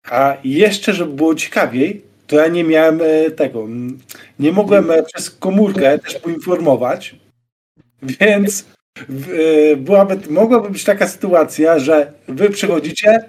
a 0.10 0.38
jeszcze, 0.44 0.94
żeby 0.94 1.14
było 1.14 1.36
ciekawiej, 1.36 2.02
to 2.28 2.36
ja 2.36 2.48
nie 2.48 2.64
miałem 2.64 3.02
y, 3.02 3.32
tego, 3.32 3.68
nie 4.40 4.52
mogłem 4.52 4.92
e, 4.92 5.04
przez 5.04 5.32
komórkę 5.32 6.00
też 6.00 6.16
poinformować, 6.16 7.16
więc 8.02 8.66
y, 9.30 9.78
byłaby, 9.78 10.20
mogłaby 10.30 10.70
być 10.70 10.84
taka 10.84 11.08
sytuacja, 11.08 11.80
że 11.80 12.14
wy 12.28 12.50
przychodzicie, 12.50 13.24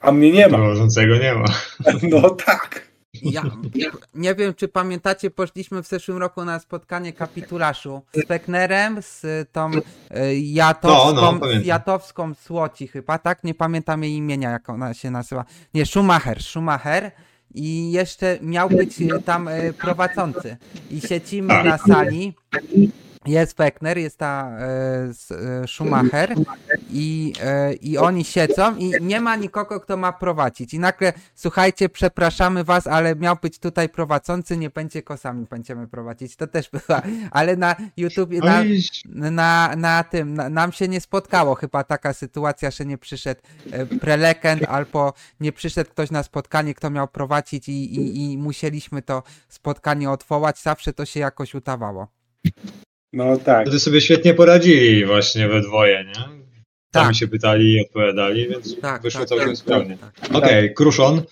a 0.00 0.12
mnie 0.12 0.30
nie 0.32 0.48
ma. 0.48 0.58
Prowadzącego 0.58 1.16
nie 1.16 1.34
ma. 1.34 1.44
No 2.12 2.30
tak. 2.30 2.93
Ja, 3.24 3.42
nie 4.14 4.34
wiem, 4.34 4.54
czy 4.54 4.68
pamiętacie, 4.68 5.30
poszliśmy 5.30 5.82
w 5.82 5.86
zeszłym 5.86 6.18
roku 6.18 6.44
na 6.44 6.58
spotkanie 6.58 7.12
kapitulaszu 7.12 8.02
z 8.12 8.26
Peknerem, 8.26 9.02
z 9.02 9.22
tą 9.52 9.70
y, 9.74 9.80
Jatowską, 10.38 11.14
No, 11.14 11.32
no. 11.40 11.46
Jatowską 11.64 12.34
Słoci 12.34 12.88
chyba, 12.88 13.18
tak? 13.18 13.44
Nie 13.44 13.54
pamiętam 13.54 14.02
jej 14.02 14.12
imienia, 14.12 14.50
jak 14.50 14.70
ona 14.70 14.94
się 14.94 15.10
nazywa. 15.10 15.44
Nie, 15.74 15.86
Schumacher, 15.86 16.42
Schumacher. 16.42 17.10
I 17.54 17.92
jeszcze 17.92 18.38
miał 18.42 18.68
być 18.68 18.96
tam 19.24 19.48
y, 19.48 19.72
prowadzący. 19.72 20.56
I 20.90 21.00
siedzimy 21.00 21.48
Tak. 21.48 21.64
na 21.64 21.78
sali. 21.78 22.34
Jest 23.26 23.56
Beckner, 23.56 23.98
jest 23.98 24.18
ta 24.18 24.50
e, 24.58 25.62
e, 25.62 25.68
Schumacher 25.68 26.34
i, 26.90 27.32
e, 27.42 27.72
i 27.74 27.98
oni 27.98 28.24
siedzą 28.24 28.76
i 28.76 28.92
nie 29.00 29.20
ma 29.20 29.36
nikogo, 29.36 29.80
kto 29.80 29.96
ma 29.96 30.12
prowadzić. 30.12 30.74
I 30.74 30.78
nagle, 30.78 31.12
słuchajcie, 31.34 31.88
przepraszamy 31.88 32.64
was, 32.64 32.86
ale 32.86 33.16
miał 33.16 33.36
być 33.42 33.58
tutaj 33.58 33.88
prowadzący, 33.88 34.56
nie 34.56 34.70
będzie 34.70 35.02
kosami, 35.02 35.46
będziemy 35.50 35.88
prowadzić. 35.88 36.36
To 36.36 36.46
też 36.46 36.70
była, 36.70 37.02
ale 37.30 37.56
na 37.56 37.76
YouTubie, 37.96 38.40
na, 38.40 38.62
No 39.04 39.28
i 39.28 39.30
na, 39.30 39.74
na 39.76 40.04
tym, 40.04 40.34
na, 40.34 40.48
nam 40.48 40.72
się 40.72 40.88
nie 40.88 41.00
spotkało 41.00 41.54
chyba 41.54 41.84
taka 41.84 42.12
sytuacja, 42.12 42.70
że 42.70 42.84
nie 42.84 42.98
przyszedł 42.98 43.40
e, 43.72 43.86
prelekent 43.86 44.62
albo 44.68 45.12
nie 45.40 45.52
przyszedł 45.52 45.90
ktoś 45.90 46.10
na 46.10 46.22
spotkanie, 46.22 46.74
kto 46.74 46.90
miał 46.90 47.08
prowadzić 47.08 47.68
i, 47.68 47.94
i, 47.94 48.32
i 48.32 48.38
musieliśmy 48.38 49.02
to 49.02 49.22
spotkanie 49.48 50.10
odwołać. 50.10 50.62
Zawsze 50.62 50.92
to 50.92 51.04
się 51.04 51.20
jakoś 51.20 51.54
udawało. 51.54 52.08
No 53.14 53.36
tak. 53.36 53.62
wtedy 53.62 53.80
sobie 53.80 54.00
świetnie 54.00 54.34
poradzili 54.34 55.06
właśnie 55.06 55.48
we 55.48 55.60
dwoje, 55.60 56.04
nie? 56.04 56.14
Sami 56.14 57.06
Tak. 57.06 57.14
się 57.14 57.28
pytali 57.28 57.72
i 57.72 57.80
odpowiadali, 57.80 58.48
więc 58.48 58.80
Tak, 58.80 59.02
wyszło 59.02 59.20
tak, 59.20 59.28
całkiem 59.28 59.48
tak, 59.48 59.56
sprawnie. 59.56 59.98
tak. 59.98 60.34
Okej, 60.34 60.74
Kruszon. 60.74 61.22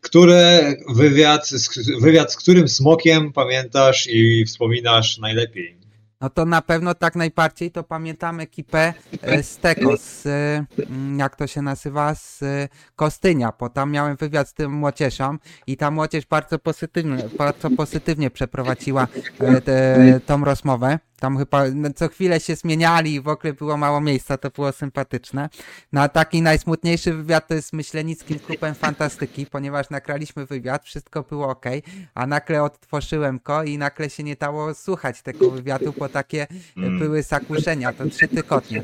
Który 0.00 0.76
wywiad, 0.94 1.48
z- 1.48 2.00
wywiad 2.02 2.32
z 2.32 2.36
którym 2.36 2.68
smokiem 2.68 3.32
pamiętasz 3.32 4.06
i 4.10 4.44
wspominasz 4.44 5.18
najlepiej? 5.18 5.82
No 6.20 6.30
to 6.30 6.44
na 6.44 6.62
pewno 6.62 6.94
tak 6.94 7.16
najbardziej 7.16 7.70
to 7.70 7.82
pamiętam 7.82 8.40
ekipę 8.40 8.94
e, 9.22 9.42
z 9.42 9.56
tego, 9.56 9.96
z, 9.96 10.26
e, 10.26 10.64
mm, 10.90 11.18
jak 11.18 11.36
to 11.36 11.46
się 11.46 11.62
nazywa, 11.62 12.14
z 12.14 12.42
e, 12.42 12.68
Kostynia, 12.96 13.52
bo 13.60 13.68
tam 13.68 13.90
miałem 13.90 14.16
wywiad 14.16 14.48
z 14.48 14.54
tym 14.54 14.72
młodzieżą 14.72 15.36
i 15.66 15.76
ta 15.76 15.90
młodzież 15.90 16.26
bardzo 16.26 16.58
pozytywnie, 16.58 17.16
bardzo 17.38 17.70
pozytywnie 17.70 18.30
przeprowadziła 18.30 19.06
tą 20.26 20.44
rozmowę. 20.44 20.98
Tam 21.22 21.38
chyba 21.38 21.64
no, 21.74 21.88
co 21.92 22.08
chwilę 22.08 22.40
się 22.40 22.56
zmieniali 22.56 23.14
i 23.14 23.20
w 23.20 23.28
ogóle 23.28 23.52
było 23.52 23.76
mało 23.76 24.00
miejsca, 24.00 24.38
to 24.38 24.50
było 24.50 24.72
sympatyczne. 24.72 25.48
No 25.92 26.00
a 26.00 26.08
taki 26.08 26.42
najsmutniejszy 26.42 27.14
wywiad 27.14 27.48
to 27.48 27.54
jest 27.54 27.68
z 27.68 27.72
Myślenickim 27.72 28.38
Klubem 28.38 28.74
Fantastyki, 28.74 29.46
ponieważ 29.54 29.90
nagraliśmy 29.90 30.46
wywiad, 30.46 30.84
wszystko 30.84 31.22
było 31.22 31.48
ok, 31.48 31.66
a 32.14 32.26
nagle 32.26 32.62
odtworzyłem 32.62 33.40
go 33.44 33.62
i 33.62 33.78
nagle 33.78 34.10
się 34.10 34.22
nie 34.22 34.36
dało 34.36 34.74
słuchać 34.74 35.22
tego 35.22 35.50
wywiadu, 35.50 35.94
bo 35.98 36.08
takie 36.08 36.46
Mm. 36.76 36.98
były 36.98 37.22
zakłócenia, 37.22 37.92
to 37.92 38.06
trzy 38.06 38.28
tygodnie. 38.28 38.82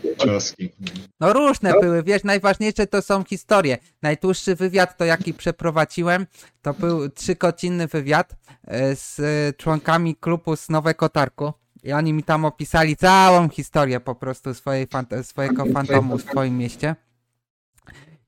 No 1.21 1.33
różne 1.33 1.73
były, 1.81 2.03
wiesz, 2.03 2.25
najważniejsze 2.25 2.87
to 2.87 3.03
są 3.03 3.25
historie. 3.25 3.79
Najdłuższy 4.03 4.55
wywiad, 4.55 4.97
to 4.97 5.05
jaki 5.05 5.35
przeprowadziłem, 5.35 6.27
to 6.63 6.75
był 6.75 7.09
trzygodzinny 7.09 7.87
wywiad 7.87 8.37
e, 8.65 8.97
z 8.97 9.21
e, 9.21 9.53
członkami 9.53 10.17
klubu 10.17 10.57
z 10.57 10.69
Nowego 10.69 11.09
Targu. 11.09 11.53
I 11.83 11.93
oni 11.93 12.13
mi 12.13 12.23
tam 12.23 12.45
opisali 12.45 12.97
całą 12.97 13.49
historię 13.49 14.01
po 14.01 14.15
prostu 14.15 14.55
swojej 14.55 14.87
fant- 14.87 15.23
swojego 15.23 15.67
fantomu 15.67 16.19
w 16.19 16.23
swoim 16.23 16.59
mieście. 16.59 16.97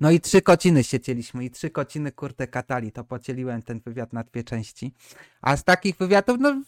No 0.01 0.11
i 0.11 0.21
trzy 0.21 0.41
godziny 0.41 0.85
siedzieliśmy 0.85 1.45
i 1.45 1.51
trzy 1.51 1.71
godziny 1.71 2.13
kurde 2.13 2.47
katali, 2.47 2.93
to 2.93 3.05
podzieliłem 3.05 3.63
ten 3.63 3.81
wywiad 3.81 4.13
na 4.13 4.25
dwie 4.25 4.45
części. 4.45 4.95
A 5.41 5.57
z 5.57 5.65
takich 5.65 5.97
wywiadów, 5.97 6.37
no 6.41 6.63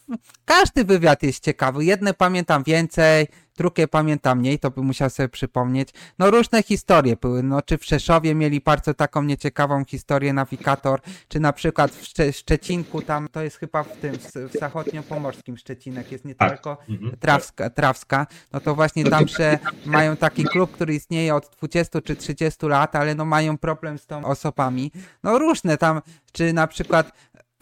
każdy 0.45 0.83
wywiad 0.83 1.23
jest 1.23 1.43
ciekawy. 1.43 1.85
Jedne 1.85 2.13
pamiętam 2.13 2.63
więcej, 2.63 3.27
drugie 3.57 3.87
pamiętam 3.87 4.39
mniej, 4.39 4.59
to 4.59 4.71
bym 4.71 4.85
musiał 4.85 5.09
sobie 5.09 5.29
przypomnieć. 5.29 5.89
No 6.19 6.31
różne 6.31 6.63
historie 6.63 7.15
były, 7.15 7.43
no 7.43 7.61
czy 7.61 7.77
w 7.77 7.85
Rzeszowie 7.85 8.35
mieli 8.35 8.61
bardzo 8.61 8.93
taką 8.93 9.23
nieciekawą 9.23 9.85
historię 9.85 10.33
nawigator, 10.33 11.01
czy 11.27 11.39
na 11.39 11.53
przykład 11.53 11.91
w 11.91 12.01
Szcze- 12.03 12.31
Szczecinku, 12.33 13.01
tam 13.01 13.27
to 13.27 13.41
jest 13.43 13.57
chyba 13.57 13.83
w 13.83 13.97
tym, 13.97 14.15
w 14.49 14.59
zachodniopomorskim 14.59 15.57
Szczecinek, 15.57 16.11
jest 16.11 16.25
niedaleko 16.25 16.77
Mhm. 16.89 17.17
Trawska, 17.19 17.69
Trawska, 17.69 18.27
no 18.53 18.59
to 18.59 18.75
właśnie 18.75 19.03
tam, 19.03 19.27
że 19.27 19.59
mają 19.85 20.17
taki 20.17 20.43
klub, 20.43 20.71
który 20.71 20.95
istnieje 20.95 21.35
od 21.35 21.49
20 21.57 22.01
czy 22.01 22.15
30 22.15 22.65
lat, 22.67 22.95
ale 22.95 23.15
no 23.15 23.25
mają 23.25 23.57
problem 23.57 23.97
z 23.97 24.05
tą 24.05 24.25
osobami. 24.25 24.91
No 25.23 25.39
różne 25.39 25.77
tam, 25.77 26.01
czy 26.31 26.53
na 26.53 26.67
przykład 26.67 27.11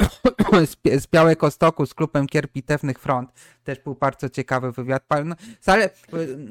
z, 1.01 1.07
Białego 1.07 1.51
Stoku 1.51 1.85
z 1.85 1.93
klubem 1.93 2.27
Kier 2.27 2.47
Bitewnych 2.47 2.99
Front, 2.99 3.31
też 3.63 3.79
był 3.79 3.95
bardzo 3.95 4.29
ciekawy 4.29 4.71
wywiad. 4.71 5.03
No, 5.25 5.35
ale 5.65 5.89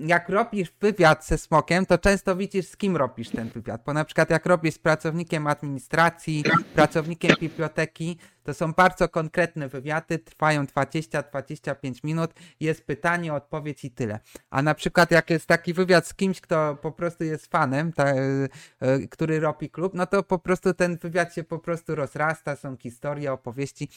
jak 0.07 0.29
robisz 0.29 0.73
wywiad 0.81 1.27
ze 1.27 1.39
Smokiem, 1.39 1.87
to 1.87 1.99
często 1.99 2.37
widzisz 2.37 2.67
z 2.67 2.77
kim 2.77 2.97
robisz 2.97 3.31
ten 3.31 3.49
wywiad, 3.49 3.83
bo 3.87 3.93
na 3.93 4.05
przykład 4.05 4.31
jak 4.31 4.47
robisz 4.47 4.75
z 4.75 4.79
pracownikiem 4.79 5.47
administracji, 5.47 6.45
pracownikiem 6.75 7.37
biblioteki, 7.41 8.19
to 8.43 8.55
są 8.55 8.73
bardzo 8.73 9.09
konkretne 9.09 9.69
wywiady, 9.69 10.19
trwają 10.19 10.65
20-25 10.65 12.05
minut, 12.05 12.35
jest 12.61 12.85
pytanie, 12.87 13.35
odpowiedź 13.35 13.85
i 13.85 13.91
tyle. 13.91 14.21
A 14.51 14.63
na 14.63 14.75
przykład 14.75 15.11
jak 15.11 15.31
jest 15.31 15.47
taki 15.47 15.75
wywiad 15.75 16.07
z 16.07 16.15
kimś, 16.15 16.41
kto 16.41 16.79
po 16.83 16.93
prostu 16.93 17.25
jest 17.25 17.47
fanem, 17.47 17.93
ta, 17.93 18.05
e, 18.05 18.17
e, 18.81 18.99
który 18.99 19.41
robi 19.41 19.71
klub, 19.71 19.95
no 19.95 20.07
to 20.07 20.23
po 20.23 20.39
prostu 20.39 20.75
ten 20.75 20.97
wywiad 20.97 21.35
się 21.35 21.45
po 21.45 21.59
prostu 21.59 21.95
rozrasta, 21.95 22.57
są 22.57 22.77
historie, 22.77 23.33
opowieści. 23.33 23.89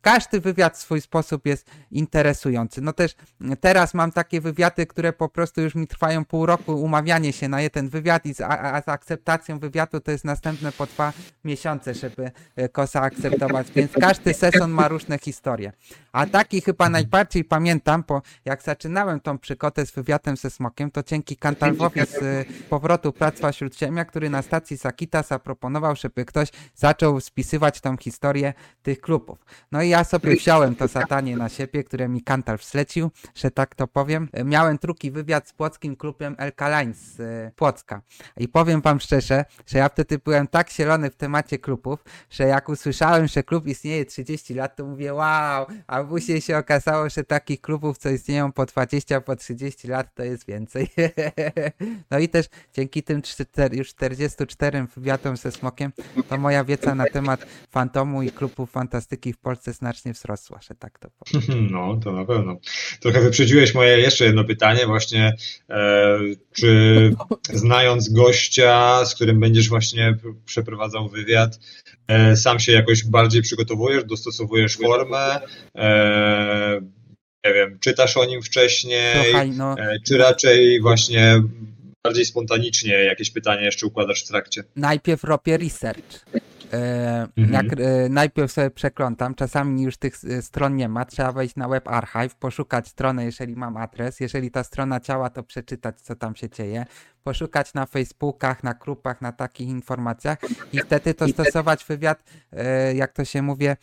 Każdy 0.00 0.40
wywiad 0.40 0.76
w 0.76 0.80
swój 0.80 1.00
sposób 1.00 1.46
jest 1.46 1.70
interesujący. 1.90 2.80
No 2.80 2.92
też 2.92 3.16
teraz 3.60 3.94
mam 3.94 4.12
takie 4.12 4.40
wywiady, 4.40 4.86
które 4.86 5.12
po 5.12 5.28
prostu 5.28 5.60
już 5.60 5.74
mi 5.74 5.86
trwają 5.86 6.24
pół 6.24 6.46
roku, 6.46 6.82
umawianie 6.82 7.32
się 7.32 7.48
na 7.48 7.60
jeden 7.60 7.88
wywiad 7.88 8.26
i 8.26 8.34
z, 8.34 8.40
a, 8.40 8.74
a 8.74 8.82
z 8.82 8.88
akceptacją 8.88 9.58
wywiadu 9.58 10.00
to 10.00 10.10
jest 10.10 10.24
następne 10.24 10.72
po 10.72 10.86
dwa 10.86 11.12
miesiące, 11.44 11.94
żeby 11.94 12.30
e, 12.56 12.68
kosa 12.68 13.00
akceptować, 13.00 13.70
więc 13.70 13.92
każdy 14.00 14.34
sezon 14.34 14.70
ma 14.70 14.88
różne 14.88 15.18
historie. 15.18 15.72
A 16.12 16.26
taki 16.26 16.60
chyba 16.60 16.88
najbardziej 16.88 17.44
pamiętam, 17.44 18.04
bo 18.08 18.22
jak 18.44 18.62
zaczynałem 18.62 19.20
tą 19.20 19.38
przykotę 19.38 19.86
z 19.86 19.90
wywiadem 19.90 20.36
ze 20.36 20.50
Smokiem, 20.50 20.90
to 20.90 21.02
dzięki 21.02 21.36
Kantalwowi 21.36 22.00
z 22.00 22.22
y, 22.22 22.44
powrotu 22.70 23.12
Practwa 23.12 23.52
Śródziemia, 23.52 24.04
który 24.04 24.30
na 24.30 24.42
stacji 24.42 24.78
Sakita 24.78 25.22
zaproponował, 25.22 25.96
żeby 25.96 26.24
ktoś 26.24 26.48
zaczął 26.74 27.20
spisywać 27.20 27.80
tą 27.80 27.96
historię 27.96 28.54
tych 28.82 29.00
klubów. 29.00 29.38
No 29.72 29.82
i 29.82 29.88
ja 29.88 30.04
sobie 30.04 30.36
wziąłem 30.36 30.76
to 30.76 30.88
zadanie 30.88 31.36
na 31.36 31.48
siebie, 31.48 31.84
które 31.84 32.08
mi 32.08 32.22
Kantal 32.22 32.58
wslecił, 32.58 33.10
że 33.34 33.50
tak 33.50 33.74
to 33.74 33.86
powiem. 33.86 34.28
Miałem 34.44 34.76
drugi 34.76 35.10
wywiad 35.10 35.48
z 35.48 35.52
płockim 35.52 35.96
klubem 35.96 36.34
Elkalain 36.38 36.94
z 36.94 37.20
y, 37.20 37.52
Płocka. 37.56 38.02
I 38.36 38.48
powiem 38.48 38.80
wam 38.80 39.00
szczerze, 39.00 39.44
że 39.66 39.78
ja 39.78 39.88
wtedy 39.88 40.18
byłem 40.18 40.46
tak 40.46 40.70
zielony 40.70 41.10
w 41.10 41.16
temacie 41.16 41.58
klubów, 41.58 42.04
że 42.30 42.44
jak 42.44 42.68
usłyszałem, 42.68 43.26
że 43.26 43.42
klub 43.42 43.66
istnieje 43.66 43.77
30 44.08 44.54
lat, 44.54 44.76
to 44.76 44.84
mówię 44.84 45.14
wow, 45.14 45.66
a 45.86 46.04
później 46.04 46.40
się 46.40 46.56
okazało, 46.56 47.08
że 47.08 47.24
takich 47.24 47.60
klubów, 47.60 47.98
co 47.98 48.10
istnieją 48.10 48.52
po 48.52 48.66
20, 48.66 49.20
po 49.20 49.36
30 49.36 49.88
lat, 49.88 50.14
to 50.14 50.22
jest 50.22 50.46
więcej. 50.46 50.88
no 52.10 52.18
i 52.18 52.28
też 52.28 52.46
dzięki 52.74 53.02
tym 53.02 53.22
już 53.72 53.88
44 53.88 54.86
wywiadom 54.96 55.36
ze 55.36 55.52
Smokiem, 55.52 55.92
to 56.28 56.38
moja 56.38 56.64
wiedza 56.64 56.94
na 56.94 57.04
temat 57.06 57.46
Fantomu 57.70 58.22
i 58.22 58.30
klubów 58.30 58.70
fantastyki 58.70 59.32
w 59.32 59.38
Polsce 59.38 59.72
znacznie 59.72 60.12
wzrosła, 60.12 60.60
że 60.68 60.74
tak 60.74 60.98
to 60.98 61.08
powiem. 61.18 61.68
No, 61.78 61.96
to 61.96 62.12
na 62.12 62.24
pewno. 62.24 62.56
Trochę 63.00 63.20
wyprzedziłeś 63.20 63.74
moje 63.74 63.98
jeszcze 63.98 64.24
jedno 64.24 64.44
pytanie, 64.44 64.86
właśnie 64.86 65.36
e, 65.70 66.18
czy 66.52 67.14
znając 67.52 68.08
gościa, 68.08 69.04
z 69.04 69.14
którym 69.14 69.40
będziesz 69.40 69.68
właśnie 69.68 70.16
przeprowadzał 70.44 71.08
wywiad, 71.08 71.60
e, 72.08 72.36
sam 72.36 72.60
się 72.60 72.72
jakoś 72.72 73.04
bardziej 73.04 73.42
przygotowujesz, 73.68 74.04
dostosowujesz 74.04 74.76
formę, 74.76 75.40
e, 75.76 76.80
nie 77.46 77.54
wiem, 77.54 77.78
czytasz 77.80 78.16
o 78.16 78.24
nim 78.24 78.42
wcześniej, 78.42 79.24
Słuchaj, 79.24 79.50
no 79.50 79.78
e, 79.78 79.96
czy 80.06 80.18
raczej 80.18 80.80
właśnie 80.80 81.42
bardziej 82.06 82.24
spontanicznie 82.24 82.92
jakieś 82.92 83.30
pytania 83.30 83.62
jeszcze 83.62 83.86
układasz 83.86 84.24
w 84.24 84.28
trakcie? 84.28 84.64
najpierw 84.76 85.24
robię 85.24 85.56
research. 85.56 86.24
E, 86.72 87.28
Mhm. 87.36 87.52
Jak 87.52 87.80
e, 87.80 88.08
najpierw 88.08 88.52
sobie 88.52 88.70
przeglądam, 88.70 89.34
czasami 89.34 89.82
już 89.82 89.96
tych 89.96 90.16
stron 90.40 90.76
nie 90.76 90.88
ma, 90.88 91.04
trzeba 91.04 91.32
wejść 91.32 91.56
na 91.56 91.68
Web 91.68 91.88
Archive, 91.88 92.34
poszukać 92.34 92.88
strony, 92.88 93.24
jeżeli 93.24 93.56
mam 93.56 93.76
adres, 93.76 94.20
jeżeli 94.20 94.50
ta 94.50 94.64
strona 94.64 95.00
działa, 95.00 95.30
to 95.30 95.42
przeczytać, 95.42 96.00
co 96.00 96.14
tam 96.16 96.36
się 96.36 96.50
dzieje, 96.50 96.86
poszukać 97.28 97.74
na 97.74 97.86
Facebookach, 97.86 98.64
na 98.64 98.74
grupach, 98.74 99.20
na 99.20 99.32
takich 99.32 99.68
informacjach 99.68 100.38
i 100.72 100.78
wtedy 100.78 101.14
to 101.14 101.28
stosować 101.28 101.84
wywiad, 101.84 102.22
e, 102.52 102.94
jak 102.94 103.12
to 103.12 103.24
się 103.24 103.42
mówi, 103.42 103.66
e, 103.66 103.76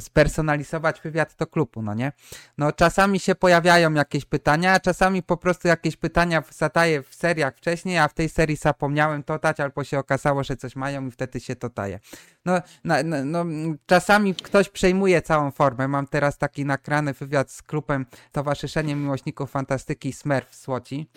spersonalizować 0.00 1.00
wywiad 1.00 1.34
do 1.38 1.46
klubu, 1.46 1.82
no 1.82 1.94
nie? 1.94 2.12
No 2.58 2.72
czasami 2.72 3.20
się 3.20 3.34
pojawiają 3.34 3.92
jakieś 3.92 4.24
pytania, 4.24 4.72
a 4.72 4.80
czasami 4.80 5.22
po 5.22 5.36
prostu 5.36 5.68
jakieś 5.68 5.96
pytania 5.96 6.42
zadaję 6.50 7.02
w 7.02 7.14
seriach 7.14 7.56
wcześniej, 7.56 7.98
a 7.98 8.08
w 8.08 8.14
tej 8.14 8.28
serii 8.28 8.56
zapomniałem 8.56 9.22
to 9.22 9.38
dać, 9.38 9.60
albo 9.60 9.84
się 9.84 9.98
okazało, 9.98 10.44
że 10.44 10.56
coś 10.56 10.76
mają 10.76 11.06
i 11.06 11.10
wtedy 11.10 11.40
się 11.40 11.56
to 11.56 11.68
daje. 11.68 12.00
No, 12.44 12.60
no 12.84 13.40
mm, 13.40 13.78
czasami 13.86 14.34
ktoś 14.34 14.68
przejmuje 14.68 15.22
całą 15.22 15.50
formę. 15.50 15.88
Mam 15.88 16.06
teraz 16.06 16.38
taki 16.38 16.64
nakrany 16.64 17.12
wywiad 17.12 17.50
z 17.50 17.62
klubem 17.62 18.06
Towarzyszeniem 18.32 19.02
Miłośników 19.02 19.50
Fantastyki 19.50 20.12
Smurf 20.12 20.54
z 20.54 20.68
Łodzi. 20.68 21.10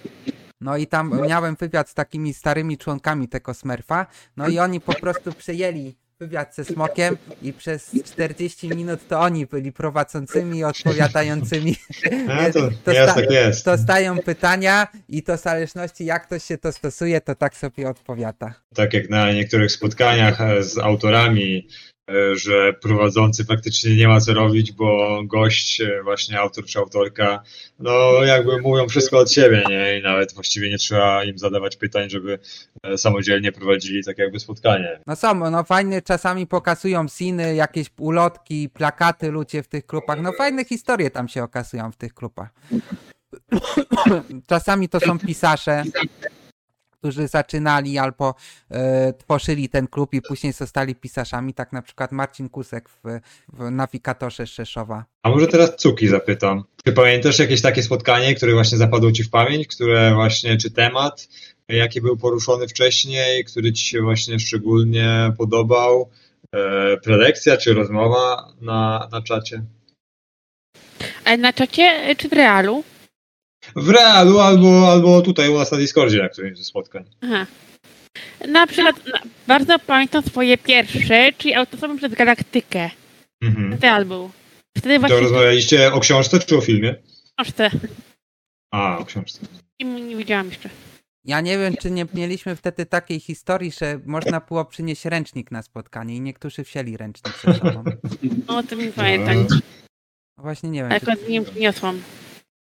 No 0.64 0.78
i 0.78 0.88
tam 0.88 1.22
miałem 1.28 1.56
wywiad 1.56 1.90
z 1.90 1.94
takimi 1.94 2.34
starymi 2.34 2.78
członkami 2.78 3.28
tego 3.28 3.54
Smurfa, 3.54 4.06
no 4.38 4.48
i 4.48 4.60
oni 4.60 4.82
po 4.82 4.94
prostu 4.94 5.34
przejęli 5.34 5.96
wywiad 6.20 6.56
ze 6.56 6.66
Smokiem 6.66 7.18
i 7.42 7.54
przez 7.54 7.92
40 8.06 8.70
minut 8.70 9.08
to 9.08 9.20
oni 9.20 9.46
byli 9.46 9.72
prowadzącymi 9.72 10.58
i 10.58 10.64
odpowiadającymi. 10.64 11.76
A, 12.30 12.52
to, 12.52 12.70
To 12.84 12.92
jest 12.92 13.12
sta- 13.12 13.22
tak 13.22 13.32
jest. 13.32 13.66
To 13.66 13.78
stają 13.78 14.18
pytania 14.18 14.88
i 15.10 15.24
to 15.24 15.38
w 15.38 15.42
zależności 15.42 16.06
jak 16.06 16.26
ktoś 16.28 16.44
się 16.44 16.58
to 16.58 16.72
stosuje, 16.72 17.22
to 17.22 17.36
tak 17.36 17.58
sobie 17.58 17.90
odpowiada. 17.90 18.54
tak 18.76 18.94
jak 18.94 19.10
na 19.10 19.32
niektórych 19.34 19.72
spotkaniach 19.72 20.40
z 20.64 20.78
autorami, 20.78 21.68
że 22.34 22.74
prowadzący 22.74 23.46
faktycznie 23.46 23.96
nie 23.96 24.08
ma 24.08 24.20
co 24.20 24.34
robić, 24.34 24.72
bo 24.72 25.22
gość, 25.24 25.82
e, 25.82 26.04
właśnie 26.04 26.40
autor 26.40 26.66
czy 26.66 26.80
autorka, 26.80 27.44
no 27.80 28.24
jakby 28.24 28.62
mówią 28.62 28.88
wszystko 28.88 29.20
od 29.20 29.32
siebie, 29.32 29.64
nie? 29.70 30.00
I 30.00 30.04
nawet 30.04 30.34
właściwie 30.34 30.70
nie 30.70 30.78
trzeba 30.78 31.24
im 31.24 31.38
zadawać 31.38 31.76
pytań, 31.76 32.10
żeby 32.10 32.40
e, 32.84 32.98
samodzielnie 32.98 33.52
prowadzili 33.52 34.04
tak 34.04 34.18
jakby 34.18 34.40
spotkanie. 34.40 35.00
No 35.08 35.16
są, 35.16 35.50
no 35.52 35.64
fajnie 35.64 36.02
czasami 36.02 36.48
pokazują 36.48 37.08
siny, 37.08 37.56
jakieś 37.56 37.88
ulotki, 38.00 38.70
plakaty 38.70 39.32
ludzie 39.32 39.64
w 39.64 39.68
tych 39.68 39.86
klubach. 39.86 40.22
No 40.22 40.32
fajne 40.32 40.66
historie 40.66 41.12
tam 41.12 41.28
się 41.28 41.44
okazują 41.44 41.92
w 41.92 41.96
tych 41.96 42.14
klubach. 42.14 42.50
Czasami 44.48 44.90
to 44.90 45.00
są 45.00 45.20
pisarze, 45.20 45.84
którzy 47.04 47.28
zaczynali 47.28 47.98
albo 47.98 48.36
e, 48.72 49.14
tworzyli 49.14 49.70
ten 49.70 49.88
klub 49.88 50.14
i 50.14 50.22
później 50.22 50.54
zostali 50.54 50.96
pisarzami, 50.96 51.54
tak 51.54 51.74
na 51.74 51.82
przykład 51.82 52.12
Marcin 52.12 52.50
Kusek 52.50 52.90
w, 52.90 53.02
w 53.54 53.72
Nawigatorze 53.72 54.46
Rzeszowa. 54.46 55.06
A 55.24 55.30
może 55.30 55.48
teraz 55.48 55.76
Cuki 55.76 56.08
zapytam. 56.08 56.64
Czy 56.86 56.94
pamiętasz 56.94 57.40
jakieś 57.40 57.62
takie 57.62 57.84
spotkanie, 57.84 58.36
które 58.36 58.54
właśnie 58.54 58.78
zapadło 58.78 59.12
Ci 59.12 59.24
w 59.24 59.30
pamięć, 59.30 59.68
które 59.68 60.14
właśnie, 60.14 60.58
czy 60.58 60.72
temat, 60.72 61.28
e, 61.70 61.76
jaki 61.76 62.02
był 62.02 62.18
poruszony 62.18 62.68
wcześniej, 62.68 63.46
który 63.46 63.74
Ci 63.74 63.86
się 63.86 64.02
właśnie 64.02 64.40
szczególnie 64.40 65.34
podobał? 65.38 66.10
E, 66.56 66.98
prelekcja 66.98 67.58
czy 67.58 67.74
rozmowa 67.74 68.54
na, 68.62 69.10
na 69.12 69.22
czacie? 69.22 69.64
Ale 71.26 71.38
na 71.38 71.54
czacie 71.54 71.84
e, 71.84 72.16
czy 72.16 72.30
w 72.30 72.34
realu? 72.34 72.84
W 73.76 73.90
realu 73.90 74.40
albo, 74.40 74.92
albo 74.92 75.22
tutaj 75.22 75.50
u 75.50 75.58
nas 75.58 75.72
na 75.72 75.78
Discordzie 75.78 76.18
na 76.18 76.30
którymś 76.30 76.58
ze 76.58 76.64
spotkań. 76.64 77.04
Aha. 77.22 77.46
Na 78.48 78.68
przykład 78.68 78.96
na, 79.06 79.20
bardzo 79.48 79.80
pamiętam 79.80 80.24
swoje 80.24 80.58
pierwsze, 80.58 81.30
czyli 81.38 81.54
autostopem 81.54 81.98
przez 81.98 82.14
galaktykę. 82.14 82.90
Mhm. 83.44 83.78
Real 83.82 84.06
był. 84.06 84.32
Wtedy 84.78 84.96
To 84.96 85.00
właśnie 85.00 85.20
rozmawialiście 85.20 85.94
o 85.94 86.00
książce 86.00 86.40
czy 86.40 86.58
o 86.58 86.62
filmie? 86.62 86.96
w 86.96 87.44
książce. 87.44 87.70
A, 88.74 88.98
o 88.98 89.06
książce. 89.06 89.40
I 89.80 89.86
nie 89.86 90.16
widziałam 90.16 90.48
jeszcze. 90.50 90.70
Ja 91.26 91.42
nie 91.42 91.58
wiem, 91.58 91.76
czy 91.82 91.92
nie 91.92 92.06
mieliśmy 92.14 92.56
wtedy 92.56 92.86
takiej 92.86 93.20
historii, 93.20 93.72
że 93.72 94.00
można 94.06 94.40
było 94.40 94.66
przynieść 94.66 95.06
ręcznik 95.06 95.52
na 95.52 95.62
spotkanie 95.62 96.16
i 96.16 96.22
niektórzy 96.22 96.64
wzięli 96.64 96.98
ręcznik 96.98 97.34
ze 97.46 97.54
sobą. 97.54 97.84
No, 98.48 98.58
o 98.58 98.64
tym 98.64 98.80
nie 98.80 98.92
pamiętam. 98.92 99.48
No 100.38 100.44
Właśnie 100.44 100.70
nie 100.70 100.82
wiem. 100.84 100.92
Ale 100.92 101.00
Czy... 101.00 101.32
nie 101.32 101.42
przyniosłam. 101.42 102.02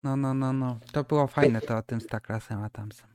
No, 0.04 0.16
no, 0.16 0.34
no, 0.34 0.54
no. 0.54 0.78
To 0.92 1.04
było 1.04 1.28
fajne 1.28 1.62
to 1.62 1.78
o 1.78 1.82
tym 1.82 2.02
Staklasem, 2.02 2.64
a 2.64 2.70
tam 2.70 2.90
sam. 2.92 3.10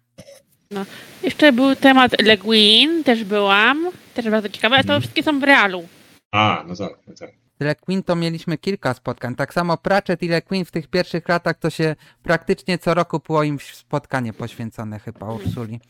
Jeszcze 1.22 1.53
był 1.53 1.76
temat 1.76 2.22
Le 2.22 2.36
Guin, 2.36 3.05
też 3.05 3.24
byłam. 3.24 3.89
Też 4.14 4.30
bardzo 4.30 4.49
ciekawe, 4.49 4.74
ale 4.74 4.84
to 4.84 4.89
Mhm. 4.89 5.01
wszystkie 5.03 5.22
są 5.22 5.41
w 5.41 5.43
realu. 5.43 5.89
A, 6.32 6.64
no 6.68 6.76
tak, 6.76 6.93
no 7.09 7.14
tak. 7.14 7.30
Le 7.61 7.74
Queen 7.74 8.03
to 8.03 8.16
mieliśmy 8.16 8.59
kilka 8.59 8.95
spotkań. 8.95 9.34
Tak 9.34 9.55
samo 9.55 9.76
Pratchett 9.76 10.22
i 10.22 10.28
Le 10.28 10.43
Queen 10.43 10.64
w 10.64 10.70
tych 10.70 10.86
pierwszych 10.89 11.28
latach 11.28 11.59
to 11.59 11.70
się 11.70 11.97
praktycznie 12.22 12.78
co 12.78 12.95
roku 12.95 13.18
było 13.26 13.43
im 13.43 13.59
spotkanie 13.61 14.32
poświęcone 14.32 14.99
chyba 14.99 15.32
Ursuli. 15.32 15.80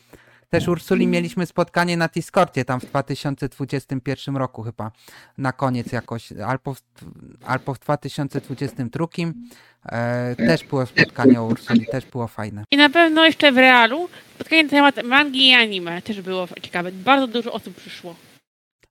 Też 0.49 0.67
Ursuli 0.67 1.07
mieliśmy 1.07 1.45
spotkanie 1.45 1.97
na 1.97 2.07
Discordzie 2.07 2.65
tam 2.65 2.79
w 2.79 2.85
2021 2.85 4.37
roku 4.37 4.63
chyba 4.63 4.91
na 5.37 5.51
koniec 5.51 5.91
jakoś, 5.91 6.31
albo 6.31 6.73
w, 6.73 6.81
albo 7.45 7.73
w 7.73 7.79
2022 7.79 9.05
e, 9.85 10.35
też 10.35 10.63
było 10.63 10.85
spotkanie 10.85 11.41
o 11.41 11.45
Ursuli, 11.45 11.85
też 11.91 12.05
było 12.05 12.27
fajne. 12.27 12.63
I 12.71 12.77
na 12.77 12.89
pewno 12.89 13.25
jeszcze 13.25 13.51
w 13.51 13.57
realu 13.57 14.09
spotkanie 14.35 14.63
na 14.63 14.69
temat 14.69 15.03
mangi 15.03 15.49
i 15.49 15.53
anime 15.53 16.01
też 16.01 16.21
było 16.21 16.47
ciekawe. 16.61 16.91
Bardzo 16.91 17.27
dużo 17.27 17.51
osób 17.53 17.75
przyszło. 17.75 18.15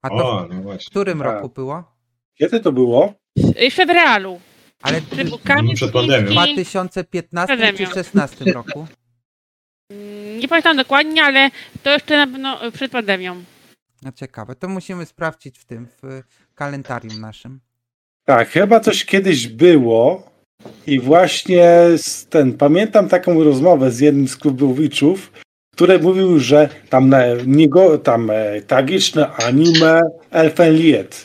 A 0.03 0.09
to 0.09 0.15
O, 0.15 0.47
no 0.49 0.63
w 0.79 0.91
którym 0.91 1.19
Tak. 1.19 1.27
roku 1.27 1.49
było? 1.49 1.85
Kiedy 2.35 2.61
to 2.61 2.73
było? 2.73 3.15
Jeszcze 3.57 3.87
w 3.87 3.91
realu. 3.91 4.41
Ale 4.83 5.01
przed 5.01 5.93
pandemią. 5.93 6.27
w 6.27 6.29
Chiński. 6.29 6.55
2015 6.55 7.57
czy 7.57 7.63
Pandemią. 7.63 7.77
2016 7.87 8.45
roku? 8.53 8.87
Mm, 9.91 10.39
Nie 10.39 10.49
pamiętam 10.49 10.77
dokładnie, 10.77 11.23
ale 11.23 11.51
to 11.83 11.91
jeszcze 11.91 12.17
na 12.17 12.27
pewno 12.27 12.67
y, 12.67 12.73
przed 12.73 12.93
pandemią. 12.93 13.45
No 14.03 14.13
ciekawe, 14.13 14.55
to 14.55 14.69
musimy 14.69 15.07
sprawdzić 15.07 15.59
w 15.59 15.65
tym, 15.65 15.87
w 16.03 16.23
kalendarium 16.55 17.21
naszym. 17.21 17.61
Tak, 18.25 18.49
chyba 18.49 18.81
coś 18.81 19.05
kiedyś 19.05 19.49
było 19.49 20.31
i 20.87 21.01
właśnie 21.01 21.65
z 21.97 22.27
ten, 22.27 22.53
pamiętam 22.53 23.09
taką 23.09 23.45
rozmowę 23.45 23.91
z 23.91 24.01
jednym 24.01 24.29
z 24.29 24.37
klubowiczów, 24.37 25.33
który 25.75 25.99
mówił, 25.99 26.39
że 26.39 26.69
tam 26.89 27.09
na 27.09 27.23
niego, 27.47 27.99
tam 27.99 28.31
e, 28.31 28.63
tragiczne 28.63 29.33
anime 29.33 30.01
Elfenlied. 30.31 31.25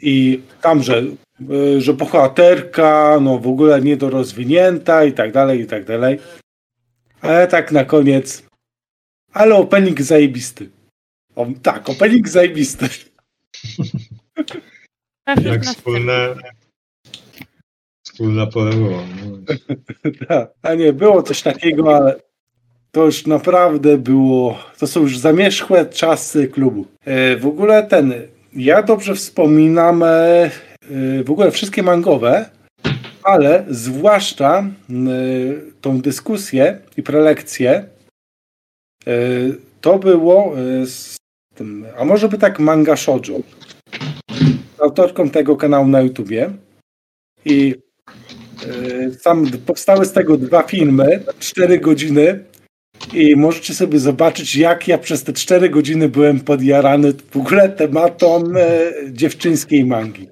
I 0.00 0.40
tam, 0.60 0.82
że, 0.82 0.98
e, 0.98 1.80
że 1.80 1.92
bohaterka, 1.94 3.18
no 3.20 3.38
w 3.38 3.46
ogóle 3.48 3.80
niedorozwinięta 3.80 5.04
i 5.04 5.12
tak 5.12 5.32
dalej, 5.32 5.60
i 5.60 5.66
tak 5.66 5.84
dalej. 5.84 6.18
Ale 7.22 7.46
tak 7.46 7.72
na 7.72 7.84
koniec, 7.84 8.42
ale 9.32 9.54
opening 9.54 10.00
zajebisty. 10.00 10.70
O, 11.36 11.46
tak, 11.62 11.88
opening 11.88 12.28
zajebisty. 12.28 12.88
Jak 15.44 15.64
wspólne... 15.64 16.34
Wspólna 18.06 18.46
pole 18.46 18.70
było. 18.70 19.02
No. 19.16 19.38
Tak, 20.28 20.50
a 20.62 20.74
nie, 20.74 20.92
było 20.92 21.22
coś 21.22 21.42
takiego, 21.42 21.96
ale 21.96 22.20
to 22.90 23.04
już 23.04 23.26
naprawdę 23.26 23.98
było, 23.98 24.58
to 24.78 24.86
są 24.86 25.00
już 25.00 25.18
zamierzchłe 25.18 25.86
czasy 25.86 26.48
klubu. 26.48 26.86
E, 27.04 27.36
W 27.36 27.46
ogóle 27.46 27.82
ten, 27.82 28.12
ja 28.52 28.82
dobrze 28.82 29.14
wspominam 29.14 30.02
e, 30.02 30.06
e, 30.08 30.50
w 31.24 31.30
ogóle 31.30 31.50
wszystkie 31.50 31.82
mangowe, 31.82 32.50
ale 33.22 33.64
zwłaszcza 33.68 34.58
e, 34.58 34.64
tą 35.80 36.00
dyskusję 36.00 36.78
i 36.96 37.02
prelekcję, 37.02 37.70
e, 39.06 39.18
to 39.80 39.98
było 39.98 40.54
e, 40.58 40.86
z 40.86 41.16
tym, 41.54 41.86
a 41.98 42.04
może 42.04 42.28
by 42.28 42.38
tak 42.38 42.58
manga 42.58 42.96
shoujo, 42.96 43.40
autorką 44.78 45.30
tego 45.30 45.56
kanału 45.56 45.86
na 45.86 46.00
YouTubie 46.00 46.50
i 47.44 47.74
e, 48.66 49.10
sam 49.10 49.46
powstały 49.66 50.06
z 50.06 50.12
tego 50.12 50.36
dwa 50.36 50.62
filmy, 50.62 51.24
4 51.38 51.78
godziny 51.78 52.44
i 53.12 53.36
możecie 53.36 53.74
sobie 53.74 53.98
zobaczyć, 53.98 54.56
jak 54.56 54.88
ja 54.88 54.98
przez 54.98 55.24
te 55.24 55.32
4 55.32 55.70
godziny 55.70 56.08
byłem 56.08 56.40
podjarany 56.40 57.12
w 57.30 57.36
ogóle 57.36 57.68
tematem 57.68 58.56
e, 58.56 58.92
dziewczyńskiej 59.12 59.84
mangi. 59.84 60.28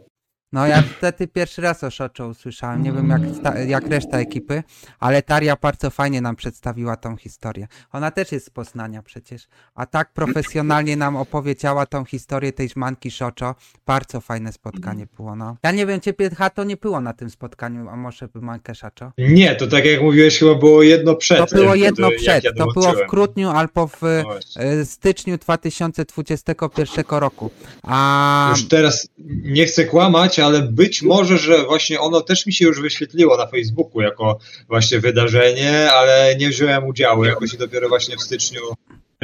No 0.53 0.67
ja 0.67 0.83
wtedy 0.99 1.29
pierwszy 1.29 1.63
raz 1.63 1.85
o 1.85 1.91
Shoujo 1.91 2.29
usłyszałem, 2.29 2.83
nie 2.83 2.93
wiem 2.93 3.09
jak, 3.11 3.21
jak 3.69 3.87
reszta 3.89 4.19
ekipy, 4.19 4.63
ale 4.99 5.23
Taria 5.23 5.57
bardzo 5.63 5.91
fajnie 5.91 6.21
nam 6.21 6.37
przedstawiła 6.37 6.97
tą 6.97 7.17
historię. 7.17 7.69
Ona 7.93 8.11
też 8.11 8.33
jest 8.33 8.47
z 8.47 8.51
Poznania 8.51 9.03
przecież, 9.03 9.49
a 9.75 9.87
tak 9.87 10.13
profesjonalnie 10.13 10.97
nam 10.97 11.17
opowiedziała 11.17 11.87
tą 11.87 12.05
historię 12.05 12.53
tej 12.53 12.69
manki 12.77 13.11
Shoujo. 13.11 13.55
Bardzo 13.87 14.21
fajne 14.21 14.53
spotkanie 14.53 15.07
było, 15.17 15.37
no. 15.37 15.57
Ja 15.63 15.71
nie 15.71 15.87
wiem, 15.87 16.01
ciebie 16.01 16.31
Hato 16.31 16.65
nie 16.65 16.77
było 16.77 17.01
na 17.01 17.13
tym 17.13 17.31
spotkaniu, 17.31 17.89
a 17.89 17.97
może 17.97 18.29
by 18.29 18.41
mankę 18.41 18.75
Shoujo? 18.75 19.13
Nie, 19.19 19.57
to 19.57 19.67
tak 19.67 19.85
jak 19.85 20.03
mówiłeś, 20.03 20.39
chyba 20.39 20.55
było 20.55 20.83
jedno 20.83 21.15
przed. 21.15 21.39
To 21.51 21.57
było 21.57 21.75
jedno 21.75 22.09
przed, 22.17 22.45
ja 22.45 22.53
to 22.53 22.67
było 22.67 22.93
w 22.93 23.11
grudniu 23.11 23.51
albo 23.51 23.87
w 23.87 24.01
No 24.03 24.63
e, 24.63 24.85
styczniu 24.85 25.39
2021 25.39 27.05
roku. 27.11 27.51
A 27.83 28.49
Już 28.51 28.69
teraz 28.69 29.09
nie 29.43 29.67
chcę 29.67 29.85
kłamać, 29.85 30.40
ale 30.41 30.63
być 30.63 31.03
może, 31.03 31.39
że 31.39 31.65
właśnie 31.65 32.01
ono 32.01 32.21
też 32.21 32.47
mi 32.47 32.53
się 32.53 32.65
już 32.65 32.81
wyświetliło 32.81 33.37
na 33.37 33.47
Facebooku 33.47 34.01
jako 34.01 34.39
właśnie 34.69 35.01
wydarzenie, 35.01 35.93
ale 35.93 36.37
nie 36.37 36.49
wziąłem 36.49 36.87
udziału, 36.87 37.25
jakoś 37.25 37.57
dopiero 37.57 37.89
właśnie 37.89 38.17
w 38.17 38.23
styczniu 38.23 38.61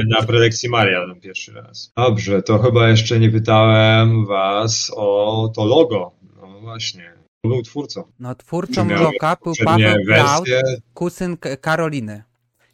na 0.05 0.23
prelekcji 0.23 0.69
Maria 0.69 1.07
ten 1.07 1.21
pierwszy 1.21 1.53
raz. 1.53 1.93
Dobrze, 1.97 2.43
to 2.43 2.59
chyba 2.59 2.89
jeszcze 2.89 3.21
nie 3.21 3.31
pytałem 3.31 4.27
was 4.27 4.93
o 4.97 5.53
to 5.55 5.64
logo. 5.64 6.12
No 6.37 6.61
właśnie. 6.61 7.17
Był 7.45 7.62
twórcą. 7.62 8.05
no 8.19 8.35
twórcą 8.35 8.89
Loka 8.89 9.37
był 9.45 9.53
Paweł 9.64 10.05
wersje. 10.07 10.62
kuzyn 10.95 11.37
Karoliny. 11.61 12.23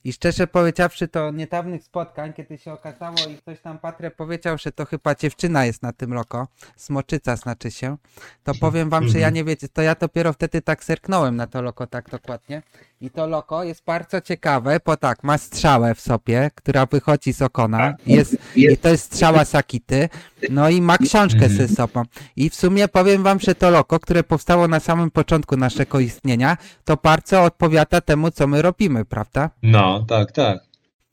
I 0.05 0.13
szczerze 0.13 0.47
powiedziawszy, 0.47 1.09
to 1.09 1.31
niedawnych 1.31 1.85
spotkań, 1.85 2.33
kiedy 2.33 2.59
się 2.59 2.73
okazało 2.73 3.17
i 3.31 3.37
ktoś 3.37 3.61
tam 3.61 3.79
Patrę 3.79 4.11
powiedział, 4.11 4.59
że 4.59 4.73
to 4.73 4.85
chyba 4.85 5.15
dziewczyna 5.15 5.65
jest 5.65 5.83
na 5.83 5.93
tym 5.93 6.15
loko, 6.15 6.49
smoczyca 6.77 7.37
znaczy 7.37 7.71
się, 7.71 7.97
to 8.45 8.53
powiem 8.61 8.91
wam, 8.91 9.09
że 9.09 9.19
ja 9.19 9.31
nie 9.31 9.45
wiecie, 9.45 9.69
to 9.69 9.83
ja 9.83 9.95
dopiero 9.95 10.33
wtedy 10.33 10.63
tak 10.63 10.85
serknąłem 10.85 11.37
na 11.37 11.47
to 11.47 11.63
loko 11.63 11.87
tak 11.87 12.11
dokładnie. 12.11 12.63
I 13.01 13.11
to 13.11 13.27
loko 13.27 13.65
jest 13.65 13.85
bardzo 13.85 14.21
ciekawe, 14.21 14.81
bo 14.87 14.97
tak, 14.97 15.25
ma 15.25 15.39
strzałę 15.39 15.95
w 15.95 16.01
sobie, 16.01 16.51
która 16.55 16.87
wychodzi 16.87 17.33
z 17.33 17.43
okona, 17.43 17.95
jest, 18.07 18.37
i 18.57 18.77
to 18.77 18.89
jest 18.89 19.05
strzała 19.05 19.45
Sakity, 19.45 20.09
no 20.51 20.71
i 20.71 20.83
ma 20.83 20.99
książkę 20.99 21.49
ze 21.49 21.69
sobą. 21.69 22.03
I 22.37 22.51
w 22.51 22.55
sumie 22.55 22.89
powiem 22.89 23.23
wam, 23.23 23.41
że 23.41 23.55
to 23.55 23.71
loko, 23.71 24.01
które 24.01 24.23
powstało 24.23 24.69
na 24.69 24.81
samym 24.81 25.11
początku 25.11 25.57
naszego 25.57 26.01
istnienia, 26.01 26.57
to 26.85 26.97
bardzo 27.03 27.43
odpowiada 27.43 28.01
temu, 28.01 28.31
co 28.31 28.47
my 28.47 28.63
robimy, 28.63 29.05
prawda? 29.05 29.51
No, 29.63 30.05
tak, 30.09 30.33
tak. 30.33 30.72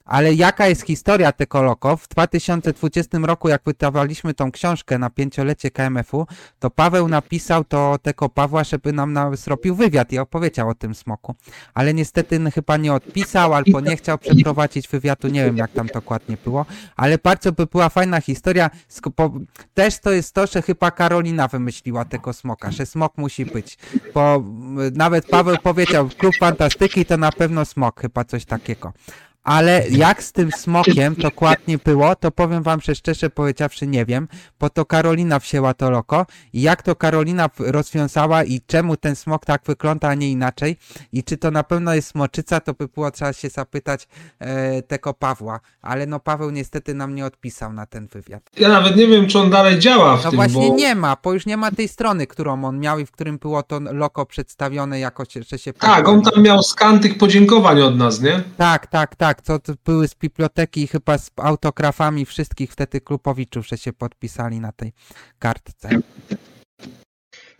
Ale 0.09 0.33
jaka 0.33 0.67
jest 0.67 0.85
historia 0.85 1.31
tego 1.31 1.61
loko? 1.61 1.97
W 1.97 2.07
2020 2.07 3.17
roku, 3.17 3.49
jak 3.49 3.61
wydawaliśmy 3.65 4.33
tą 4.33 4.51
książkę 4.51 4.97
na 4.97 5.09
pięciolecie 5.09 5.71
KMF-u, 5.71 6.27
to 6.59 6.69
Paweł 6.69 7.07
napisał 7.07 7.63
do 7.69 7.99
tego 8.01 8.29
Pawła, 8.29 8.63
żeby 8.63 8.93
nam 8.93 9.13
na, 9.13 9.35
zrobił 9.35 9.75
wywiad 9.75 10.11
i 10.13 10.19
opowiedział 10.19 10.69
o 10.69 10.75
tym 10.75 10.95
smoku. 10.95 11.35
Ale 11.73 11.93
niestety 11.93 12.39
chyba 12.51 12.77
nie 12.77 12.93
odpisał 12.93 13.53
albo 13.53 13.79
nie 13.81 13.97
chciał 13.97 14.17
przeprowadzić 14.17 14.87
wywiadu, 14.87 15.27
nie 15.27 15.45
wiem 15.45 15.57
jak 15.57 15.71
tam 15.71 15.87
dokładnie 15.87 16.37
było, 16.43 16.65
ale 16.95 17.17
bardzo 17.17 17.51
by 17.51 17.65
była 17.65 17.89
fajna 17.89 18.21
historia. 18.21 18.69
Też 19.73 19.99
to 19.99 20.11
jest 20.11 20.33
to, 20.33 20.47
że 20.47 20.61
chyba 20.61 20.91
Karolina 20.91 21.47
wymyśliła 21.47 22.05
tego 22.05 22.33
smoka, 22.33 22.71
że 22.71 22.85
smok 22.85 23.17
musi 23.17 23.45
być, 23.45 23.77
bo 24.13 24.43
nawet 24.93 25.25
Paweł 25.25 25.57
powiedział, 25.63 26.09
klub 26.17 26.35
fantastyki 26.39 27.05
to 27.05 27.17
na 27.17 27.31
pewno 27.31 27.65
smok, 27.65 28.01
chyba 28.01 28.23
coś 28.23 28.45
takiego. 28.45 28.93
Ale 29.43 29.83
jak 29.89 30.23
z 30.23 30.31
tym 30.31 30.51
smokiem 30.51 31.15
dokładnie 31.15 31.77
było, 31.77 32.15
to 32.15 32.31
powiem 32.31 32.63
wam, 32.63 32.81
że 32.81 32.95
szczerze 32.95 33.29
powiedziawszy 33.29 33.87
nie 33.87 34.05
wiem, 34.05 34.27
bo 34.59 34.69
to 34.69 34.85
Karolina 34.85 35.39
wzięła 35.39 35.73
to 35.73 35.89
loko 35.89 36.25
i 36.53 36.61
jak 36.61 36.81
to 36.81 36.95
Karolina 36.95 37.49
rozwiązała 37.59 38.43
i 38.43 38.61
czemu 38.67 38.97
ten 38.97 39.15
smok 39.15 39.45
tak 39.45 39.61
wygląda, 39.65 40.07
a 40.07 40.13
nie 40.13 40.31
inaczej 40.31 40.77
i 41.13 41.23
czy 41.23 41.37
to 41.37 41.51
na 41.51 41.63
pewno 41.63 41.93
jest 41.93 42.07
smoczyca, 42.07 42.59
to 42.59 42.73
by 42.73 42.87
było 42.87 43.11
trzeba 43.11 43.33
się 43.33 43.49
zapytać 43.49 44.07
e, 44.39 44.81
tego 44.81 45.13
Pawła, 45.13 45.59
ale 45.81 46.05
no 46.05 46.19
Paweł 46.19 46.49
niestety 46.49 46.93
nam 46.93 47.15
nie 47.15 47.25
odpisał 47.25 47.73
na 47.73 47.85
ten 47.85 48.07
wywiad. 48.07 48.43
Ja 48.57 48.69
nawet 48.69 48.95
nie 48.95 49.07
wiem, 49.07 49.27
czy 49.27 49.39
on 49.39 49.49
dalej 49.49 49.79
działa 49.79 50.17
w 50.17 50.23
No 50.23 50.29
tym, 50.29 50.37
właśnie 50.37 50.69
bo... 50.69 50.75
nie 50.75 50.95
ma, 50.95 51.17
bo 51.23 51.33
już 51.33 51.45
nie 51.45 51.57
ma 51.57 51.71
tej 51.71 51.87
strony, 51.87 52.27
którą 52.27 52.65
on 52.65 52.79
miał 52.79 52.99
i 52.99 53.05
w 53.05 53.11
którym 53.11 53.37
było 53.37 53.63
to 53.63 53.79
loko 53.79 54.25
przedstawione 54.25 54.99
jakoś, 54.99 55.27
że 55.49 55.57
się... 55.57 55.73
Tak, 55.73 56.07
on 56.07 56.21
tam 56.21 56.43
miał 56.43 56.63
skan 56.63 56.99
tych 56.99 57.17
podziękowań 57.17 57.81
od 57.81 57.97
nas, 57.97 58.21
nie? 58.21 58.43
Tak, 58.57 58.87
tak, 58.87 59.15
tak. 59.15 59.28
To, 59.33 59.59
to 59.59 59.73
były 59.85 60.07
z 60.07 60.15
biblioteki 60.15 60.87
chyba 60.87 61.17
z 61.17 61.31
autografami 61.35 62.25
wszystkich 62.25 62.71
wtedy 62.71 63.01
klubowiczów, 63.01 63.67
że 63.67 63.77
się 63.77 63.93
podpisali 63.93 64.59
na 64.59 64.71
tej 64.71 64.93
kartce. 65.39 65.89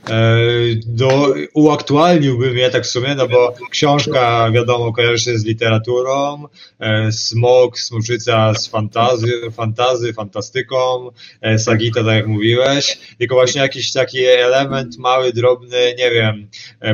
E, 0.08 0.38
do, 0.86 1.34
uaktualniłbym 1.54 2.58
je 2.58 2.70
tak 2.70 2.84
w 2.84 2.88
sumie, 2.88 3.16
no 3.16 3.28
bo 3.28 3.54
książka, 3.72 4.52
wiadomo, 4.52 4.94
kojarzy 4.94 5.24
się 5.24 5.38
z 5.38 5.46
literaturą, 5.46 6.46
e, 6.80 7.12
Smok, 7.12 7.80
Smoczyca 7.80 8.54
z 8.54 8.68
fantazy, 8.68 9.34
fantazy, 9.52 10.14
fantastyką, 10.14 11.10
e, 11.42 11.60
Sagita, 11.60 12.04
tak 12.04 12.16
jak 12.16 12.28
mówiłeś, 12.28 13.00
tylko 13.18 13.36
właśnie 13.36 13.62
jakiś 13.62 13.92
taki 13.92 14.26
element 14.26 14.98
mały, 14.98 15.34
drobny, 15.34 15.96
nie 15.98 16.12
wiem, 16.12 16.48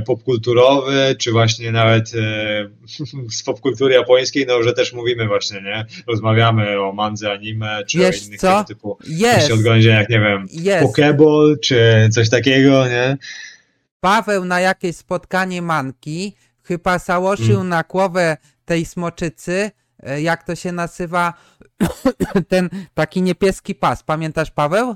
popkulturowy, 0.06 1.16
czy 1.20 1.32
właśnie 1.32 1.72
nawet 1.72 2.12
z 3.38 3.44
popkultury 3.44 3.94
japońskiej, 3.94 4.46
no 4.46 4.64
że 4.64 4.74
też 4.74 4.94
mówimy 4.94 5.28
właśnie, 5.28 5.62
nie? 5.62 5.86
Rozmawiamy 6.08 6.82
o 6.82 6.92
mandze, 6.92 7.32
anime, 7.32 7.84
czy 7.88 7.98
Wiesz 7.98 8.22
o 8.22 8.26
innych 8.26 8.40
co? 8.40 8.64
typu 8.68 8.98
Jest, 9.08 9.52
odgałęzieniach, 9.52 10.10
nie 10.10 10.20
wiem, 10.20 10.48
jest. 10.52 10.88
Pokeball, 10.88 11.58
czy 11.64 12.10
coś 12.12 12.30
takiego, 12.30 12.88
nie? 12.88 12.95
Paweł 14.00 14.46
na 14.46 14.60
jakieś 14.60 14.96
spotkanie 14.96 15.62
manki 15.62 16.36
chyba 16.64 17.00
założył 17.00 17.56
Mm. 17.56 17.70
na 17.70 17.84
głowę 17.84 18.38
tej 18.66 18.86
smoczycy, 18.86 19.72
e, 20.04 20.22
jak 20.22 20.44
to 20.44 20.56
się 20.56 20.72
nazywa, 20.72 21.34
ten 22.50 22.70
taki 22.94 23.22
niebieski 23.22 23.76
pas. 23.76 24.04
Pamiętasz, 24.04 24.52
Paweł? 24.52 24.96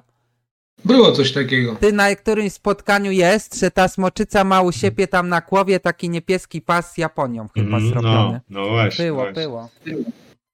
Było 0.86 1.12
coś 1.12 1.32
takiego. 1.32 1.76
Ty 1.76 1.94
na 1.94 2.16
którymś 2.16 2.54
spotkaniu 2.54 3.12
jest, 3.12 3.60
że 3.60 3.72
ta 3.72 3.88
smoczyca 3.88 4.44
ma 4.44 4.62
u 4.62 4.72
siebie 4.72 5.08
tam 5.08 5.30
na 5.30 5.42
głowie 5.42 5.80
taki 5.80 6.10
niebieski 6.10 6.62
pas 6.62 6.94
z 6.94 6.98
Japonią 6.98 7.48
chyba 7.54 7.78
Mhm, 7.78 7.88
zrobiony. 7.90 8.42
No, 8.50 8.62
no 8.62 8.70
właśnie. 8.70 9.06
Było, 9.06 9.18
właśnie. 9.24 9.42
było. 9.44 9.70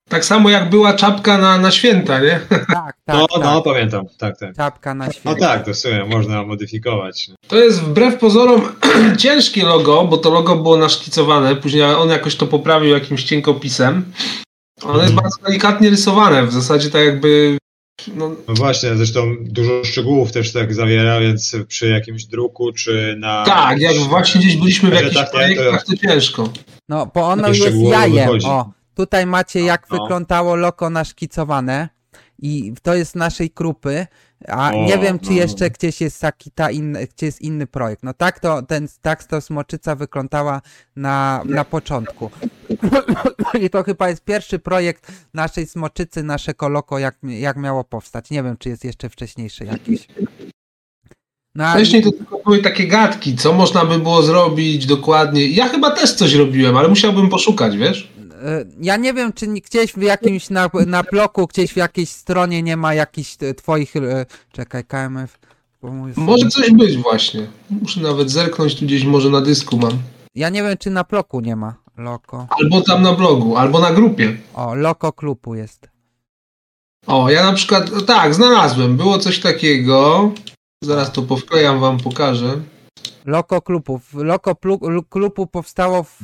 Tak 0.10 0.26
samo 0.26 0.50
jak 0.50 0.70
była 0.70 0.94
czapka 0.94 1.38
na, 1.38 1.58
na 1.58 1.72
święta, 1.72 2.20
nie? 2.20 2.40
Tak, 2.50 2.66
tak, 2.68 2.96
No, 3.08 3.28
tak. 3.28 3.44
no, 3.44 3.62
pamiętam, 3.62 4.06
tak, 4.18 4.38
tak. 4.40 4.56
Czapka 4.56 4.94
na 4.94 5.06
No 5.06 5.12
świecie. 5.12 5.36
tak, 5.40 5.66
to 5.66 5.74
w 5.74 5.78
sumie 5.78 6.06
można 6.06 6.44
modyfikować. 6.44 7.30
To 7.48 7.56
jest 7.56 7.82
wbrew 7.82 8.18
pozorom 8.20 8.62
ciężkie 9.18 9.64
logo, 9.64 10.06
bo 10.08 10.18
to 10.18 10.30
logo 10.30 10.56
było 10.56 10.78
naszkicowane, 10.78 11.56
później 11.56 11.84
on 11.84 12.10
jakoś 12.10 12.36
to 12.36 12.48
poprawił 12.48 12.90
jakimś 12.94 13.24
cienkopisem. 13.24 14.14
Ono 14.84 15.02
jest 15.02 15.14
bardzo 15.14 15.38
delikatnie 15.48 15.90
rysowane, 15.90 16.48
w 16.48 16.54
zasadzie 16.54 16.90
tak 16.90 17.06
jakby... 17.06 17.58
No, 18.16 18.30
No 18.48 18.54
właśnie, 18.54 18.96
zresztą 18.96 19.36
dużo 19.42 19.84
szczegółów 19.84 20.32
też 20.32 20.54
tak 20.54 20.74
zawiera, 20.74 21.20
więc 21.20 21.56
przy 21.68 21.90
jakimś 21.90 22.26
druku, 22.26 22.72
czy 22.72 23.16
na... 23.20 23.44
tak, 23.46 23.80
jak 23.80 23.96
właśnie 23.96 24.42
gdzieś 24.42 24.56
byliśmy 24.56 24.90
w 24.90 24.94
jakichś 24.94 25.16
tak, 25.16 25.26
nie, 25.26 25.32
to- 25.32 25.38
projektach, 25.38 25.86
to 25.86 25.98
ciężko. 26.08 26.50
No, 26.90 27.12
bo 27.16 27.28
ono 27.28 27.48
jest 27.48 27.76
jajem. 27.78 28.26
wychodzi. 28.26 28.48
O, 28.48 28.70
tutaj 28.96 29.26
macie 29.26 29.60
jak 29.60 29.88
No. 29.92 29.98
wyglądało 29.98 30.56
loko 30.56 30.90
naszkicowane 30.90 31.90
i 32.40 32.74
to 32.84 32.96
jest 32.96 33.16
naszej 33.16 33.50
grupy, 33.56 34.08
a 34.48 34.72
O, 34.74 34.86
nie 34.86 34.98
wiem, 34.98 35.20
czy 35.20 35.30
no. 35.30 35.36
jeszcze 35.36 35.70
gdzieś 35.70 36.02
jest 36.02 36.18
Sakita, 36.18 36.72
inny, 36.72 37.08
gdzie 37.16 37.26
jest 37.26 37.42
inny 37.42 37.68
projekt. 37.68 38.04
No 38.04 38.14
tak 38.14 38.40
to, 38.40 38.62
ten, 38.62 38.88
tak 39.02 39.24
to 39.24 39.42
Smoczyca 39.42 39.96
wyglądała 39.96 40.62
na, 40.96 41.42
na 41.46 41.66
początku. 41.66 42.32
I 43.62 43.70
to 43.70 43.84
chyba 43.84 44.10
jest 44.10 44.24
pierwszy 44.24 44.60
projekt 44.60 45.12
naszej 45.34 45.68
Smoczycy, 45.68 46.24
naszego 46.24 46.70
loko, 46.70 47.00
jak, 47.00 47.18
jak 47.24 47.58
miało 47.58 47.84
powstać. 47.84 48.30
Nie 48.30 48.44
wiem, 48.44 48.58
czy 48.58 48.70
jest 48.70 48.84
jeszcze 48.86 49.10
wcześniejszy 49.10 49.66
jakiś. 49.66 50.08
No, 51.56 51.72
Wcześniej 51.74 52.04
to 52.04 52.12
tylko 52.12 52.40
były 52.46 52.60
takie 52.60 52.88
gadki, 52.88 53.36
co 53.36 53.54
można 53.54 53.86
by 53.86 54.00
było 54.00 54.24
zrobić 54.24 54.86
dokładnie. 54.86 55.48
Ja 55.48 55.70
chyba 55.70 55.92
też 55.92 56.14
coś 56.14 56.34
robiłem, 56.34 56.78
ale 56.78 56.88
musiałbym 56.88 57.30
poszukać, 57.30 57.78
wiesz? 57.78 58.15
E, 58.46 58.66
Ja 58.82 58.98
nie 58.98 59.14
wiem, 59.14 59.34
czy 59.34 59.48
gdzieś 59.48 59.94
w 59.94 60.02
jakimś 60.02 60.50
na, 60.50 60.70
na 60.88 61.04
bloku, 61.04 61.48
gdzieś 61.48 61.74
w 61.74 61.78
jakiejś 61.78 62.10
stronie 62.10 62.64
nie 62.64 62.78
ma 62.78 62.94
jakichś 62.94 63.38
e, 63.42 63.54
twoich. 63.54 63.96
e, 63.96 64.26
Czekaj, 64.52 64.84
KMF. 64.84 65.40
Może 66.16 66.48
coś 66.50 66.72
być 66.72 66.98
właśnie. 66.98 67.48
Muszę 67.70 68.02
nawet 68.02 68.32
zerknąć, 68.32 68.76
tu 68.80 68.86
gdzieś 68.86 69.04
może 69.04 69.30
na 69.30 69.42
dysku 69.42 69.78
mam. 69.78 69.92
Ja 70.36 70.50
nie 70.50 70.64
wiem, 70.64 70.78
czy 70.78 70.90
na 70.90 71.04
bloku 71.04 71.40
nie 71.42 71.56
ma. 71.56 71.76
Loko. 71.98 72.48
Albo 72.50 72.82
tam 72.82 73.02
na 73.02 73.14
blogu, 73.14 73.58
albo 73.58 73.80
na 73.80 73.92
grupie. 73.94 74.38
O, 74.54 74.76
Loko 74.76 75.14
klubu 75.14 75.56
jest. 75.56 75.90
O, 77.08 77.30
ja 77.30 77.44
na 77.46 77.54
przykład, 77.54 78.06
tak, 78.06 78.34
znalazłem. 78.36 78.98
Było 78.98 79.18
coś 79.20 79.40
takiego. 79.40 80.32
Zaraz 80.84 81.12
to 81.12 81.22
powklejam, 81.22 81.80
wam 81.80 81.98
pokażę. 81.98 82.62
Loko 83.26 83.62
klubu. 83.62 84.00
Loko 84.14 84.56
klubu 85.10 85.48
powstało 85.48 86.04
w, 86.04 86.22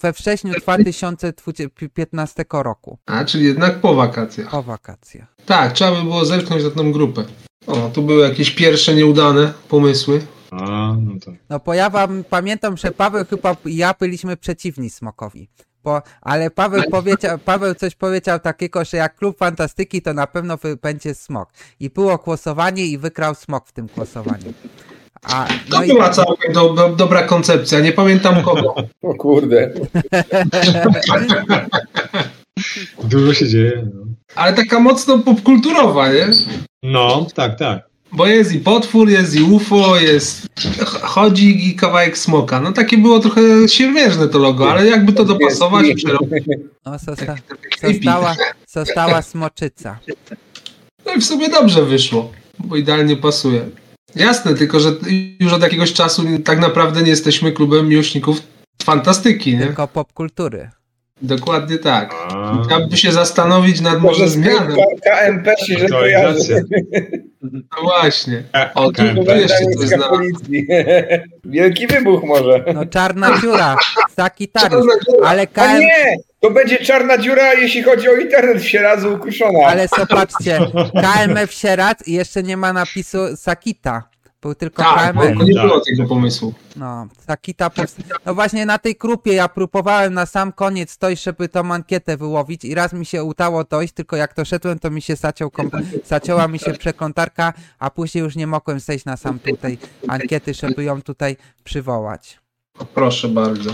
we 0.00 0.12
wrześniu 0.12 0.52
2015 0.52 2.44
roku. 2.52 2.98
A, 3.06 3.24
czyli 3.24 3.44
jednak 3.44 3.80
po 3.80 3.94
wakacjach. 3.94 4.50
Po 4.50 4.62
wakacjach. 4.62 5.34
Tak, 5.46 5.72
trzeba 5.72 5.92
by 5.92 6.02
było 6.02 6.24
zerknąć 6.24 6.64
na 6.64 6.70
tą 6.70 6.92
grupę. 6.92 7.24
O, 7.66 7.90
tu 7.94 8.02
były 8.02 8.28
jakieś 8.28 8.50
pierwsze 8.50 8.94
nieudane 8.94 9.52
pomysły. 9.68 10.26
A, 10.50 10.94
no 11.02 11.20
to... 11.24 11.32
No 11.50 11.58
bo 11.58 11.74
ja 11.74 11.90
wam 11.90 12.24
pamiętam, 12.30 12.76
że 12.76 12.90
Paweł 12.90 13.24
chyba 13.30 13.56
i 13.64 13.76
ja 13.76 13.94
byliśmy 14.00 14.36
przeciwni 14.36 14.90
Smokowi. 14.90 15.48
Bo, 15.84 16.02
ale 16.20 16.50
Paweł 16.50 16.82
powiedział, 16.90 17.38
Paweł 17.38 17.74
coś 17.74 17.94
powiedział 17.94 18.38
takiego, 18.38 18.84
że 18.84 18.96
jak 18.96 19.16
klub 19.16 19.38
fantastyki, 19.38 20.02
to 20.02 20.14
na 20.14 20.26
pewno 20.26 20.58
będzie 20.82 21.14
smok. 21.14 21.48
I 21.80 21.90
było 21.90 22.16
głosowanie 22.16 22.86
i 22.86 22.98
wygrał 22.98 23.34
smok 23.34 23.68
w 23.68 23.72
tym 23.72 23.86
głosowaniu. 23.96 24.52
A, 25.22 25.46
To 25.70 25.78
no 25.78 25.84
i, 25.84 25.88
była 25.88 26.10
całkiem 26.10 26.52
do, 26.52 26.68
do, 26.72 26.88
dobra 26.88 27.22
koncepcja, 27.22 27.80
nie 27.80 27.92
pamiętam 27.92 28.42
kogo. 28.42 28.74
O 29.02 29.14
kurde. 29.14 29.70
Dużo 33.04 33.34
się 33.34 33.48
dzieje. 33.48 33.86
No, 33.94 34.00
Ale 34.34 34.52
taka 34.52 34.80
mocno 34.80 35.18
popkulturowa, 35.18 36.12
nie? 36.12 36.28
no 36.82 37.26
tak, 37.34 37.58
tak. 37.58 37.88
Bo 38.12 38.26
jest 38.26 38.52
i 38.52 38.58
potwór, 38.58 39.08
jest 39.08 39.34
i 39.36 39.42
UFO, 39.42 39.96
jest 40.00 40.46
ch- 40.80 41.00
chodzik 41.02 41.66
i 41.66 41.74
kawałek 41.76 42.18
smoka. 42.18 42.60
No 42.60 42.72
takie 42.72 42.98
było 42.98 43.20
trochę 43.20 43.40
siermiężne 43.68 44.28
to 44.28 44.38
logo, 44.38 44.70
ale 44.72 44.86
jakby 44.86 45.12
to 45.12 45.24
dopasować 45.24 45.86
i 45.86 45.94
przerobić. 45.94 46.44
no, 46.86 46.98
zosta, 46.98 47.34
została, 47.82 48.36
została 48.68 49.22
smoczyca. 49.22 49.98
No 51.06 51.14
i 51.14 51.20
w 51.20 51.24
sumie 51.24 51.48
dobrze 51.48 51.82
wyszło, 51.84 52.32
bo 52.58 52.76
idealnie 52.76 53.16
pasuje. 53.16 53.68
Jasne, 54.16 54.54
tylko 54.54 54.80
że 54.80 54.92
już 55.40 55.52
od 55.52 55.62
jakiegoś 55.62 55.92
czasu 55.92 56.22
tak 56.44 56.58
naprawdę 56.58 57.02
nie 57.02 57.10
jesteśmy 57.10 57.52
klubem 57.52 57.88
miłośników 57.88 58.42
fantastyki, 58.82 59.56
nie? 59.56 59.66
Tylko 59.66 59.88
popkultury. 59.88 60.70
Dokładnie 61.22 61.78
tak. 61.78 62.14
By 62.90 62.96
się 62.96 63.12
zastanowić 63.12 63.80
nad 63.80 64.00
może 64.02 64.28
zmianą. 64.28 64.76
KMP 65.04 65.54
się 65.66 65.78
że 65.78 65.88
kojarzy. 65.88 66.64
No 67.42 67.82
właśnie. 67.82 68.42
O, 68.74 68.92
tu 68.92 69.02
KMP. 69.02 69.38
jeszcze 69.40 69.64
coś. 69.64 69.90
Wielki 71.44 71.86
wybuch 71.86 72.24
może. 72.24 72.64
No 72.74 72.86
czarna 72.86 73.40
dziura, 73.40 73.76
taki 74.14 74.48
Co 74.48 74.60
tariusz. 74.60 74.86
Ale 75.24 75.42
A 75.42 75.46
KM, 75.46 75.80
nie! 75.80 76.16
To 76.40 76.50
będzie 76.50 76.78
czarna 76.84 77.18
dziura, 77.18 77.54
jeśli 77.54 77.82
chodzi 77.82 78.08
o 78.08 78.14
internet 78.14 78.58
w 78.62 78.64
Sieradzu 78.68 79.14
ukruszona. 79.14 79.58
ale 79.66 79.88
zobaczcie, 79.98 80.58
KMF 81.02 81.52
Sieradz 81.54 82.08
i 82.08 82.12
jeszcze 82.12 82.42
nie 82.42 82.56
ma 82.56 82.72
napisu 82.72 83.18
Sakita. 83.36 84.02
Był 84.42 84.54
tylko 84.54 84.82
Tak, 84.82 84.94
KMF. 85.12 85.36
nie 85.48 85.54
Tak. 85.54 85.66
było 85.66 85.80
tego 85.80 86.06
pomysłu. 86.08 86.54
No, 86.76 87.06
Sakita 87.26 87.68
powst- 87.70 87.98
No 88.26 88.34
właśnie 88.34 88.66
na 88.66 88.78
tej 88.78 88.94
grupie 88.94 89.32
ja 89.32 89.48
próbowałem 89.48 90.14
na 90.14 90.26
sam 90.26 90.52
koniec 90.52 90.98
dojść, 90.98 91.22
żeby 91.22 91.48
tą 91.48 91.72
ankietę 91.72 92.16
wyłowić 92.16 92.64
i 92.64 92.74
raz 92.74 92.92
mi 92.92 93.06
się 93.06 93.24
udało 93.24 93.64
dojść, 93.64 93.94
tylko 93.94 94.16
jak 94.16 94.34
to 94.34 94.44
szedłem, 94.44 94.78
to 94.78 94.90
mi 94.90 95.02
się 95.02 95.16
zaciął 95.16 95.50
kom- 95.50 95.70
zacięła 96.04 96.48
mi 96.48 96.58
się 96.58 96.72
przeklątarka, 96.72 97.52
a 97.78 97.90
później 97.90 98.24
już 98.24 98.36
nie 98.36 98.46
mogłem 98.46 98.80
zejść 98.80 99.04
na 99.04 99.16
sam 99.16 99.38
tutaj 99.38 99.78
ankiety, 100.08 100.54
żeby 100.54 100.84
ją 100.84 101.02
tutaj 101.02 101.36
przywołać. 101.64 102.38
Proszę 102.94 103.28
bardzo. 103.28 103.70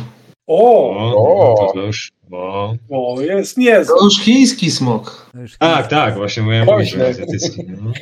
O, 0.46 0.90
O, 1.66 1.72
to 1.74 1.80
już. 1.80 2.12
O. 2.32 2.74
o, 2.90 3.20
jest 3.20 3.56
niezły. 3.56 3.98
To 3.98 4.04
już 4.04 4.20
chiński 4.20 4.70
smok. 4.70 5.30
Już 5.34 5.58
Tak, 5.58 5.86
tak, 5.86 6.14
właśnie 6.16 6.42
mówiłem, 6.42 6.84
że 6.84 7.08
azjatycki. 7.08 7.62
No. 7.82 7.92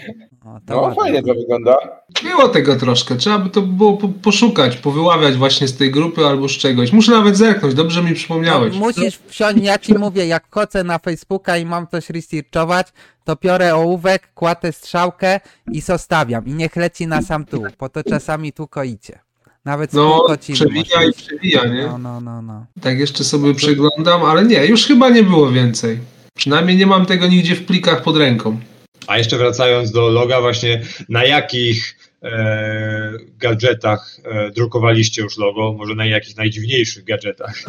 O, 0.44 0.60
to 0.66 0.88
No 0.88 0.94
fajnie 0.94 1.22
to 1.22 1.34
wygląda. 1.34 1.76
Było 2.22 2.48
tego 2.48 2.76
troszkę. 2.76 3.16
Trzeba 3.16 3.38
by 3.38 3.50
to 3.50 3.62
było 3.62 3.96
po, 3.96 4.08
poszukać, 4.08 4.76
powyławiać 4.76 5.36
właśnie 5.36 5.68
z 5.68 5.76
tej 5.76 5.90
grupy 5.90 6.26
albo 6.26 6.48
z 6.48 6.52
czegoś. 6.52 6.92
Muszę 6.92 7.12
nawet 7.12 7.36
zerknąć, 7.36 7.74
dobrze 7.74 8.02
mi 8.02 8.14
przypomniałeś. 8.14 8.74
No, 8.74 8.80
musisz 8.80 9.18
wsiąść, 9.26 9.62
ja 9.62 9.78
ci 9.78 9.94
mówię, 9.94 10.26
jak 10.26 10.44
chodzę 10.50 10.84
na 10.84 10.98
Facebooka 10.98 11.56
i 11.56 11.64
mam 11.64 11.86
coś 11.86 12.10
researchować, 12.10 12.86
to 13.24 13.36
biorę 13.42 13.74
ołówek, 13.74 14.34
kładę 14.34 14.72
strzałkę 14.72 15.40
i 15.72 15.80
zostawiam. 15.80 16.46
I 16.46 16.54
niech 16.54 16.76
leci 16.76 17.06
na 17.06 17.22
sam 17.22 17.44
tu, 17.44 17.62
bo 17.78 17.88
to 17.88 18.04
czasami 18.04 18.52
tu 18.52 18.68
koicie. 18.68 19.18
Nawet 19.64 19.92
No, 19.92 20.26
przewija 20.52 21.04
i 21.08 21.12
przewija, 21.12 21.64
nie? 21.64 21.82
No, 21.82 21.98
no, 21.98 22.20
no, 22.20 22.42
no. 22.42 22.66
Tak 22.80 22.98
jeszcze 22.98 23.24
sobie 23.24 23.54
przeglądam, 23.54 24.22
ale 24.24 24.44
nie, 24.44 24.66
już 24.66 24.86
chyba 24.86 25.08
nie 25.10 25.22
było 25.22 25.50
więcej. 25.50 25.98
Przynajmniej 26.36 26.76
nie 26.76 26.86
mam 26.86 27.06
tego 27.06 27.26
nigdzie 27.26 27.54
w 27.56 27.64
plikach 27.64 28.02
pod 28.02 28.16
ręką. 28.16 28.60
A 29.06 29.18
jeszcze 29.18 29.38
wracając 29.38 29.92
do 29.92 30.08
loga, 30.08 30.40
właśnie 30.40 30.82
na 31.08 31.24
jakich 31.24 31.96
e, 32.22 33.12
gadżetach 33.38 34.16
e, 34.24 34.50
drukowaliście 34.50 35.22
już 35.22 35.38
logo? 35.38 35.72
Może 35.72 35.94
na 35.94 36.06
jakich 36.06 36.36
najdziwniejszych 36.36 37.04
gadżetach? 37.04 37.62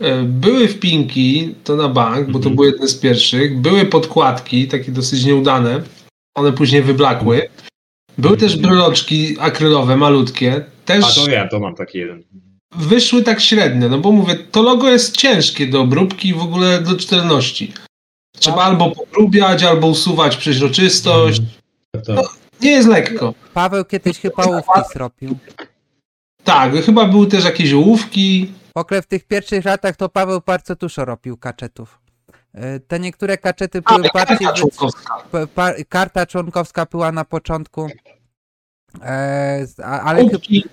E, 0.00 0.22
Były 0.22 0.68
wpinki, 0.68 1.54
to 1.64 1.76
na 1.76 1.88
bank, 1.88 2.26
bo 2.26 2.32
to 2.32 2.36
Mhm. 2.38 2.54
były 2.56 2.66
jedne 2.66 2.88
z 2.88 2.94
pierwszych. 2.94 3.58
Były 3.60 3.84
podkładki, 3.86 4.68
takie 4.68 4.92
dosyć 4.92 5.24
nieudane. 5.24 5.82
One 6.36 6.52
później 6.52 6.82
wyblakły. 6.82 7.48
Były 8.18 8.36
też 8.36 8.56
bryloczki 8.56 9.36
akrylowe, 9.40 9.96
malutkie. 9.96 10.64
Też 10.84 11.04
A 11.04 11.20
to 11.20 11.26
wiem, 11.26 11.48
to 11.48 11.60
mam 11.60 11.74
taki 11.74 11.98
jeden. 11.98 12.22
wyszły 12.76 13.22
tak 13.22 13.40
średnio, 13.40 13.88
no 13.88 13.98
bo 13.98 14.12
mówię, 14.12 14.34
to 14.34 14.62
logo 14.62 14.88
jest 14.90 15.16
ciężkie 15.16 15.66
do 15.66 15.80
obróbki 15.80 16.28
i 16.28 16.34
w 16.34 16.42
ogóle 16.42 16.80
do 16.80 16.96
czytelności. 16.96 17.72
Trzeba 18.38 18.62
albo 18.62 18.90
pogrubiać, 18.90 19.62
albo 19.62 19.86
usuwać 19.86 20.36
przeźroczystość. 20.36 21.42
To, 22.06 22.22
Nie 22.60 22.70
jest 22.70 22.88
lekko. 22.88 23.34
Paweł 23.54 23.84
kiedyś 23.84 24.18
chyba 24.18 24.46
łówki 24.46 24.80
zrobił. 24.92 25.36
Tak, 26.44 26.72
chyba 26.84 27.04
były 27.04 27.26
też 27.26 27.44
jakieś 27.44 27.72
ołówki. 27.72 28.52
W 28.76 28.80
ogóle 28.80 29.02
w 29.02 29.06
tych 29.06 29.24
pierwszych 29.24 29.64
latach 29.64 29.96
to 29.96 30.08
Paweł 30.08 30.40
bardzo 30.46 30.74
dużo 30.74 31.04
robił 31.04 31.36
kaczetów. 31.36 31.98
E, 32.54 32.80
Te 32.80 33.00
niektóre 33.00 33.38
kaczety 33.38 33.80
A, 33.84 33.94
były 33.94 34.08
bardziej... 34.14 34.38
karta 34.38 34.52
członkowska. 34.54 35.14
pa- 35.32 35.46
pa- 35.46 35.72
Karta 35.88 36.26
członkowska 36.26 36.86
była 36.86 37.12
na 37.12 37.24
początku, 37.24 37.88
e, 39.02 39.66
ale 39.82 40.24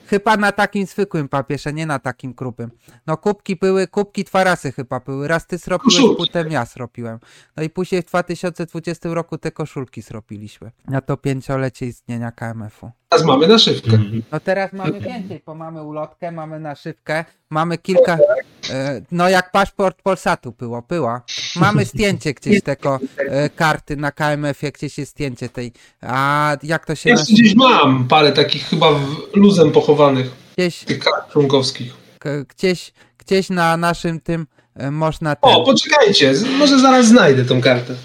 chyba 0.06 0.38
na 0.38 0.52
takim 0.52 0.86
zwykłym 0.86 1.30
papierze, 1.30 1.74
nie 1.74 1.86
na 1.86 2.00
takim 2.00 2.34
grubym. 2.34 2.72
No 3.08 3.18
kubki 3.18 3.56
były, 3.56 3.88
kubki 3.88 4.24
dwa 4.24 4.44
razy 4.44 4.72
chyba 4.72 5.00
były. 5.00 5.28
Raz 5.28 5.48
ty 5.48 5.58
zrobiłeś, 5.58 5.96
Koszulki. 5.96 6.16
potem 6.18 6.52
ja 6.52 6.66
zrobiłem. 6.66 7.20
No 7.58 7.64
i 7.64 7.70
później 7.70 8.02
w 8.02 8.06
2020 8.06 9.14
roku 9.14 9.38
te 9.38 9.52
koszulki 9.52 10.02
zrobiliśmy. 10.02 10.72
Na 10.88 11.02
to 11.02 11.18
pięciolecie 11.18 11.86
istnienia 11.86 12.32
KMF-u. 12.32 12.92
Teraz 13.10 13.26
mamy 13.26 13.48
naszywkę. 13.48 13.92
Mhm. 13.92 14.22
No 14.32 14.40
teraz 14.40 14.74
mamy 14.74 15.00
więcej, 15.02 15.44
bo 15.46 15.56
mamy 15.56 15.84
ulotkę, 15.84 16.32
mamy 16.32 16.60
naszywkę, 16.60 17.26
mamy 17.50 17.78
kilka, 17.78 18.18
no 19.12 19.30
jak 19.30 19.52
paszport 19.52 20.02
Polsatu 20.02 20.52
było, 20.52 20.82
była. 20.90 21.22
Mamy 21.56 21.86
zdjęcie 21.86 22.34
gdzieś 22.34 22.62
tego 22.64 23.00
e, 23.18 23.50
karty 23.50 23.96
na 23.98 24.12
KMF-ie, 24.12 24.72
gdzieś 24.72 24.98
jest 24.98 25.12
zdjęcie 25.12 25.50
tej, 25.50 25.72
a 26.02 26.58
jak 26.64 26.86
to 26.86 26.96
się 26.96 27.10
Ja 27.10 27.16
gdzieś 27.16 27.56
mam 27.56 28.08
parę 28.08 28.32
takich 28.32 28.64
chyba 28.70 28.92
w 28.92 29.06
luzem 29.36 29.72
pochowanych, 29.72 30.32
Gdzieś, 30.58 30.80
tych 30.80 31.00
kart 31.00 31.32
członkowskich. 31.32 31.94
gdzieś, 32.50 32.94
gdzieś 33.18 33.50
na 33.50 33.78
naszym 33.78 34.20
tym 34.20 34.48
e, 34.76 34.92
można 34.92 35.36
O, 35.42 35.56
ten. 35.56 35.66
poczekajcie, 35.66 36.36
z- 36.36 36.44
może 36.44 36.80
zaraz 36.80 37.08
znajdę 37.08 37.46
tą 37.46 37.62
kartę. 37.62 37.96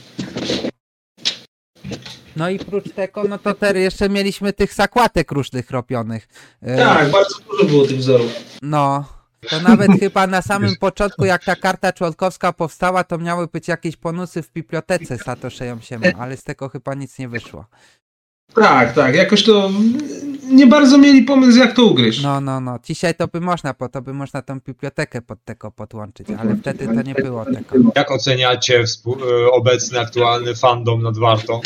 No 2.36 2.50
i 2.50 2.58
prócz 2.58 2.90
tego, 2.92 3.24
no 3.24 3.38
to 3.38 3.54
teraz 3.54 3.76
jeszcze 3.82 4.08
mieliśmy 4.08 4.52
tych 4.52 4.74
zakładek 4.74 5.32
różnych 5.32 5.70
robionych. 5.70 6.28
E, 6.62 6.76
Tak, 6.76 7.10
bardzo 7.10 7.34
dużo 7.50 7.64
było 7.64 7.86
tych 7.86 7.96
wzorów. 7.98 8.32
No, 8.62 9.04
to 9.44 9.60
nawet 9.60 9.90
chyba 10.00 10.26
na 10.26 10.42
samym 10.42 10.76
początku, 10.76 11.24
jak 11.24 11.44
ta 11.44 11.56
karta 11.56 11.92
członkowska 11.92 12.52
powstała, 12.52 13.04
to 13.04 13.18
miały 13.18 13.46
być 13.46 13.68
jakieś 13.68 13.96
bonusy 13.96 14.42
w 14.42 14.52
bibliotece 14.52 15.18
Satoshi 15.18 15.64
Siema, 15.80 16.06
ale 16.18 16.36
z 16.36 16.44
tego 16.44 16.68
chyba 16.68 16.94
nic 16.94 17.18
nie 17.18 17.28
wyszło. 17.28 17.64
Tak, 18.54 18.92
tak, 18.92 19.14
jakoś 19.14 19.44
to 19.44 19.70
nie 20.50 20.66
bardzo 20.66 20.98
mieli 20.98 21.22
pomysł, 21.22 21.58
jak 21.58 21.72
to 21.72 21.84
ugryźć. 21.84 22.22
No, 22.22 22.40
no, 22.40 22.60
no. 22.60 22.78
Dzisiaj 22.84 23.14
to 23.14 23.28
by 23.28 23.40
można, 23.40 23.74
bo 23.78 23.88
to 23.88 24.02
by 24.02 24.14
można 24.14 24.42
tą 24.42 24.60
bibliotekę 24.60 25.22
pod 25.22 25.44
tego 25.44 25.70
podłączyć, 25.70 26.28
ale 26.38 26.56
wtedy 26.56 26.86
to 26.86 27.02
nie 27.02 27.14
było 27.14 27.44
tego. 27.44 27.92
Jak 27.96 28.10
oceniacie 28.10 28.80
e, 28.80 29.50
obecny, 29.50 30.00
aktualny 30.00 30.54
fandom 30.54 31.02
nad 31.02 31.18
Wartą? 31.18 31.60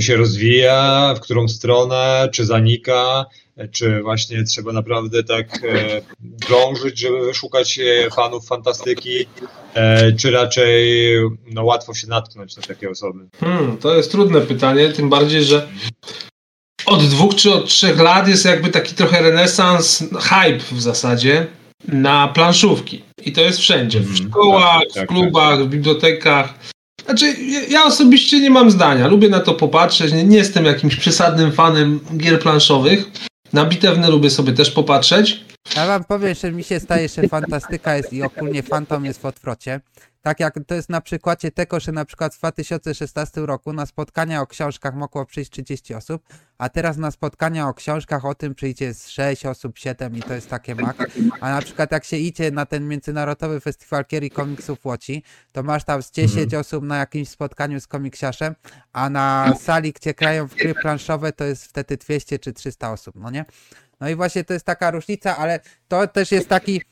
Czy 0.00 0.06
się 0.06 0.16
rozwija, 0.16 1.14
w 1.16 1.20
którą 1.20 1.48
stronę, 1.48 2.28
czy 2.32 2.44
zanika, 2.44 3.24
e, 3.24 3.26
czy 3.72 4.02
właśnie 4.02 4.44
trzeba 4.44 4.72
naprawdę 4.72 5.24
tak 5.24 5.46
e, 5.64 6.00
drążyć, 6.20 6.98
żeby 6.98 7.34
szukać 7.34 7.78
e, 7.78 8.10
fanów 8.10 8.46
fantastyki, 8.46 9.26
e, 9.74 10.12
czy 10.12 10.30
raczej 10.30 10.88
no, 11.46 11.64
łatwo 11.64 11.94
się 11.94 12.06
natknąć 12.06 12.56
na 12.56 12.62
takie 12.62 12.90
osoby? 12.90 13.18
Hmm, 13.40 13.76
to 13.78 13.94
jest 13.96 14.10
trudne 14.10 14.40
pytanie, 14.40 14.88
tym 14.88 15.08
bardziej, 15.10 15.44
że 15.44 15.68
od 16.86 17.04
dwóch 17.04 17.34
czy 17.34 17.52
od 17.54 17.66
trzech 17.68 17.98
lat 18.00 18.28
jest 18.28 18.44
jakby 18.44 18.68
taki 18.68 18.94
trochę 18.94 19.22
renesans, 19.22 20.04
hype 20.20 20.58
w 20.72 20.80
zasadzie 20.82 21.46
na 21.88 22.28
planszówki. 22.28 23.02
I 23.24 23.32
to 23.32 23.40
jest 23.40 23.58
wszędzie, 23.58 24.00
w 24.00 24.10
Mhm. 24.10 24.28
szkołach, 24.28 24.80
Tak, 24.84 24.92
tak, 24.94 25.04
w 25.04 25.08
klubach, 25.08 25.64
w 25.64 25.68
bibliotekach. 25.68 26.54
Znaczy, 27.04 27.26
ja- 27.26 27.62
ja 27.68 27.84
osobiście 27.84 28.40
nie 28.40 28.50
mam 28.50 28.70
zdania. 28.70 29.06
Lubię 29.08 29.28
na 29.28 29.40
to 29.40 29.54
popatrzeć. 29.54 30.12
Nie, 30.12 30.24
nie 30.24 30.36
jestem 30.36 30.64
jakimś 30.64 30.96
przesadnym 30.96 31.52
fanem 31.52 32.00
gier 32.16 32.40
planszowych. 32.40 33.04
Na 33.52 33.64
bitewne 33.64 34.10
lubię 34.10 34.30
sobie 34.30 34.52
też 34.52 34.70
popatrzeć. 34.70 35.44
Ja 35.76 35.86
wam 35.86 36.04
powiem, 36.04 36.34
że 36.34 36.52
mi 36.52 36.64
się 36.64 36.80
staje, 36.80 37.08
że 37.08 37.28
fantastyka 37.28 37.96
jest 37.96 38.12
i 38.12 38.22
ogólnie 38.22 38.62
fantom 38.62 39.04
jest 39.04 39.20
w 39.20 39.24
odwrocie. 39.24 39.80
Tak 40.28 40.40
jak 40.40 40.54
to 40.66 40.74
jest 40.74 40.88
na 40.88 41.00
przykładzie 41.00 41.50
tego, 41.50 41.80
że 41.80 41.92
na 41.92 42.04
przykład 42.04 42.34
w 42.34 42.38
2016 42.38 43.40
roku 43.40 43.72
na 43.72 43.86
spotkania 43.86 44.40
o 44.40 44.46
książkach 44.46 44.94
mogło 44.94 45.26
przyjść 45.26 45.50
30 45.50 45.94
osób, 45.94 46.22
a 46.58 46.68
teraz 46.68 46.96
na 46.96 47.10
spotkania 47.10 47.68
o 47.68 47.74
książkach 47.74 48.24
o 48.24 48.34
tym 48.34 48.54
przyjdzie 48.54 48.94
z 48.94 49.08
6 49.08 49.46
osób, 49.46 49.78
7 49.78 50.16
i 50.16 50.22
to 50.22 50.34
jest 50.34 50.50
takie 50.50 50.74
mak. 50.74 50.96
A 51.40 51.50
na 51.50 51.62
przykład 51.62 51.92
jak 51.92 52.04
się 52.04 52.16
idzie 52.16 52.50
na 52.50 52.66
ten 52.66 52.88
Międzynarodowy 52.88 53.60
Festiwal 53.60 54.04
Gier 54.04 54.24
i 54.24 54.30
Komiksów 54.30 54.80
w 54.80 54.86
Łodzi, 54.86 55.22
to 55.52 55.62
masz 55.62 55.84
tam 55.84 56.02
z 56.02 56.10
10 56.10 56.54
osób 56.54 56.84
na 56.84 56.98
jakimś 56.98 57.28
spotkaniu 57.28 57.80
z 57.80 57.86
komiksiarzem, 57.86 58.54
a 58.92 59.10
na 59.10 59.54
sali, 59.60 59.92
gdzie 59.92 60.14
grają 60.14 60.48
w 60.48 60.54
gry 60.54 60.74
planszowe, 60.74 61.32
to 61.32 61.44
jest 61.44 61.64
wtedy 61.64 61.96
200 61.96 62.38
czy 62.38 62.52
300 62.52 62.92
osób, 62.92 63.14
no 63.18 63.30
nie? 63.30 63.44
No 64.00 64.08
i 64.08 64.14
właśnie 64.14 64.44
to 64.44 64.52
jest 64.52 64.66
taka 64.66 64.90
różnica, 64.90 65.36
ale 65.36 65.60
to 65.88 66.06
też 66.06 66.32
jest 66.32 66.48
taki. 66.48 66.82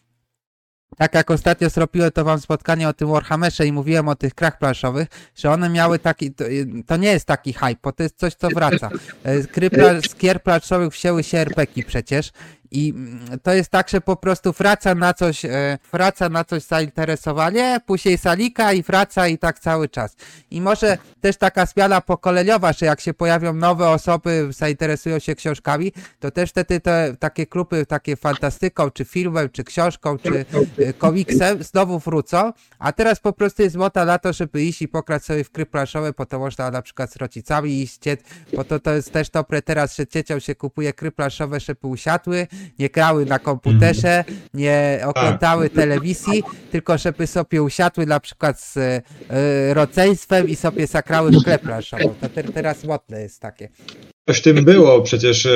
Tak 0.99 1.15
jak 1.15 1.31
ostatnio 1.31 1.71
zrobiłem 1.71 2.11
to 2.11 2.25
wam 2.25 2.41
spotkanie 2.41 2.89
o 2.89 2.93
tym 2.93 3.09
Warhammerze 3.09 3.67
i 3.67 3.73
mówiłem 3.73 4.09
o 4.09 4.15
tych 4.15 4.35
krach 4.35 4.59
planszowych, 4.59 5.09
że 5.35 5.51
one 5.51 5.69
miały 5.69 5.99
taki, 5.99 6.33
to, 6.33 6.45
to 6.87 6.97
nie 6.97 7.09
jest 7.09 7.27
taki 7.27 7.53
hype, 7.53 7.81
bo 7.83 7.93
to 7.93 8.03
jest 8.03 8.19
coś, 8.19 8.35
co 8.35 8.49
wraca. 8.49 8.91
E, 9.25 9.43
Z, 9.43 9.47
gry 9.47 9.71
pla, 9.71 10.01
z 10.01 10.17
gier 10.17 10.43
planszowych 10.43 10.93
wzięły 10.93 11.23
się 11.23 11.39
RPG 11.39 11.85
przecież 11.85 12.33
i 12.77 12.91
mm, 12.91 13.39
to 13.43 13.53
jest 13.53 13.71
tak, 13.71 13.89
że 13.89 14.01
po 14.01 14.17
prostu 14.17 14.53
wraca 14.53 14.95
na 14.95 15.15
coś, 15.15 15.45
e, 15.45 15.79
wraca 15.93 16.29
na 16.29 16.45
coś 16.45 16.63
zainteresowanie, 16.63 17.81
później 17.87 18.19
salika 18.19 18.73
i 18.73 18.83
wraca 18.83 19.29
i 19.29 19.39
tak 19.39 19.59
cały 19.59 19.89
czas. 19.89 20.17
I 20.51 20.61
może 20.61 20.99
też 21.21 21.37
taka 21.37 21.67
zmiana 21.67 22.01
pokoleniowa, 22.01 22.73
że 22.73 22.87
jak 22.87 23.01
się 23.01 23.15
pojawią 23.15 23.53
nowe 23.53 23.89
osoby, 23.89 24.49
zainteresują 24.51 25.19
się 25.19 25.35
książkami, 25.35 25.93
to 26.21 26.31
też 26.31 26.51
wtedy 26.51 26.81
te 26.81 27.17
takie 27.19 27.47
klupy, 27.47 27.87
takie 27.87 28.17
fantastyką, 28.17 28.91
czy 28.91 29.05
filmem, 29.05 29.49
czy 29.51 29.65
książką, 29.65 30.19
czy 30.19 30.45
e, 30.79 30.93
komiksem 30.93 31.63
znowu 31.63 31.99
wrócą, 31.99 32.53
a 32.79 32.93
teraz 32.93 33.21
po 33.21 33.33
prostu 33.33 33.63
jest 33.63 33.77
moda 33.77 34.05
na 34.05 34.19
to, 34.19 34.33
żeby 34.33 34.65
iść 34.65 34.83
i 34.83 34.89
pokrać 34.89 35.25
sobie 35.25 35.45
w 35.45 35.53
gry 35.53 35.67
planszowe, 35.67 36.13
bo 36.19 36.27
to 36.27 36.39
można 36.39 36.71
na 36.71 36.83
przykład 36.83 37.13
z 37.13 37.17
rodzicami 37.17 37.83
iść, 37.83 38.01
bo 38.55 38.65
to, 38.65 38.81
to 38.81 38.95
jest 38.95 39.13
też 39.13 39.31
dobre 39.31 39.63
teraz, 39.63 39.97
że 39.97 40.07
dzieciom 40.07 40.41
się 40.41 40.55
kupuje 40.55 40.93
gry 40.93 41.13
planszowe, 41.13 41.61
żeby 41.61 41.87
usiadły, 41.87 42.47
nie 42.79 42.89
grały 42.89 43.27
na 43.27 43.39
komputerze, 43.39 44.25
nie 44.55 45.01
oglądały 45.05 45.71
telewizji, 45.71 46.43
tylko 46.71 46.99
żeby 46.99 47.27
sobie 47.27 47.63
usiadły 47.63 48.07
na 48.07 48.21
przykład 48.21 48.61
z 48.61 48.77
e, 48.77 49.03
rodzeństwem 49.75 50.49
i 50.49 50.57
sobie 50.57 50.87
zakrały 50.87 51.31
w 51.31 51.43
grę 51.43 51.59
planszową. 51.59 52.15
To 52.21 52.29
te, 52.29 52.45
teraz 52.45 52.85
modne 52.85 53.21
jest 53.21 53.41
takie. 53.41 53.69
Coś 54.29 54.41
tym 54.41 54.65
było 54.65 55.03
przecież 55.03 55.47
e, 55.47 55.51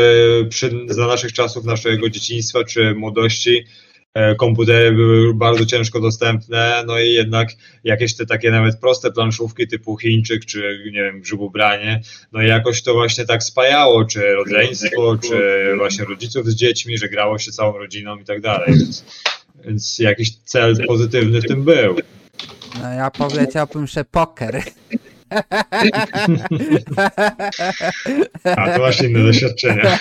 przy, 0.48 0.70
za 0.88 1.06
naszych 1.06 1.32
czasów, 1.32 1.64
naszego 1.64 2.10
dzieciństwa 2.10 2.64
czy 2.64 2.94
młodości. 2.94 3.64
E, 4.14 4.34
Komputery 4.34 4.92
były 4.92 5.34
bardzo 5.34 5.66
ciężko 5.66 6.00
dostępne, 6.00 6.84
no 6.86 6.98
i 6.98 7.12
jednak 7.12 7.48
jakieś 7.84 8.16
te 8.16 8.26
takie 8.26 8.50
nawet 8.50 8.80
proste 8.80 9.12
planszówki 9.12 9.68
typu 9.68 9.96
Chińczyk 9.96 10.44
czy 10.44 10.82
nie 10.92 11.02
wiem, 11.02 11.20
Grzybubranie, 11.20 12.00
no 12.32 12.42
i 12.42 12.46
jakoś 12.46 12.82
to 12.82 12.94
właśnie 12.94 13.24
tak 13.24 13.42
spajało, 13.42 14.04
czy 14.04 14.32
rodzeństwo, 14.32 15.18
czy 15.28 15.64
właśnie 15.76 16.04
rodziców 16.04 16.46
z 16.46 16.54
dziećmi, 16.54 16.98
że 16.98 17.08
grało 17.08 17.38
się 17.38 17.52
całą 17.52 17.78
rodziną 17.78 18.18
i 18.18 18.24
tak 18.24 18.40
dalej, 18.40 18.74
więc, 18.78 19.04
więc 19.64 19.98
jakiś 19.98 20.36
cel 20.36 20.86
pozytywny 20.86 21.40
w 21.40 21.46
tym 21.46 21.64
był. 21.64 21.96
No 22.82 22.92
ja 22.92 23.10
powiedziałbym, 23.10 23.86
że 23.86 24.04
poker. 24.04 24.62
A 28.56 28.70
to 28.72 28.78
właśnie 28.78 29.08
inne 29.08 29.22
doświadczenia. 29.24 29.98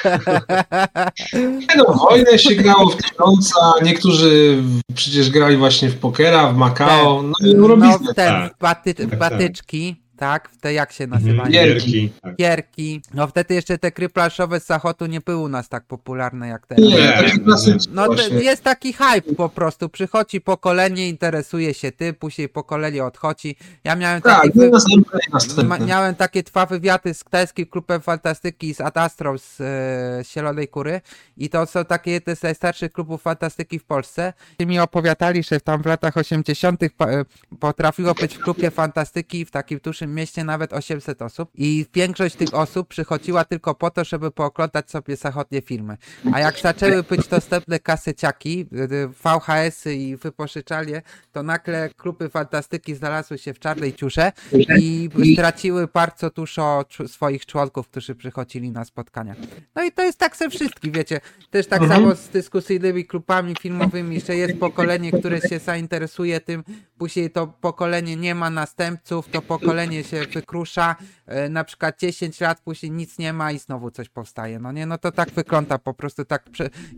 No, 1.78 1.94
wojnę 2.10 2.40
się 2.40 2.56
grało 2.56 2.90
w 2.90 2.96
tysiąca, 2.96 3.60
niektórzy 3.84 4.64
przecież 4.96 5.30
grali 5.30 5.58
właśnie 5.58 5.90
w 5.90 5.98
pokera, 6.00 6.52
w 6.52 6.56
Macao, 6.58 7.22
no 7.24 7.34
i 7.50 7.56
No 7.56 7.78
ten, 8.16 8.32
tak. 8.32 8.54
w, 8.56 8.60
baty, 8.60 8.94
w 8.94 8.98
Tak, 8.98 9.10
tak. 9.10 9.20
batyczki, 9.20 9.96
tak, 10.20 10.50
w 10.50 10.58
te 10.58 10.74
jak 10.74 10.92
się 10.92 11.08
nazywają? 11.08 11.38
Mhm, 11.48 11.52
Gierki. 11.52 12.12
tak. 12.22 12.36
Gierki. 12.36 13.02
No 13.14 13.28
wtedy 13.28 13.54
jeszcze 13.54 13.78
te 13.78 13.92
gry 13.92 14.10
planszowe 14.10 14.60
z 14.60 14.66
zachodu 14.66 15.06
nie 15.06 15.22
były 15.22 15.38
u 15.38 15.50
nas 15.50 15.70
tak 15.70 15.84
popularne 15.86 16.48
jak 16.48 16.68
teraz. 16.68 16.84
Nie, 16.86 17.08
takie 17.14 17.76
No 17.92 18.06
właśnie. 18.06 18.40
jest 18.44 18.64
taki 18.64 18.94
hype 18.94 19.34
po 19.38 19.50
prostu. 19.50 19.90
Przychodzi 19.90 20.42
pokolenie, 20.42 21.10
interesuje 21.10 21.74
się 21.74 21.92
ty, 21.92 22.14
później 22.14 22.50
pokolenie 22.50 23.06
odchodzi. 23.06 23.56
Ja 23.84 23.96
miałem 23.96 24.22
Tak, 24.22 24.42
taki 24.44 24.60
no 24.60 25.70
wy... 25.80 25.86
miałem 25.86 26.16
takie 26.16 26.44
dwa 26.44 26.66
wywiady 26.66 27.14
z 27.14 27.24
Ktajskim 27.24 27.66
Klubem 27.66 28.02
Fantastyki 28.02 28.70
i 28.70 28.74
z 28.74 28.82
Adastrą 28.82 29.38
z 29.38 29.62
e, 29.62 30.24
Zielonej 30.34 30.68
Kury 30.68 31.02
i 31.38 31.50
to 31.50 31.66
są 31.66 31.86
takie 31.86 32.12
jedne 32.12 32.36
z 32.36 32.44
najstarszych 32.44 32.92
klubów 32.94 33.22
fantastyki 33.22 33.80
w 33.80 33.84
Polsce. 33.84 34.34
I 34.60 34.66
mi 34.66 34.80
opowiadali, 34.80 35.44
że 35.44 35.60
tam 35.60 35.84
w 35.84 35.86
latach 35.86 36.18
80. 36.18 36.82
pa- 36.98 37.08
e, 37.10 37.26
potrafiło 37.60 38.14
być 38.14 38.36
w 38.36 38.40
klubie 38.40 38.72
fantastyki 38.72 39.46
w 39.46 39.52
takim 39.52 39.80
dużym 39.84 40.09
naszym 40.10 40.16
mieście 40.16 40.44
nawet 40.44 40.74
800 40.74 41.22
osób 41.22 41.50
i 41.56 41.86
większość 41.94 42.36
tych 42.36 42.54
osób 42.54 42.88
przychodziła 42.88 43.46
tylko 43.46 43.76
po 43.76 43.92
to, 43.92 44.04
żeby 44.04 44.32
pooglądać 44.32 44.92
sobie 44.92 45.16
zachodnie 45.16 45.62
filmy. 45.62 45.98
A 46.34 46.40
jak 46.40 46.60
zaczęły 46.60 47.04
być 47.04 47.28
dostępne 47.28 47.80
kaseciaki, 47.80 48.66
y, 48.74 48.94
y, 48.94 49.08
VHS-y 49.08 49.96
i 49.96 50.16
wypożyczalnie, 50.16 51.02
to 51.32 51.44
nagle 51.44 51.90
klupy 51.98 52.30
fantastyki 52.30 52.96
znalazły 52.96 53.38
się 53.38 53.54
w 53.54 53.60
czarnej 53.60 53.94
ciusze 53.94 54.32
i 54.80 55.10
straciły 55.34 55.88
bardzo 55.94 56.30
dużo 56.30 56.86
swoich 57.08 57.46
członków, 57.46 57.88
którzy 57.88 58.16
przychodzili 58.16 58.72
na 58.72 58.86
spotkania. 58.86 59.36
No 59.76 59.84
i 59.84 59.92
to 59.92 60.04
jest 60.04 60.18
tak 60.18 60.36
ze 60.36 60.50
wszystkim, 60.50 60.92
wiecie. 60.92 61.22
Też 61.50 61.68
tak 61.68 61.88
samo 61.88 62.16
z 62.16 62.30
dyskusyjnymi 62.30 63.06
klubami 63.06 63.56
filmowymi, 63.62 64.22
że 64.22 64.36
jest 64.36 64.60
pokolenie, 64.60 65.12
które 65.12 65.42
się 65.42 65.60
zainteresuje 65.60 66.42
tym, 66.42 66.64
później 66.98 67.32
to 67.32 67.48
pokolenie 67.48 68.16
nie 68.16 68.36
ma 68.36 68.50
następców, 68.50 69.30
to 69.32 69.42
pokolenie 69.42 69.99
się 70.04 70.26
wykrusza, 70.34 70.96
e, 71.26 71.50
na 71.50 71.64
przykład 71.64 72.00
10 72.00 72.40
lat 72.42 72.62
później 72.62 72.92
nic 72.92 73.18
nie 73.18 73.34
ma 73.34 73.52
i 73.52 73.60
znowu 73.60 73.92
coś 73.92 74.10
powstaje. 74.10 74.60
No 74.60 74.72
nie, 74.72 74.86
no 74.86 74.98
to 74.98 75.12
tak 75.12 75.32
wygląda 75.32 75.78
po 75.78 75.94
prostu 75.94 76.26
tak. 76.26 76.46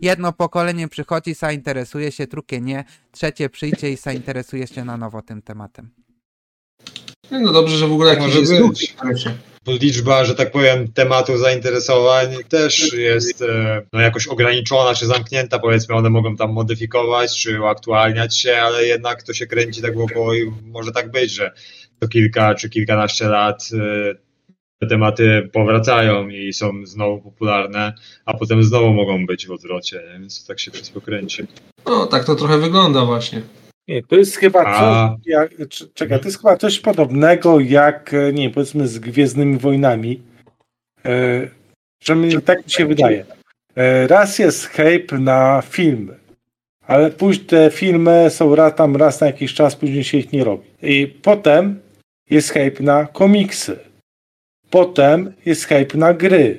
Jedno 0.02 0.32
pokolenie 0.32 0.88
przychodzi, 0.88 1.34
zainteresuje 1.34 2.12
się, 2.12 2.26
drugie 2.26 2.60
nie, 2.60 2.84
trzecie 3.12 3.48
przyjdzie 3.48 3.90
i 3.90 3.96
zainteresuje 3.96 4.66
się 4.66 4.84
na 4.84 4.96
nowo 4.96 5.22
tym 5.22 5.42
tematem. 5.42 5.90
No 7.30 7.52
dobrze, 7.52 7.76
że 7.76 7.88
w 7.88 7.92
ogóle 7.92 8.10
jakiś 8.10 8.26
Może 8.26 8.38
jest 8.38 8.52
być. 8.52 8.60
ruch 8.60 8.82
internecie. 8.82 9.34
liczba, 9.66 10.24
że 10.24 10.34
tak 10.34 10.52
powiem, 10.52 10.92
tematów 10.92 11.38
zainteresowań 11.38 12.36
też 12.48 12.92
jest 12.92 13.42
e, 13.42 13.82
no, 13.92 14.00
jakoś 14.00 14.26
ograniczona 14.26 14.94
czy 14.94 15.06
zamknięta, 15.06 15.58
powiedzmy, 15.58 15.94
one 15.94 16.10
mogą 16.10 16.36
tam 16.36 16.52
modyfikować 16.52 17.40
czy 17.42 17.60
uaktualniać 17.60 18.38
się, 18.38 18.56
ale 18.56 18.84
jednak 18.84 19.22
to 19.22 19.32
się 19.34 19.46
kręci 19.46 19.82
tak 19.82 19.94
wokoło 19.94 20.34
i 20.34 20.52
może 20.64 20.92
tak 20.92 21.10
być, 21.10 21.30
że 21.32 21.52
co 22.02 22.08
kilka 22.08 22.54
czy 22.54 22.70
kilkanaście 22.70 23.28
lat 23.28 23.68
e, 23.74 24.14
te 24.80 24.86
tematy 24.86 25.48
powracają 25.52 26.28
i 26.28 26.52
są 26.52 26.86
znowu 26.86 27.20
popularne, 27.20 27.92
a 28.24 28.34
potem 28.34 28.64
znowu 28.64 28.92
mogą 28.92 29.26
być 29.26 29.46
w 29.46 29.50
odwrocie, 29.50 30.02
nie? 30.12 30.20
więc 30.20 30.46
tak 30.46 30.60
się 30.60 30.70
wszystko 30.70 31.00
kręci. 31.00 31.42
No, 31.86 32.06
tak 32.06 32.24
to 32.24 32.34
trochę 32.34 32.58
wygląda 32.58 33.04
właśnie. 33.04 33.42
Nie, 33.88 34.02
to 34.02 34.16
jest 34.16 34.36
chyba 34.36 34.64
A. 34.66 34.78
coś, 34.78 35.26
jak, 35.26 35.50
czekaj, 35.94 36.20
to 36.20 36.24
jest 36.24 36.38
chyba 36.38 36.56
coś 36.56 36.80
podobnego 36.80 37.60
jak, 37.60 38.14
e, 38.14 38.32
nie 38.32 38.42
wiem, 38.42 38.52
powiedzmy 38.52 38.88
z 38.88 38.98
Gwiezdnymi 38.98 39.58
Wojnami. 39.58 40.22
E, 41.04 41.48
że 42.04 42.16
mi, 42.16 42.42
tak 42.42 42.64
mi 42.64 42.70
się 42.70 42.86
wydaje. 42.86 43.24
E, 43.76 44.06
raz 44.06 44.38
jest 44.38 44.66
hype 44.66 45.18
na 45.18 45.62
filmy, 45.70 46.14
ale 46.86 47.10
później 47.10 47.46
te 47.46 47.70
filmy 47.70 48.30
są 48.30 48.54
raz, 48.54 48.74
tam 48.74 48.96
raz 48.96 49.20
na 49.20 49.26
jakiś 49.26 49.54
czas, 49.54 49.76
później 49.76 50.04
się 50.04 50.18
ich 50.18 50.32
nie 50.32 50.44
robi. 50.44 50.64
I 50.82 51.06
potem 51.06 51.81
jest 52.34 52.50
hype 52.50 52.82
na 52.82 53.06
komiksy. 53.06 53.78
Potem 54.70 55.32
jest 55.46 55.64
hype 55.64 55.98
na 55.98 56.14
gry. 56.14 56.58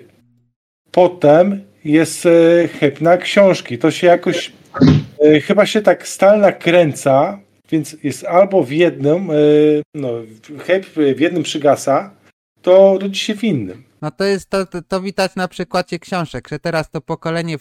Potem 0.92 1.62
jest 1.86 2.26
e, 2.26 2.68
hype 2.68 3.02
na 3.02 3.18
książki. 3.18 3.78
To 3.78 3.92
się 3.92 4.08
jakoś 4.08 4.52
E, 5.24 5.42
chyba 5.42 5.66
się 5.66 5.82
tak 5.82 6.08
stal 6.08 6.40
nakręca, 6.40 7.40
więc 7.72 7.98
jest 8.04 8.26
albo 8.26 8.64
w 8.64 8.72
jednym, 8.72 9.32
e, 9.32 9.34
no, 9.96 10.10
hype 10.60 11.14
w 11.16 11.20
jednym 11.20 11.44
przygasa, 11.44 12.12
to 12.62 12.98
rodzi 13.02 13.20
się 13.20 13.36
w 13.36 13.44
innym. 13.44 13.84
No 14.04 14.12
to 14.12 14.24
jest, 14.24 14.50
to, 14.50 14.66
to, 14.66 14.82
to 14.82 15.02
widać 15.02 15.36
na 15.36 15.48
przykładzie 15.48 16.00
książek, 16.00 16.48
że 16.48 16.60
teraz 16.60 16.90
to 16.90 17.02
pokolenie 17.02 17.58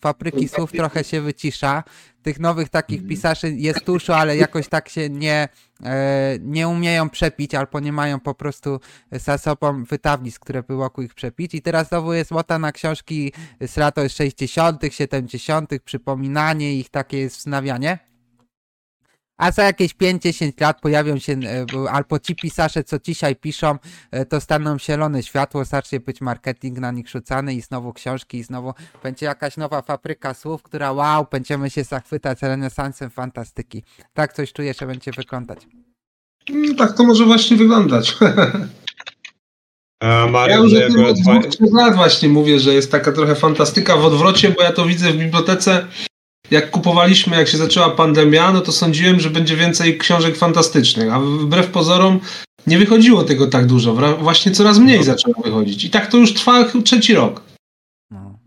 fabryki 0.00 0.48
słów 0.48 0.72
trochę 0.72 1.04
się 1.04 1.20
wycisza. 1.20 1.84
Tych 2.22 2.40
nowych 2.40 2.68
takich 2.68 3.06
pisarzy 3.06 3.52
jest 3.52 3.84
dużo, 3.84 4.16
ale 4.16 4.36
jakoś 4.36 4.68
tak 4.68 4.88
się 4.88 5.10
nie, 5.10 5.48
e, 5.84 6.38
nie 6.40 6.68
umieją 6.68 7.10
przepić, 7.10 7.54
albo 7.54 7.80
nie 7.80 7.92
mają 7.92 8.20
po 8.20 8.34
prostu 8.34 8.80
za 9.12 9.38
sobą 9.38 9.84
wydawnictw, 9.84 10.40
które 10.40 10.62
by 10.62 10.74
mogły 10.74 11.04
ich 11.04 11.14
przepić. 11.14 11.54
I 11.54 11.62
teraz 11.62 11.88
znowu 11.88 12.12
jest 12.12 12.32
łota 12.32 12.58
na 12.58 12.72
książki 12.72 13.32
z 13.66 13.76
lat 13.76 13.94
60., 14.08 14.82
70., 14.90 15.70
przypominanie 15.84 16.74
ich, 16.74 16.88
takie 16.88 17.18
jest 17.18 17.36
wznawianie. 17.36 17.98
A 19.38 19.50
za 19.50 19.62
jakieś 19.62 19.94
5-10 19.94 20.60
lat 20.60 20.80
pojawią 20.80 21.18
się 21.18 21.32
e, 21.32 21.90
albo 21.90 22.18
ci 22.18 22.36
pisarze, 22.36 22.84
co 22.84 22.98
dzisiaj 22.98 23.36
piszą, 23.36 23.78
e, 24.10 24.26
to 24.26 24.40
staną 24.40 24.78
zielone 24.78 25.22
światło, 25.22 25.64
zacznie 25.64 26.00
być 26.00 26.20
marketing 26.20 26.78
na 26.78 26.90
nich 26.90 27.08
rzucany 27.08 27.54
i 27.54 27.60
znowu 27.60 27.92
książki 27.92 28.38
i 28.38 28.42
znowu 28.42 28.74
będzie 29.02 29.26
jakaś 29.26 29.56
nowa 29.56 29.82
fabryka 29.82 30.34
słów, 30.34 30.62
która 30.62 30.92
wow, 30.92 31.26
będziemy 31.30 31.70
się 31.70 31.84
zachwytać 31.84 32.42
renesansem 32.42 33.10
fantastyki. 33.10 33.82
Tak 34.14 34.32
coś 34.32 34.52
czuję, 34.52 34.74
że 34.80 34.86
będzie 34.86 35.10
wyglądać. 35.12 35.66
No, 36.48 36.74
tak 36.74 36.96
to 36.96 37.04
może 37.04 37.24
właśnie 37.24 37.56
wyglądać. 37.56 38.16
A 40.00 40.06
Ja 40.06 40.26
Mariusz, 40.26 40.72
już 40.72 40.92
że 40.92 41.06
od 41.06 41.18
dwóch, 41.18 41.46
trzech 41.46 41.72
lat 41.72 41.94
właśnie 41.94 42.28
mówię, 42.28 42.60
że 42.60 42.74
jest 42.74 42.90
taka 42.90 43.12
trochę 43.12 43.34
fantastyka 43.34 43.96
w 43.96 44.04
odwrocie, 44.04 44.50
bo 44.50 44.62
ja 44.62 44.72
to 44.72 44.86
widzę 44.86 45.12
w 45.12 45.16
bibliotece. 45.16 45.86
Jak 46.50 46.70
kupowaliśmy, 46.70 47.36
jak 47.36 47.48
się 47.48 47.58
zaczęła 47.58 47.90
pandemia, 47.90 48.52
no 48.52 48.60
to 48.60 48.72
sądziłem, 48.72 49.20
że 49.20 49.30
będzie 49.30 49.56
więcej 49.56 49.98
książek 49.98 50.36
fantastycznych, 50.36 51.12
a 51.12 51.20
wbrew 51.20 51.66
pozorom 51.66 52.20
nie 52.66 52.78
wychodziło 52.78 53.24
tego 53.24 53.46
tak 53.46 53.66
dużo. 53.66 53.94
Właśnie 54.20 54.52
coraz 54.52 54.78
mniej 54.78 55.04
zaczęło 55.04 55.42
wychodzić. 55.44 55.84
I 55.84 55.90
tak 55.90 56.10
to 56.10 56.16
już 56.16 56.34
trwa 56.34 56.64
trzeci 56.84 57.14
rok. 57.14 57.42
No. 58.10 58.38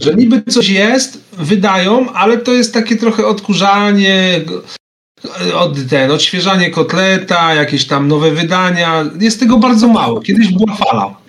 Że 0.00 0.14
niby 0.14 0.42
coś 0.42 0.68
jest, 0.68 1.24
wydają, 1.32 2.12
ale 2.12 2.38
to 2.38 2.52
jest 2.52 2.74
takie 2.74 2.96
trochę 2.96 3.26
odkurzanie, 3.26 4.40
od, 5.54 5.88
ten, 5.90 6.10
odświeżanie 6.10 6.70
kotleta, 6.70 7.54
jakieś 7.54 7.84
tam 7.84 8.08
nowe 8.08 8.30
wydania. 8.30 9.04
Jest 9.20 9.40
tego 9.40 9.58
bardzo 9.58 9.88
mało. 9.88 10.20
Kiedyś 10.20 10.52
była 10.52 10.76
fala. 10.76 11.21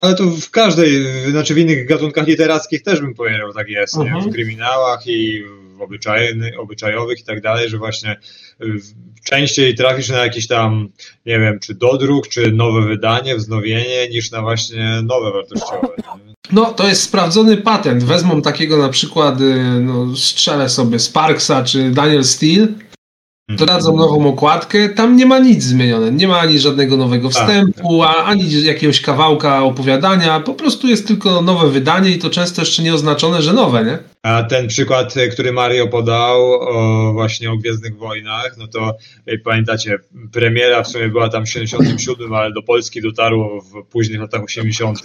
Ale 0.00 0.14
to 0.14 0.24
w 0.24 0.50
każdej, 0.50 1.04
znaczy 1.30 1.54
w 1.54 1.58
innych 1.58 1.86
gatunkach 1.86 2.26
literackich 2.26 2.82
też 2.82 3.00
bym 3.00 3.14
powiedział, 3.14 3.52
tak 3.52 3.68
jest? 3.68 3.96
Mhm. 3.96 4.30
w 4.30 4.32
kryminałach 4.32 5.06
i 5.06 5.44
w 5.76 5.82
obyczajny, 5.82 6.52
obyczajowych 6.58 7.20
i 7.20 7.24
tak 7.24 7.40
dalej, 7.40 7.68
że 7.68 7.78
właśnie 7.78 8.16
y, 8.62 8.66
częściej 9.24 9.74
trafisz 9.74 10.08
na 10.08 10.18
jakiś 10.18 10.46
tam, 10.46 10.88
nie 11.26 11.40
wiem, 11.40 11.58
czy 11.60 11.74
dodruk, 11.74 12.28
czy 12.28 12.52
nowe 12.52 12.86
wydanie, 12.86 13.36
wznowienie, 13.36 14.08
niż 14.08 14.30
na 14.30 14.42
właśnie 14.42 15.02
nowe 15.02 15.32
wartościowe. 15.32 15.88
No, 16.52 16.72
to 16.72 16.88
jest 16.88 17.02
sprawdzony 17.02 17.56
patent. 17.56 18.04
Wezmą 18.04 18.42
takiego 18.42 18.76
na 18.76 18.88
przykład, 18.88 19.40
y, 19.40 19.54
no, 19.80 20.16
strzelę 20.16 20.68
sobie 20.68 20.98
Sparksa 20.98 21.64
czy 21.64 21.90
Daniel 21.90 22.24
Steele, 22.24 22.66
dodadzą 23.48 23.96
nową 23.96 24.26
okładkę, 24.28 24.88
tam 24.88 25.16
nie 25.16 25.26
ma 25.26 25.38
nic 25.38 25.62
zmienione. 25.62 26.12
Nie 26.12 26.28
ma 26.28 26.38
ani 26.38 26.58
żadnego 26.58 26.96
nowego 26.96 27.28
Tak. 27.28 27.42
wstępu, 27.42 28.02
a, 28.02 28.14
ani 28.24 28.62
jakiegoś 28.64 29.00
kawałka 29.00 29.62
opowiadania. 29.62 30.40
Po 30.40 30.54
prostu 30.54 30.86
jest 30.88 31.06
tylko 31.06 31.42
nowe 31.42 31.68
wydanie 31.68 32.10
i 32.10 32.18
to 32.18 32.30
często 32.30 32.62
jeszcze 32.62 32.82
nie 32.82 32.94
oznaczone, 32.94 33.42
że 33.42 33.52
nowe, 33.52 33.84
nie? 33.84 33.98
Ten 34.48 34.68
przykład, 34.68 35.16
y, 35.16 35.28
który 35.28 35.52
Mario 35.52 35.88
podał 35.88 36.52
o, 36.52 37.12
właśnie 37.12 37.50
o 37.50 37.56
Gwiezdnych 37.56 37.96
Wojnach, 37.96 38.56
no 38.58 38.68
to 38.68 38.96
y, 39.28 39.38
pamiętacie, 39.38 39.98
premiera 40.32 40.82
w 40.82 40.88
sumie 40.88 41.08
była 41.08 41.28
tam 41.28 41.46
w 41.46 41.48
77, 41.48 42.34
ale 42.34 42.52
do 42.52 42.62
Polski 42.62 43.02
dotarło 43.02 43.60
w 43.60 43.86
późnych 43.90 44.20
latach 44.20 44.42
80. 44.42 44.98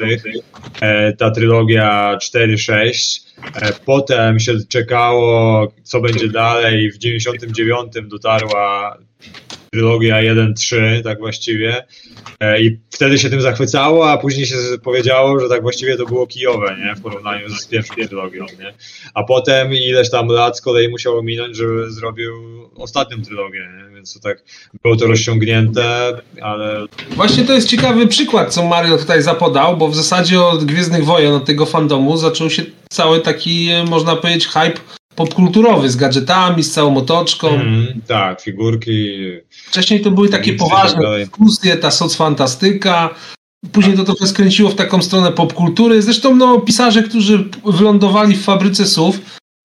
E, 0.82 1.14
ta 1.14 1.32
trylogia 1.32 2.18
4-6. 2.18 3.22
E, 3.56 3.74
potem 3.86 4.40
się 4.40 4.54
czekało, 4.70 5.68
co 5.84 6.02
będzie 6.02 6.28
dalej. 6.28 6.92
W 6.92 6.98
99 6.98 7.94
dotarła 8.04 8.98
trylogia 9.74 10.18
1-3, 10.18 11.04
tak 11.04 11.20
właściwie. 11.20 11.86
E, 12.40 12.62
I 12.62 12.80
wtedy 12.92 13.20
się 13.20 13.30
tym 13.30 13.42
zachwycało, 13.42 14.12
a 14.12 14.18
później 14.18 14.46
się 14.46 14.56
powiedziało, 14.84 15.40
że 15.40 15.50
tak 15.50 15.62
właściwie 15.62 15.98
to 15.98 16.06
było 16.06 16.28
kijowe, 16.28 16.78
nie? 16.86 16.96
W 16.96 17.02
porównaniu 17.02 17.50
z 17.50 17.68
pierwszą 17.68 17.94
trylogią, 17.96 18.46
nie? 18.60 18.74
A 19.14 19.24
potem 19.24 19.74
ileś 19.74 20.10
tam 20.10 20.28
lat 20.28 20.58
z 20.58 20.62
kolei 20.62 20.90
musiało 20.90 21.24
minąć, 21.24 21.58
żeby 21.58 21.92
zrobił 21.92 22.34
ostatnią 22.76 23.22
trylogię, 23.22 23.70
nie? 23.78 23.96
Więc 23.96 24.14
to 24.14 24.20
tak 24.20 24.44
było 24.84 24.96
to 24.96 25.08
rozciągnięte, 25.08 26.18
ale 26.42 26.86
Właśnie 27.10 27.44
to 27.44 27.54
jest 27.54 27.68
ciekawy 27.68 28.08
przykład, 28.08 28.54
co 28.54 28.64
Mario 28.64 28.98
tutaj 28.98 29.22
zapodał, 29.22 29.78
bo 29.78 29.88
w 29.88 29.96
zasadzie 29.96 30.42
od 30.42 30.64
Gwiezdnych 30.64 31.06
Wojen, 31.06 31.34
od 31.34 31.46
tego 31.46 31.66
fandomu 31.66 32.18
zaczął 32.18 32.50
się 32.50 32.64
cały 32.90 33.20
taki, 33.20 33.70
e, 33.70 33.84
można 33.84 34.16
powiedzieć, 34.16 34.48
hype 34.48 34.80
popkulturowy 35.16 35.90
z 35.90 35.96
gadżetami, 35.96 36.64
z 36.64 36.72
całą 36.72 36.98
otoczką. 36.98 37.48
mm, 37.48 38.02
tak, 38.08 38.42
figurki. 38.42 39.18
Wcześniej 39.50 40.02
to 40.02 40.12
były 40.12 40.30
takie 40.30 40.52
tak 40.52 40.60
poważne 40.60 41.18
dyskusje, 41.18 41.78
ta 41.78 41.92
socfantastyka. 41.92 43.10
Później 43.72 43.98
to 43.98 44.04
trochę 44.04 44.28
skręciło 44.28 44.70
w 44.70 44.76
taką 44.76 45.02
stronę 45.02 45.32
popkultury. 45.32 46.02
Zresztą 46.02 46.36
no, 46.36 46.60
pisarze, 46.60 47.04
którzy 47.04 47.50
wylądowali 47.66 48.36
w 48.36 48.44
fabryce 48.44 48.86
słów, 48.86 49.20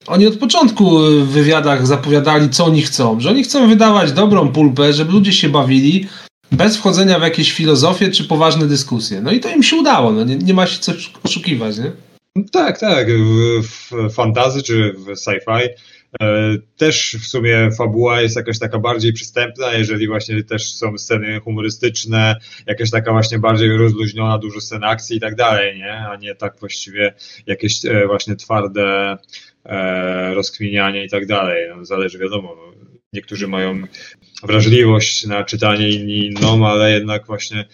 oni 0.06 0.26
od 0.26 0.36
początku 0.36 0.98
w 0.98 1.28
wywiadach 1.28 1.86
zapowiadali, 1.86 2.50
co 2.50 2.64
oni 2.64 2.82
chcą. 2.82 3.20
Że 3.20 3.30
oni 3.30 3.42
chcą 3.42 3.68
wydawać 3.68 4.12
dobrą 4.12 4.48
pulpę, 4.48 4.92
żeby 4.92 5.12
ludzie 5.12 5.32
się 5.32 5.48
bawili, 5.48 6.06
bez 6.52 6.76
wchodzenia 6.76 7.18
w 7.18 7.22
jakieś 7.22 7.52
filozofie 7.52 8.10
czy 8.10 8.24
poważne 8.24 8.66
dyskusje. 8.66 9.20
No 9.20 9.32
i 9.32 9.40
to 9.40 9.48
im 9.48 9.62
się 9.62 9.76
udało. 9.76 10.12
No, 10.12 10.24
nie, 10.24 10.36
nie 10.36 10.54
ma 10.54 10.66
się 10.66 10.78
co 10.78 10.92
oszukiwać, 11.24 11.78
nie? 11.78 11.92
Tak, 12.52 12.78
tak. 12.78 13.08
W, 13.10 13.62
w 13.62 14.14
fantazy 14.14 14.62
czy 14.62 14.92
w 14.92 15.06
sci-fi 15.06 15.68
e, 16.20 16.56
też 16.76 17.16
w 17.20 17.26
sumie 17.26 17.70
fabuła 17.78 18.20
jest 18.20 18.36
jakaś 18.36 18.58
taka 18.58 18.78
bardziej 18.78 19.12
przystępna, 19.12 19.72
jeżeli 19.72 20.08
właśnie 20.08 20.44
też 20.44 20.72
są 20.72 20.98
sceny 20.98 21.40
humorystyczne, 21.40 22.36
jakaś 22.66 22.90
taka 22.90 23.12
właśnie 23.12 23.38
bardziej 23.38 23.76
rozluźniona, 23.76 24.38
dużo 24.38 24.60
scen 24.60 24.84
akcji 24.84 25.16
i 25.16 25.20
tak 25.20 25.34
dalej, 25.34 25.78
nie? 25.78 25.92
A 25.92 26.16
nie 26.16 26.34
tak 26.34 26.60
właściwie 26.60 27.14
jakieś 27.46 27.84
e, 27.84 28.06
właśnie 28.06 28.36
twarde 28.36 29.16
e, 29.64 30.34
rozkminianie 30.34 31.04
i 31.04 31.10
tak 31.10 31.26
dalej. 31.26 31.68
No, 31.76 31.84
zależy, 31.84 32.18
wiadomo, 32.18 32.56
no, 32.56 32.90
niektórzy 33.12 33.48
mają 33.48 33.82
wrażliwość 34.42 35.26
na 35.26 35.44
czytanie, 35.44 35.90
inni 35.90 36.26
inną, 36.26 36.66
ale 36.66 36.92
jednak 36.92 37.26
właśnie 37.26 37.64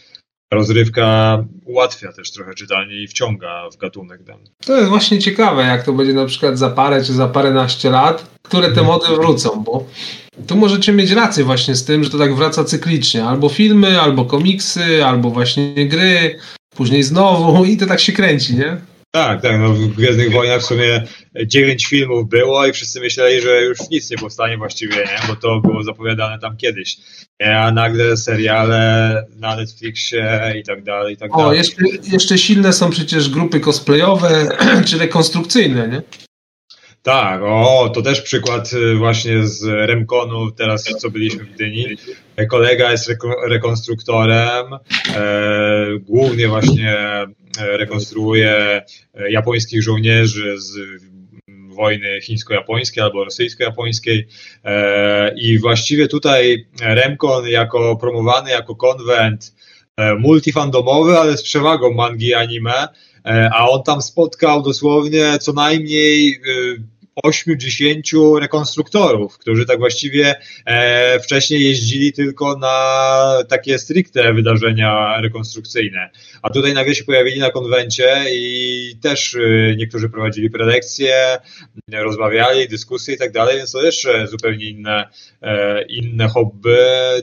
rozrywka 0.55 1.39
ułatwia 1.65 2.13
też 2.13 2.33
trochę 2.33 2.55
czytanie 2.55 3.03
i 3.03 3.09
wciąga 3.09 3.71
w 3.73 3.77
gatunek 3.77 4.23
dany. 4.23 4.45
To 4.67 4.77
jest 4.77 4.89
właśnie 4.89 5.19
ciekawe, 5.19 5.63
jak 5.63 5.85
to 5.85 5.93
będzie 5.93 6.13
na 6.13 6.27
przykład 6.27 6.59
za 6.59 6.71
parę 6.71 7.05
czy 7.05 7.13
za 7.13 7.29
paręnaście 7.29 7.91
lat, 7.91 8.27
które 8.43 8.73
te 8.73 8.83
mody 8.83 9.07
wrócą, 9.07 9.63
bo 9.65 9.87
tu 10.47 10.57
możecie 10.57 10.93
mieć 10.93 11.11
rację 11.11 11.45
właśnie 11.45 11.75
z 11.75 11.85
tym, 11.85 12.05
że 12.05 12.11
to 12.11 12.19
tak 12.19 12.35
wraca 12.35 12.65
cyklicznie. 12.65 13.25
Albo 13.25 13.49
filmy, 13.49 14.01
albo 14.01 14.25
komiksy, 14.25 15.05
albo 15.05 15.31
właśnie 15.31 15.89
gry, 15.89 16.39
później 16.77 17.03
znowu 17.03 17.65
i 17.65 17.77
to 17.77 17.87
tak 17.87 18.01
się 18.01 18.13
kręci, 18.13 18.57
nie? 18.57 18.77
Tak, 19.15 19.43
tak, 19.43 19.59
no 19.61 19.69
w 19.75 19.87
Gwiezdnych 19.87 20.33
Wojnach 20.33 20.61
w 20.61 20.65
sumie 20.65 21.03
dziewięć 21.47 21.87
filmów 21.87 22.29
było 22.29 22.67
i 22.67 22.73
wszyscy 22.73 23.01
myśleli, 23.01 23.41
że 23.41 23.63
już 23.63 23.79
nic 23.91 24.11
nie 24.11 24.17
powstanie 24.17 24.59
właściwie, 24.59 24.97
nie? 24.97 25.29
bo 25.29 25.37
to 25.37 25.61
było 25.61 25.83
zapowiadane 25.83 26.39
tam 26.39 26.57
kiedyś. 26.57 26.97
A 27.45 27.71
nagle 27.71 28.17
seriale 28.17 29.27
na 29.37 29.57
Netflixie 29.57 30.55
i 30.59 30.63
tak 30.63 30.83
dalej, 30.85 31.15
i 31.15 31.17
tak 31.17 31.35
O, 31.35 31.39
dalej. 31.39 31.59
jeszcze, 31.59 31.83
jeszcze 32.13 32.39
silne 32.39 32.73
są 32.73 32.91
przecież 32.91 33.29
grupy 33.29 33.61
cosplayowe 33.61 34.49
czy 34.87 34.99
rekonstrukcyjne, 34.99 35.89
nie? 35.89 36.03
Tak, 37.05 37.43
o, 37.43 37.91
to 37.95 38.03
też 38.03 38.21
przykład 38.21 38.73
y, 38.73 38.95
właśnie 38.95 39.47
z 39.47 39.65
Remkonu, 39.65 40.51
teraz 40.51 40.85
co 40.85 41.11
byliśmy 41.11 41.45
w 41.45 41.55
Gdyni. 41.55 41.87
Kolega 42.51 42.91
jest 42.91 43.09
reko- 43.11 43.49
rekonstruktorem, 43.49 44.67
e, 45.15 45.99
głównie 46.01 46.49
właśnie 46.49 46.97
e, 46.97 47.27
rekonstruuje 47.59 48.83
e, 49.15 49.31
japońskich 49.31 49.83
żołnierzy 49.83 50.55
z 50.61 50.77
wojny 51.69 52.21
chińsko-japońskiej 52.21 53.03
albo 53.03 53.25
rosyjsko-japońskiej 53.25 54.27
e, 54.65 55.35
i 55.37 55.59
właściwie 55.59 56.09
tutaj 56.09 56.67
Remkon 56.81 57.49
jako 57.49 57.97
promowany 57.97 58.51
jako 58.51 58.77
konwent 58.77 59.55
e, 59.97 60.15
multifandomowy, 60.15 61.19
ale 61.19 61.37
z 61.37 61.43
przewagą 61.43 61.93
mangi 61.93 62.27
i 62.27 62.35
anime, 62.35 62.89
e, 63.27 63.51
a 63.55 63.69
on 63.69 63.83
tam 63.83 64.03
spotkał 64.03 64.63
dosłownie 64.63 65.39
co 65.39 65.53
najmniej 65.53 66.35
e, 66.35 66.94
8-10 67.27 68.39
rekonstruktorów, 68.41 69.39
którzy 69.39 69.67
tak 69.67 69.79
właściwie 69.79 70.35
e, 70.65 71.21
wcześniej 71.21 71.65
jeździli 71.65 72.13
tylko 72.13 72.59
na 72.59 73.39
takie 73.49 73.79
stricte 73.79 74.35
wydarzenia 74.35 75.21
rekonstrukcyjne. 75.21 76.11
A 76.43 76.51
tutaj 76.51 76.75
nagle 76.75 76.95
się 76.95 77.05
pojawili 77.05 77.41
na 77.41 77.51
konwencie 77.51 78.25
i 78.31 78.97
też 79.03 79.35
e, 79.35 79.41
niektórzy 79.77 80.09
prowadzili 80.09 80.51
prelekcje, 80.51 81.39
rozmawiali, 81.93 82.69
dyskusje 82.69 83.15
i 83.15 83.19
tak 83.19 83.33
dalej, 83.33 83.57
więc 83.57 83.73
to 83.73 83.83
jeszcze 83.83 84.27
zupełnie 84.27 84.71
inne, 84.71 85.09
e, 85.43 85.83
inne 85.83 86.29
hobby, 86.29 86.77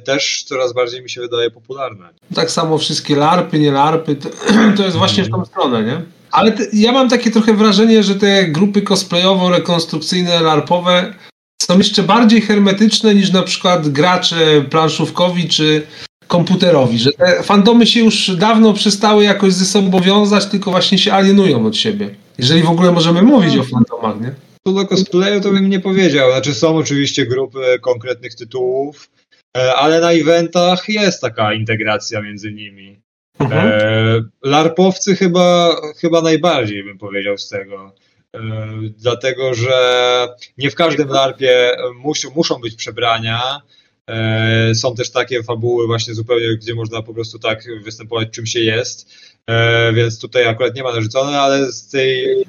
też 0.05 0.43
coraz 0.47 0.73
bardziej 0.73 1.01
mi 1.01 1.09
się 1.09 1.21
wydaje 1.21 1.51
popularne. 1.51 2.09
Tak 2.35 2.51
samo 2.51 2.77
wszystkie 2.77 3.15
larpy, 3.15 3.59
nie 3.59 3.71
larpy, 3.71 4.15
to, 4.15 4.29
to 4.77 4.83
jest 4.83 4.97
właśnie 4.97 5.23
w 5.23 5.29
tą 5.29 5.45
stronę, 5.45 5.83
nie? 5.83 6.20
Ale 6.31 6.51
te, 6.51 6.63
ja 6.73 6.91
mam 6.91 7.09
takie 7.09 7.31
trochę 7.31 7.53
wrażenie, 7.53 8.03
że 8.03 8.15
te 8.15 8.47
grupy 8.47 8.81
cosplayowo-rekonstrukcyjne, 8.81 10.41
larpowe 10.41 11.13
są 11.61 11.77
jeszcze 11.77 12.03
bardziej 12.03 12.41
hermetyczne 12.41 13.15
niż 13.15 13.31
na 13.31 13.43
przykład 13.43 13.89
gracze 13.89 14.65
planszówkowi 14.69 15.49
czy 15.49 15.87
komputerowi, 16.27 16.99
że 16.99 17.11
te 17.11 17.43
fandomy 17.43 17.87
się 17.87 17.99
już 17.99 18.35
dawno 18.35 18.73
przestały 18.73 19.23
jakoś 19.23 19.53
ze 19.53 19.65
sobą 19.65 19.99
wiązać, 19.99 20.45
tylko 20.45 20.71
właśnie 20.71 20.97
się 20.97 21.13
alienują 21.13 21.65
od 21.65 21.77
siebie. 21.77 22.15
Jeżeli 22.37 22.63
w 22.63 22.69
ogóle 22.69 22.91
możemy 22.91 23.21
mówić 23.21 23.57
o 23.57 23.63
fandomach, 23.63 24.21
nie? 24.21 24.33
Co 24.67 24.73
do 24.73 24.87
cosplayu 24.87 25.41
to 25.41 25.51
bym 25.51 25.69
nie 25.69 25.79
powiedział. 25.79 26.31
Znaczy 26.31 26.53
są 26.53 26.75
oczywiście 26.75 27.25
grupy 27.25 27.59
konkretnych 27.81 28.35
tytułów, 28.35 29.09
e, 29.57 29.75
ale 29.75 29.99
na 29.99 30.11
eventach 30.11 30.89
jest 30.89 31.21
taka 31.21 31.53
integracja 31.53 32.21
między 32.21 32.51
nimi. 32.51 33.01
Mhm. 33.41 33.67
E, 33.67 34.23
larpowcy 34.43 35.15
chyba, 35.15 35.75
chyba 35.97 36.21
najbardziej 36.21 36.83
bym 36.83 36.97
powiedział 36.97 37.37
z 37.37 37.49
tego. 37.49 37.95
E, 38.35 38.39
dlatego, 38.97 39.53
że 39.53 40.27
nie 40.57 40.71
w 40.71 40.75
każdym 40.75 41.09
larpie 41.09 41.71
muszą, 41.95 42.29
muszą 42.35 42.55
być 42.55 42.75
przebrania. 42.75 43.61
E, 44.07 44.75
są 44.75 44.95
też 44.95 45.11
takie 45.11 45.43
fabuły 45.43 45.87
właśnie 45.87 46.13
zupełnie, 46.13 46.57
gdzie 46.57 46.75
można 46.75 47.01
po 47.01 47.13
prostu 47.13 47.39
tak 47.39 47.63
występować 47.83 48.29
czym 48.31 48.45
się 48.45 48.59
jest. 48.59 49.09
E, 49.47 49.93
więc 49.93 50.19
tutaj 50.19 50.47
akurat 50.47 50.75
nie 50.75 50.83
ma 50.83 50.93
narzucone, 50.93 51.39
ale 51.39 51.71
z 51.71 51.89
tej 51.89 52.41
e, 52.41 52.45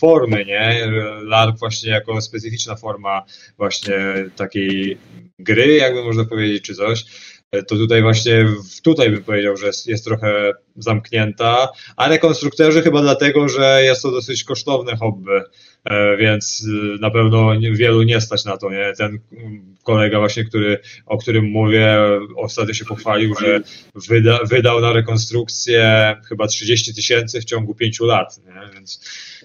formy, 0.00 0.44
nie? 0.44 0.92
LARP 1.22 1.58
właśnie 1.58 1.90
jako 1.90 2.20
specyficzna 2.20 2.76
forma 2.76 3.22
właśnie 3.56 3.94
takiej 4.36 4.98
gry, 5.38 5.74
jakby 5.74 6.04
można 6.04 6.24
powiedzieć, 6.24 6.64
czy 6.64 6.74
coś 6.74 7.04
to 7.62 7.76
tutaj 7.76 8.02
właśnie, 8.02 8.46
tutaj 8.82 9.10
bym 9.10 9.24
powiedział, 9.24 9.56
że 9.56 9.66
jest, 9.66 9.86
jest 9.86 10.04
trochę 10.04 10.52
zamknięta, 10.76 11.68
a 11.96 12.08
rekonstruktorzy 12.08 12.82
chyba 12.82 13.02
dlatego, 13.02 13.48
że 13.48 13.80
jest 13.84 14.02
to 14.02 14.10
dosyć 14.10 14.44
kosztowne 14.44 14.96
hobby, 14.96 15.40
e, 15.84 16.16
więc 16.16 16.66
y, 16.96 17.00
na 17.00 17.10
pewno 17.10 17.52
wielu 17.72 18.02
nie 18.02 18.20
stać 18.20 18.44
na 18.44 18.56
to, 18.56 18.70
nie? 18.70 18.92
Ten 18.98 19.18
kolega 19.82 20.18
właśnie, 20.18 20.44
który, 20.44 20.78
o 21.06 21.18
którym 21.18 21.44
mówię, 21.44 21.96
ostatnio 22.36 22.74
się 22.74 22.84
pochwalił, 22.84 23.34
że 23.34 23.60
wyda, 24.08 24.38
wydał 24.44 24.80
na 24.80 24.92
rekonstrukcję 24.92 26.16
chyba 26.28 26.46
30 26.46 26.94
tysięcy 26.94 27.40
w 27.40 27.44
ciągu 27.44 27.74
5 27.74 28.00
lat, 28.00 28.40
nie? 28.46 28.74
Więc, 28.74 29.00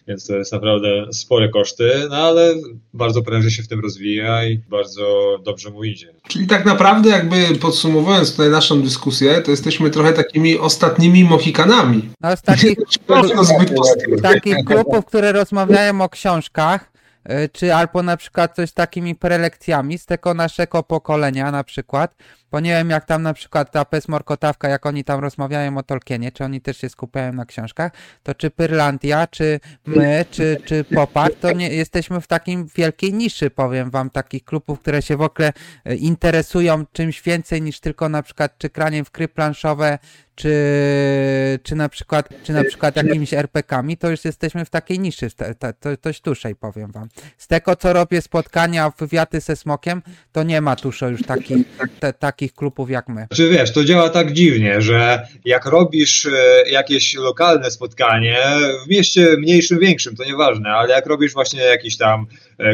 więc 0.10 0.28
to 0.28 0.36
jest 0.36 0.52
naprawdę 0.52 1.14
spore 1.14 1.50
koszty, 1.50 1.92
no 2.10 2.16
ale 2.16 2.54
bardzo 2.94 3.22
prężnie 3.22 3.52
się 3.52 3.64
w 3.64 3.68
tym 3.68 3.80
rozwija 3.80 4.46
i 4.46 4.58
bardzo 4.58 5.38
dobrze 5.44 5.70
mu 5.70 5.84
idzie. 5.84 6.14
Czyli 6.28 6.48
tak 6.48 6.66
naprawdę 6.66 7.10
jakby 7.10 7.56
podsumowując 7.62 8.32
tutaj 8.32 8.50
naszą 8.50 8.82
dyskusję, 8.82 9.42
to 9.42 9.52
jesteśmy 9.52 9.90
trochę 9.90 10.14
takimi 10.14 10.60
ostatnimi 10.60 11.24
mohikanami. 11.24 12.10
No 12.22 12.38
z 12.38 12.42
takich, 12.42 12.76
postęp. 13.08 14.22
takich 14.22 14.56
klubów, 14.66 15.06
które 15.06 15.32
rozmawiają 15.32 16.02
o 16.02 16.10
książkach, 16.10 16.92
y, 17.30 17.50
czy 17.54 17.76
albo 17.76 18.04
na 18.04 18.18
przykład 18.18 18.56
coś 18.56 18.70
z 18.70 18.74
takimi 18.74 19.16
prelekcjami 19.16 19.98
z 19.98 20.06
tego 20.06 20.34
naszego 20.34 20.84
pokolenia 20.84 21.52
na 21.52 21.64
przykład, 21.64 22.16
bo 22.52 22.60
nie 22.60 22.72
wiem 22.72 22.90
jak 22.90 23.06
tam 23.06 23.24
na 23.24 23.34
przykład 23.34 23.72
ta 23.72 23.86
Pesmorkotawka, 23.86 24.70
jak 24.70 24.86
oni 24.86 25.04
tam 25.04 25.20
rozmawiają 25.20 25.78
o 25.78 25.84
Tolkienie, 25.84 26.32
czy 26.32 26.44
oni 26.44 26.62
też 26.62 26.78
się 26.78 26.90
skupiają 26.90 27.34
na 27.34 27.46
książkach, 27.46 27.92
to 28.24 28.36
czy 28.36 28.50
Pyrlandia, 28.50 29.28
czy 29.28 29.60
my, 29.86 30.26
czy, 30.32 30.58
czy 30.66 30.84
Popar, 30.84 31.32
to 31.42 31.52
nie, 31.52 31.70
jesteśmy 31.70 32.22
w 32.22 32.28
takim 32.28 32.68
wielkiej 32.76 33.14
niszy, 33.14 33.50
powiem 33.50 33.90
wam, 33.90 34.10
takich 34.10 34.44
klubów, 34.44 34.80
które 34.80 35.02
się 35.02 35.18
w 35.18 35.22
ogóle 35.22 35.54
y, 35.90 35.96
interesują 35.96 36.86
czymś 36.92 37.22
więcej 37.22 37.62
niż 37.62 37.80
tylko 37.80 38.10
na 38.10 38.24
przykład 38.24 38.58
czy 38.58 38.70
graniem 38.70 39.06
w 39.06 39.12
gry 39.12 39.28
planszowe, 39.28 40.00
czy, 40.40 41.60
czy 41.64 41.76
na 41.76 41.90
przykład, 41.90 42.30
czy 42.44 42.54
na 42.54 42.64
przykład 42.64 42.96
jakimiś 42.96 43.34
RPkami, 43.34 43.98
to 43.98 44.10
już 44.10 44.26
jesteśmy 44.26 44.66
w 44.66 44.70
takiej 44.70 45.00
niszy, 45.00 45.28
to, 45.60 45.90
dość 46.04 46.22
dłużej 46.22 46.56
powiem 46.56 46.92
wam. 46.92 47.10
Z 47.38 47.48
tego 47.48 47.76
co 47.76 47.94
robię 47.94 48.22
spotkania, 48.22 48.92
wywiady 48.98 49.40
ze 49.40 49.56
Smokiem, 49.56 50.02
to 50.32 50.44
nie 50.44 50.62
ma 50.62 50.76
dużo 50.76 51.08
już 51.08 51.24
takich, 51.24 51.68
te, 52.00 52.14
takich 52.40 52.54
klubów 52.54 52.90
jak 52.90 53.10
my. 53.10 53.28
Czy 53.34 53.50
wiesz, 53.50 53.72
to 53.72 53.84
działa 53.84 54.10
tak 54.10 54.34
dziwnie, 54.34 54.82
że 54.82 55.28
jak 55.46 55.66
robisz 55.66 56.26
e, 56.26 56.70
jakieś 56.70 57.14
lokalne 57.14 57.72
spotkanie 57.72 58.38
w 58.86 58.90
mieście 58.90 59.38
mniejszym, 59.38 59.80
większym, 59.80 60.16
to 60.16 60.26
nieważne, 60.26 60.70
ale 60.70 60.94
jak 60.94 61.06
robisz 61.06 61.34
właśnie 61.34 61.62
jakiś 61.62 61.98
tam 61.98 62.26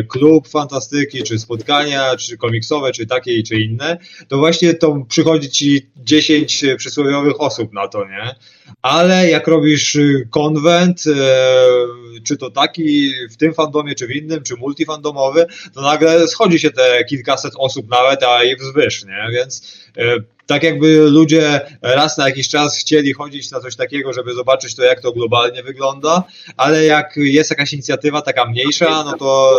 klub 0.08 0.48
fantastyki, 0.48 1.24
czy 1.24 1.40
spotkania, 1.40 2.16
czy 2.16 2.38
komiksowe, 2.38 2.92
czy 2.92 3.06
takie, 3.06 3.44
czy 3.44 3.60
inne, 3.60 3.98
to 4.28 4.38
właśnie 4.38 4.74
to 4.74 5.06
przychodzi 5.10 5.50
ci 5.50 5.90
10 5.98 6.64
przysłowiowych 6.78 7.42
osób 7.42 7.74
na 7.74 7.88
to, 7.88 8.06
nie? 8.06 8.36
Ale 8.82 9.30
jak 9.30 9.48
robisz 9.48 9.96
y, 9.96 10.28
konwent, 10.32 11.04
e, 11.08 11.12
czy 12.24 12.38
to 12.38 12.52
taki 12.52 13.12
w 13.32 13.38
tym 13.38 13.54
fandomie, 13.54 13.96
czy 13.96 14.08
w 14.08 14.12
innym, 14.12 14.44
czy 14.44 14.56
multifandomowy, 14.56 15.46
to 15.74 15.82
nagle 15.82 16.28
schodzi 16.28 16.60
się 16.60 16.72
te 16.72 17.04
kilkaset 17.10 17.54
osób 17.58 17.90
nawet, 17.90 18.24
a 18.24 18.44
i 18.44 18.56
wzwyż, 18.56 19.06
nie? 19.06 19.28
Więc 19.32 19.78
e, 19.85 19.85
tak 20.46 20.64
jakby 20.64 20.98
ludzie 21.10 21.62
raz 21.82 22.18
na 22.18 22.28
jakiś 22.28 22.50
czas 22.50 22.78
chcieli 22.78 23.14
chodzić 23.14 23.52
na 23.52 23.60
coś 23.60 23.76
takiego, 23.76 24.14
żeby 24.14 24.34
zobaczyć 24.34 24.76
to, 24.76 24.84
jak 24.84 25.02
to 25.02 25.12
globalnie 25.12 25.64
wygląda, 25.64 26.24
ale 26.58 26.86
jak 26.86 27.14
jest 27.18 27.50
jakaś 27.50 27.74
inicjatywa 27.74 28.22
taka 28.22 28.46
mniejsza, 28.46 29.04
no 29.04 29.18
to 29.18 29.54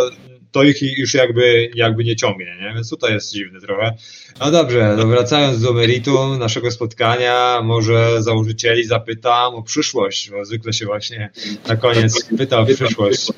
to 0.57 0.63
ich 0.63 0.99
już 0.99 1.15
jakby, 1.15 1.71
jakby 1.75 2.05
nie 2.05 2.17
ciągnie, 2.17 2.57
nie? 2.61 2.75
więc 2.75 2.91
tutaj 2.91 3.13
jest 3.13 3.33
dziwny 3.33 3.61
trochę. 3.61 3.95
No 4.41 4.51
dobrze, 4.51 4.95
no 4.99 5.07
wracając 5.07 5.61
do 5.61 5.73
meritum 5.73 6.39
naszego 6.39 6.71
spotkania, 6.71 7.61
może 7.65 8.23
założycieli 8.23 8.85
zapytam 8.85 9.55
o 9.55 9.63
przyszłość, 9.63 10.31
bo 10.31 10.45
zwykle 10.45 10.73
się 10.73 10.87
właśnie 10.87 11.31
na 11.69 11.77
koniec 11.77 12.29
pyta 12.39 12.59
o 12.59 12.67
przyszłość. 12.67 13.33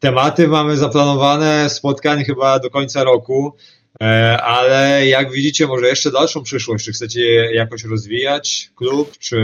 Tematy 0.00 0.48
mamy 0.48 0.76
zaplanowane, 0.76 1.70
spotkań 1.70 2.24
chyba 2.24 2.58
do 2.58 2.70
końca 2.70 3.04
roku, 3.04 3.56
e, 3.56 3.83
ale 4.42 5.06
jak 5.06 5.30
widzicie, 5.30 5.66
może 5.66 5.86
jeszcze 5.86 6.10
dalszą 6.10 6.42
przyszłość, 6.42 6.84
czy 6.84 6.92
chcecie 6.92 7.22
jakoś 7.54 7.84
rozwijać 7.84 8.70
klub, 8.74 9.18
czy 9.18 9.38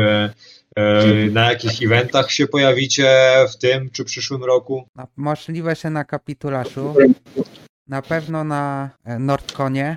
e, 0.77 1.05
na 1.31 1.51
jakich 1.51 1.83
eventach 1.83 2.31
się 2.31 2.47
pojawicie 2.47 3.09
w 3.53 3.57
tym 3.57 3.91
czy 3.91 4.05
przyszłym 4.05 4.45
roku? 4.45 4.89
Możliwe, 5.17 5.75
że 5.75 5.91
na 5.91 6.05
kapitulaszu. 6.05 6.95
Na 7.89 8.03
pewno 8.03 8.45
na 8.45 8.91
e, 9.05 9.19
Nordkonie 9.19 9.97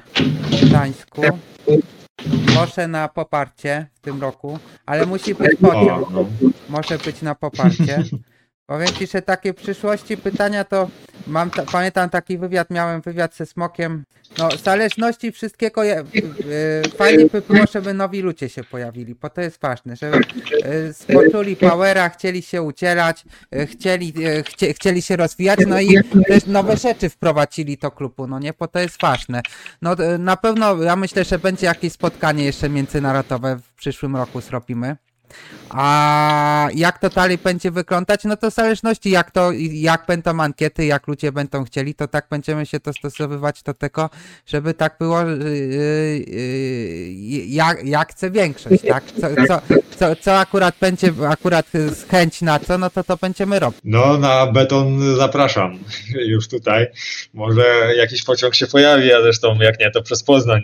w 0.51 0.65
Gdańsku. 0.65 1.21
Może 2.55 2.87
na 2.87 3.07
poparcie 3.07 3.87
w 3.93 3.99
tym 3.99 4.21
roku, 4.21 4.59
ale 4.85 5.05
musi 5.05 5.35
być 5.35 5.51
podium. 5.61 6.05
No. 6.13 6.25
Może 6.69 6.97
być 6.97 7.21
na 7.21 7.35
poparcie. 7.35 8.03
Powiem 8.73 8.87
ci, 8.87 9.07
że 9.07 9.21
takie 9.21 9.53
przyszłości 9.53 10.17
pytania 10.17 10.63
to 10.63 10.89
mam, 11.27 11.49
ta, 11.49 11.63
pamiętam 11.65 12.09
taki 12.09 12.37
wywiad, 12.37 12.69
miałem 12.69 13.01
wywiad 13.01 13.35
ze 13.35 13.45
Smokiem. 13.45 14.03
No, 14.37 14.49
w 14.49 14.61
zależności 14.63 15.31
wszystkiego, 15.31 15.83
je, 15.83 15.99
y, 15.99 16.89
fajnie 16.97 17.25
by 17.25 17.41
było, 17.41 17.65
żeby 17.73 17.93
nowi 17.93 18.21
ludzie 18.21 18.49
się 18.49 18.63
pojawili, 18.63 19.15
bo 19.15 19.29
to 19.29 19.41
jest 19.41 19.61
ważne, 19.61 19.95
żeby 19.95 20.17
y, 20.17 20.93
spoczuli 20.93 21.55
powera, 21.55 22.09
chcieli 22.09 22.41
się 22.41 22.61
udzielać, 22.61 23.23
y, 23.55 23.67
chcieli, 23.67 24.13
y, 24.27 24.43
chcie, 24.43 24.73
chcieli 24.73 25.01
się 25.01 25.15
rozwijać, 25.15 25.59
no 25.67 25.81
i 25.81 25.97
też 26.27 26.45
nowe 26.45 26.77
rzeczy 26.77 27.09
wprowadzili 27.09 27.77
do 27.77 27.91
klubu, 27.91 28.27
no 28.27 28.39
nie, 28.39 28.53
bo 28.59 28.67
to 28.67 28.79
jest 28.79 29.01
ważne. 29.01 29.41
No 29.81 29.93
y, 29.93 30.17
na 30.17 30.37
pewno, 30.37 30.83
ja 30.83 30.95
myślę, 30.95 31.23
że 31.23 31.39
będzie 31.39 31.65
jakieś 31.65 31.93
spotkanie 31.93 32.45
jeszcze 32.45 32.69
międzynarodowe 32.69 33.55
w 33.55 33.73
przyszłym 33.75 34.15
roku 34.15 34.41
zrobimy. 34.41 34.95
A 35.69 36.67
jak 36.75 36.99
to 36.99 37.09
dalej 37.09 37.37
będzie 37.37 37.71
wyglądać, 37.71 38.23
no 38.23 38.37
to 38.37 38.51
w 38.51 38.53
zależności 38.53 39.09
jak 39.09 39.31
to, 39.31 39.51
jak 39.71 40.05
będą 40.07 40.39
ankiety, 40.39 40.85
jak 40.85 41.07
ludzie 41.07 41.31
będą 41.31 41.63
chcieli, 41.63 41.95
to 41.95 42.07
tak 42.07 42.27
będziemy 42.29 42.65
się 42.65 42.79
dostosowywać 42.79 43.63
do 43.63 43.73
tego, 43.73 44.09
żeby 44.45 44.73
tak 44.73 44.95
było, 44.99 45.21
yy, 45.21 46.25
yy, 46.27 47.45
jak, 47.45 47.85
jak 47.85 48.11
chce 48.11 48.31
większość, 48.31 48.83
tak? 48.87 49.03
Co, 49.11 49.27
co, 49.47 49.61
co, 49.99 50.15
co 50.15 50.39
akurat 50.39 50.75
będzie, 50.81 51.13
akurat 51.29 51.65
z 51.71 52.09
chęć 52.09 52.41
na 52.41 52.59
co, 52.59 52.77
no 52.77 52.89
to 52.89 53.03
to 53.03 53.17
będziemy 53.17 53.59
robić. 53.59 53.79
No, 53.83 54.17
na 54.17 54.51
beton 54.51 55.15
zapraszam 55.15 55.79
już 56.33 56.47
tutaj. 56.47 56.87
Może 57.33 57.95
jakiś 57.97 58.23
pociąg 58.23 58.55
się 58.55 58.67
pojawi, 58.67 59.13
a 59.13 59.21
zresztą 59.21 59.55
jak 59.59 59.79
nie, 59.79 59.91
to 59.91 60.01
przez 60.01 60.23
Poznań. 60.23 60.61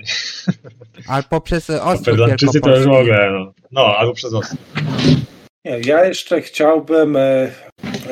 Ale 1.08 1.24
poprzez 1.24 1.70
Ostrów 1.70 2.18
to 2.62 2.76
już 2.78 2.88
ogóle. 2.88 3.32
No, 3.32 3.54
no 3.72 3.96
albo 3.98 4.14
przez 4.14 4.34
Ostrów. 4.34 4.49
Ja 5.66 6.06
jeszcze 6.06 6.42
chciałbym 6.42 7.16
e, 7.16 7.52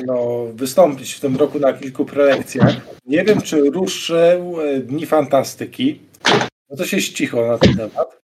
no, 0.05 0.45
wystąpić 0.53 1.13
w 1.13 1.19
tym 1.19 1.35
roku 1.35 1.59
na 1.59 1.73
kilku 1.73 2.05
prelekcjach. 2.05 2.75
Nie 3.05 3.23
wiem, 3.23 3.41
czy 3.41 3.61
ruszył 3.61 4.61
e, 4.61 4.79
Dni 4.79 5.05
Fantastyki. 5.05 5.99
No 6.69 6.77
to 6.77 6.85
się 6.85 7.01
cicho 7.01 7.47
na 7.47 7.57
ten 7.57 7.75
temat. 7.75 8.19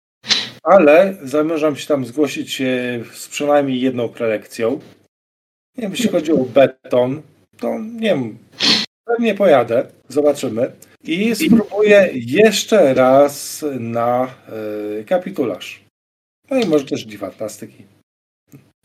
Ale 0.62 1.14
zamierzam 1.22 1.76
się 1.76 1.86
tam 1.86 2.06
zgłosić 2.06 2.60
e, 2.60 2.64
z 3.12 3.28
przynajmniej 3.28 3.80
jedną 3.80 4.08
prelekcją. 4.08 4.80
Nie 5.76 5.82
wiem, 5.82 5.90
jeśli 5.90 6.08
chodzi 6.08 6.32
o 6.32 6.36
beton, 6.36 7.22
to 7.58 7.78
nie 7.78 8.08
wiem, 8.08 8.38
pewnie 9.04 9.34
pojadę, 9.34 9.86
zobaczymy. 10.08 10.72
I 11.04 11.34
spróbuję 11.34 12.10
jeszcze 12.12 12.94
raz 12.94 13.64
na 13.80 14.34
e, 15.00 15.04
kapitularz. 15.04 15.84
No 16.50 16.56
i 16.56 16.66
może 16.66 16.84
też 16.84 17.04
Dni 17.04 17.16
Fantastyki. 17.16 17.91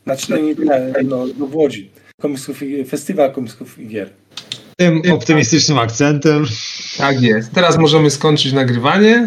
Znaczy, 0.08 0.26
no, 0.30 0.36
nie, 0.36 0.54
no, 1.04 1.26
no 1.38 1.46
w 1.46 1.54
Łodzi. 1.54 1.90
Komiksów, 2.20 2.60
festiwal 2.88 3.32
komiksów 3.32 3.78
i 3.78 3.86
gier. 3.86 4.10
Tym 4.76 5.02
optymistycznym 5.12 5.78
akcentem. 5.78 6.46
Tak 6.98 7.22
jest. 7.22 7.52
Teraz 7.52 7.78
możemy 7.78 8.10
skończyć 8.10 8.52
nagrywanie. 8.52 9.26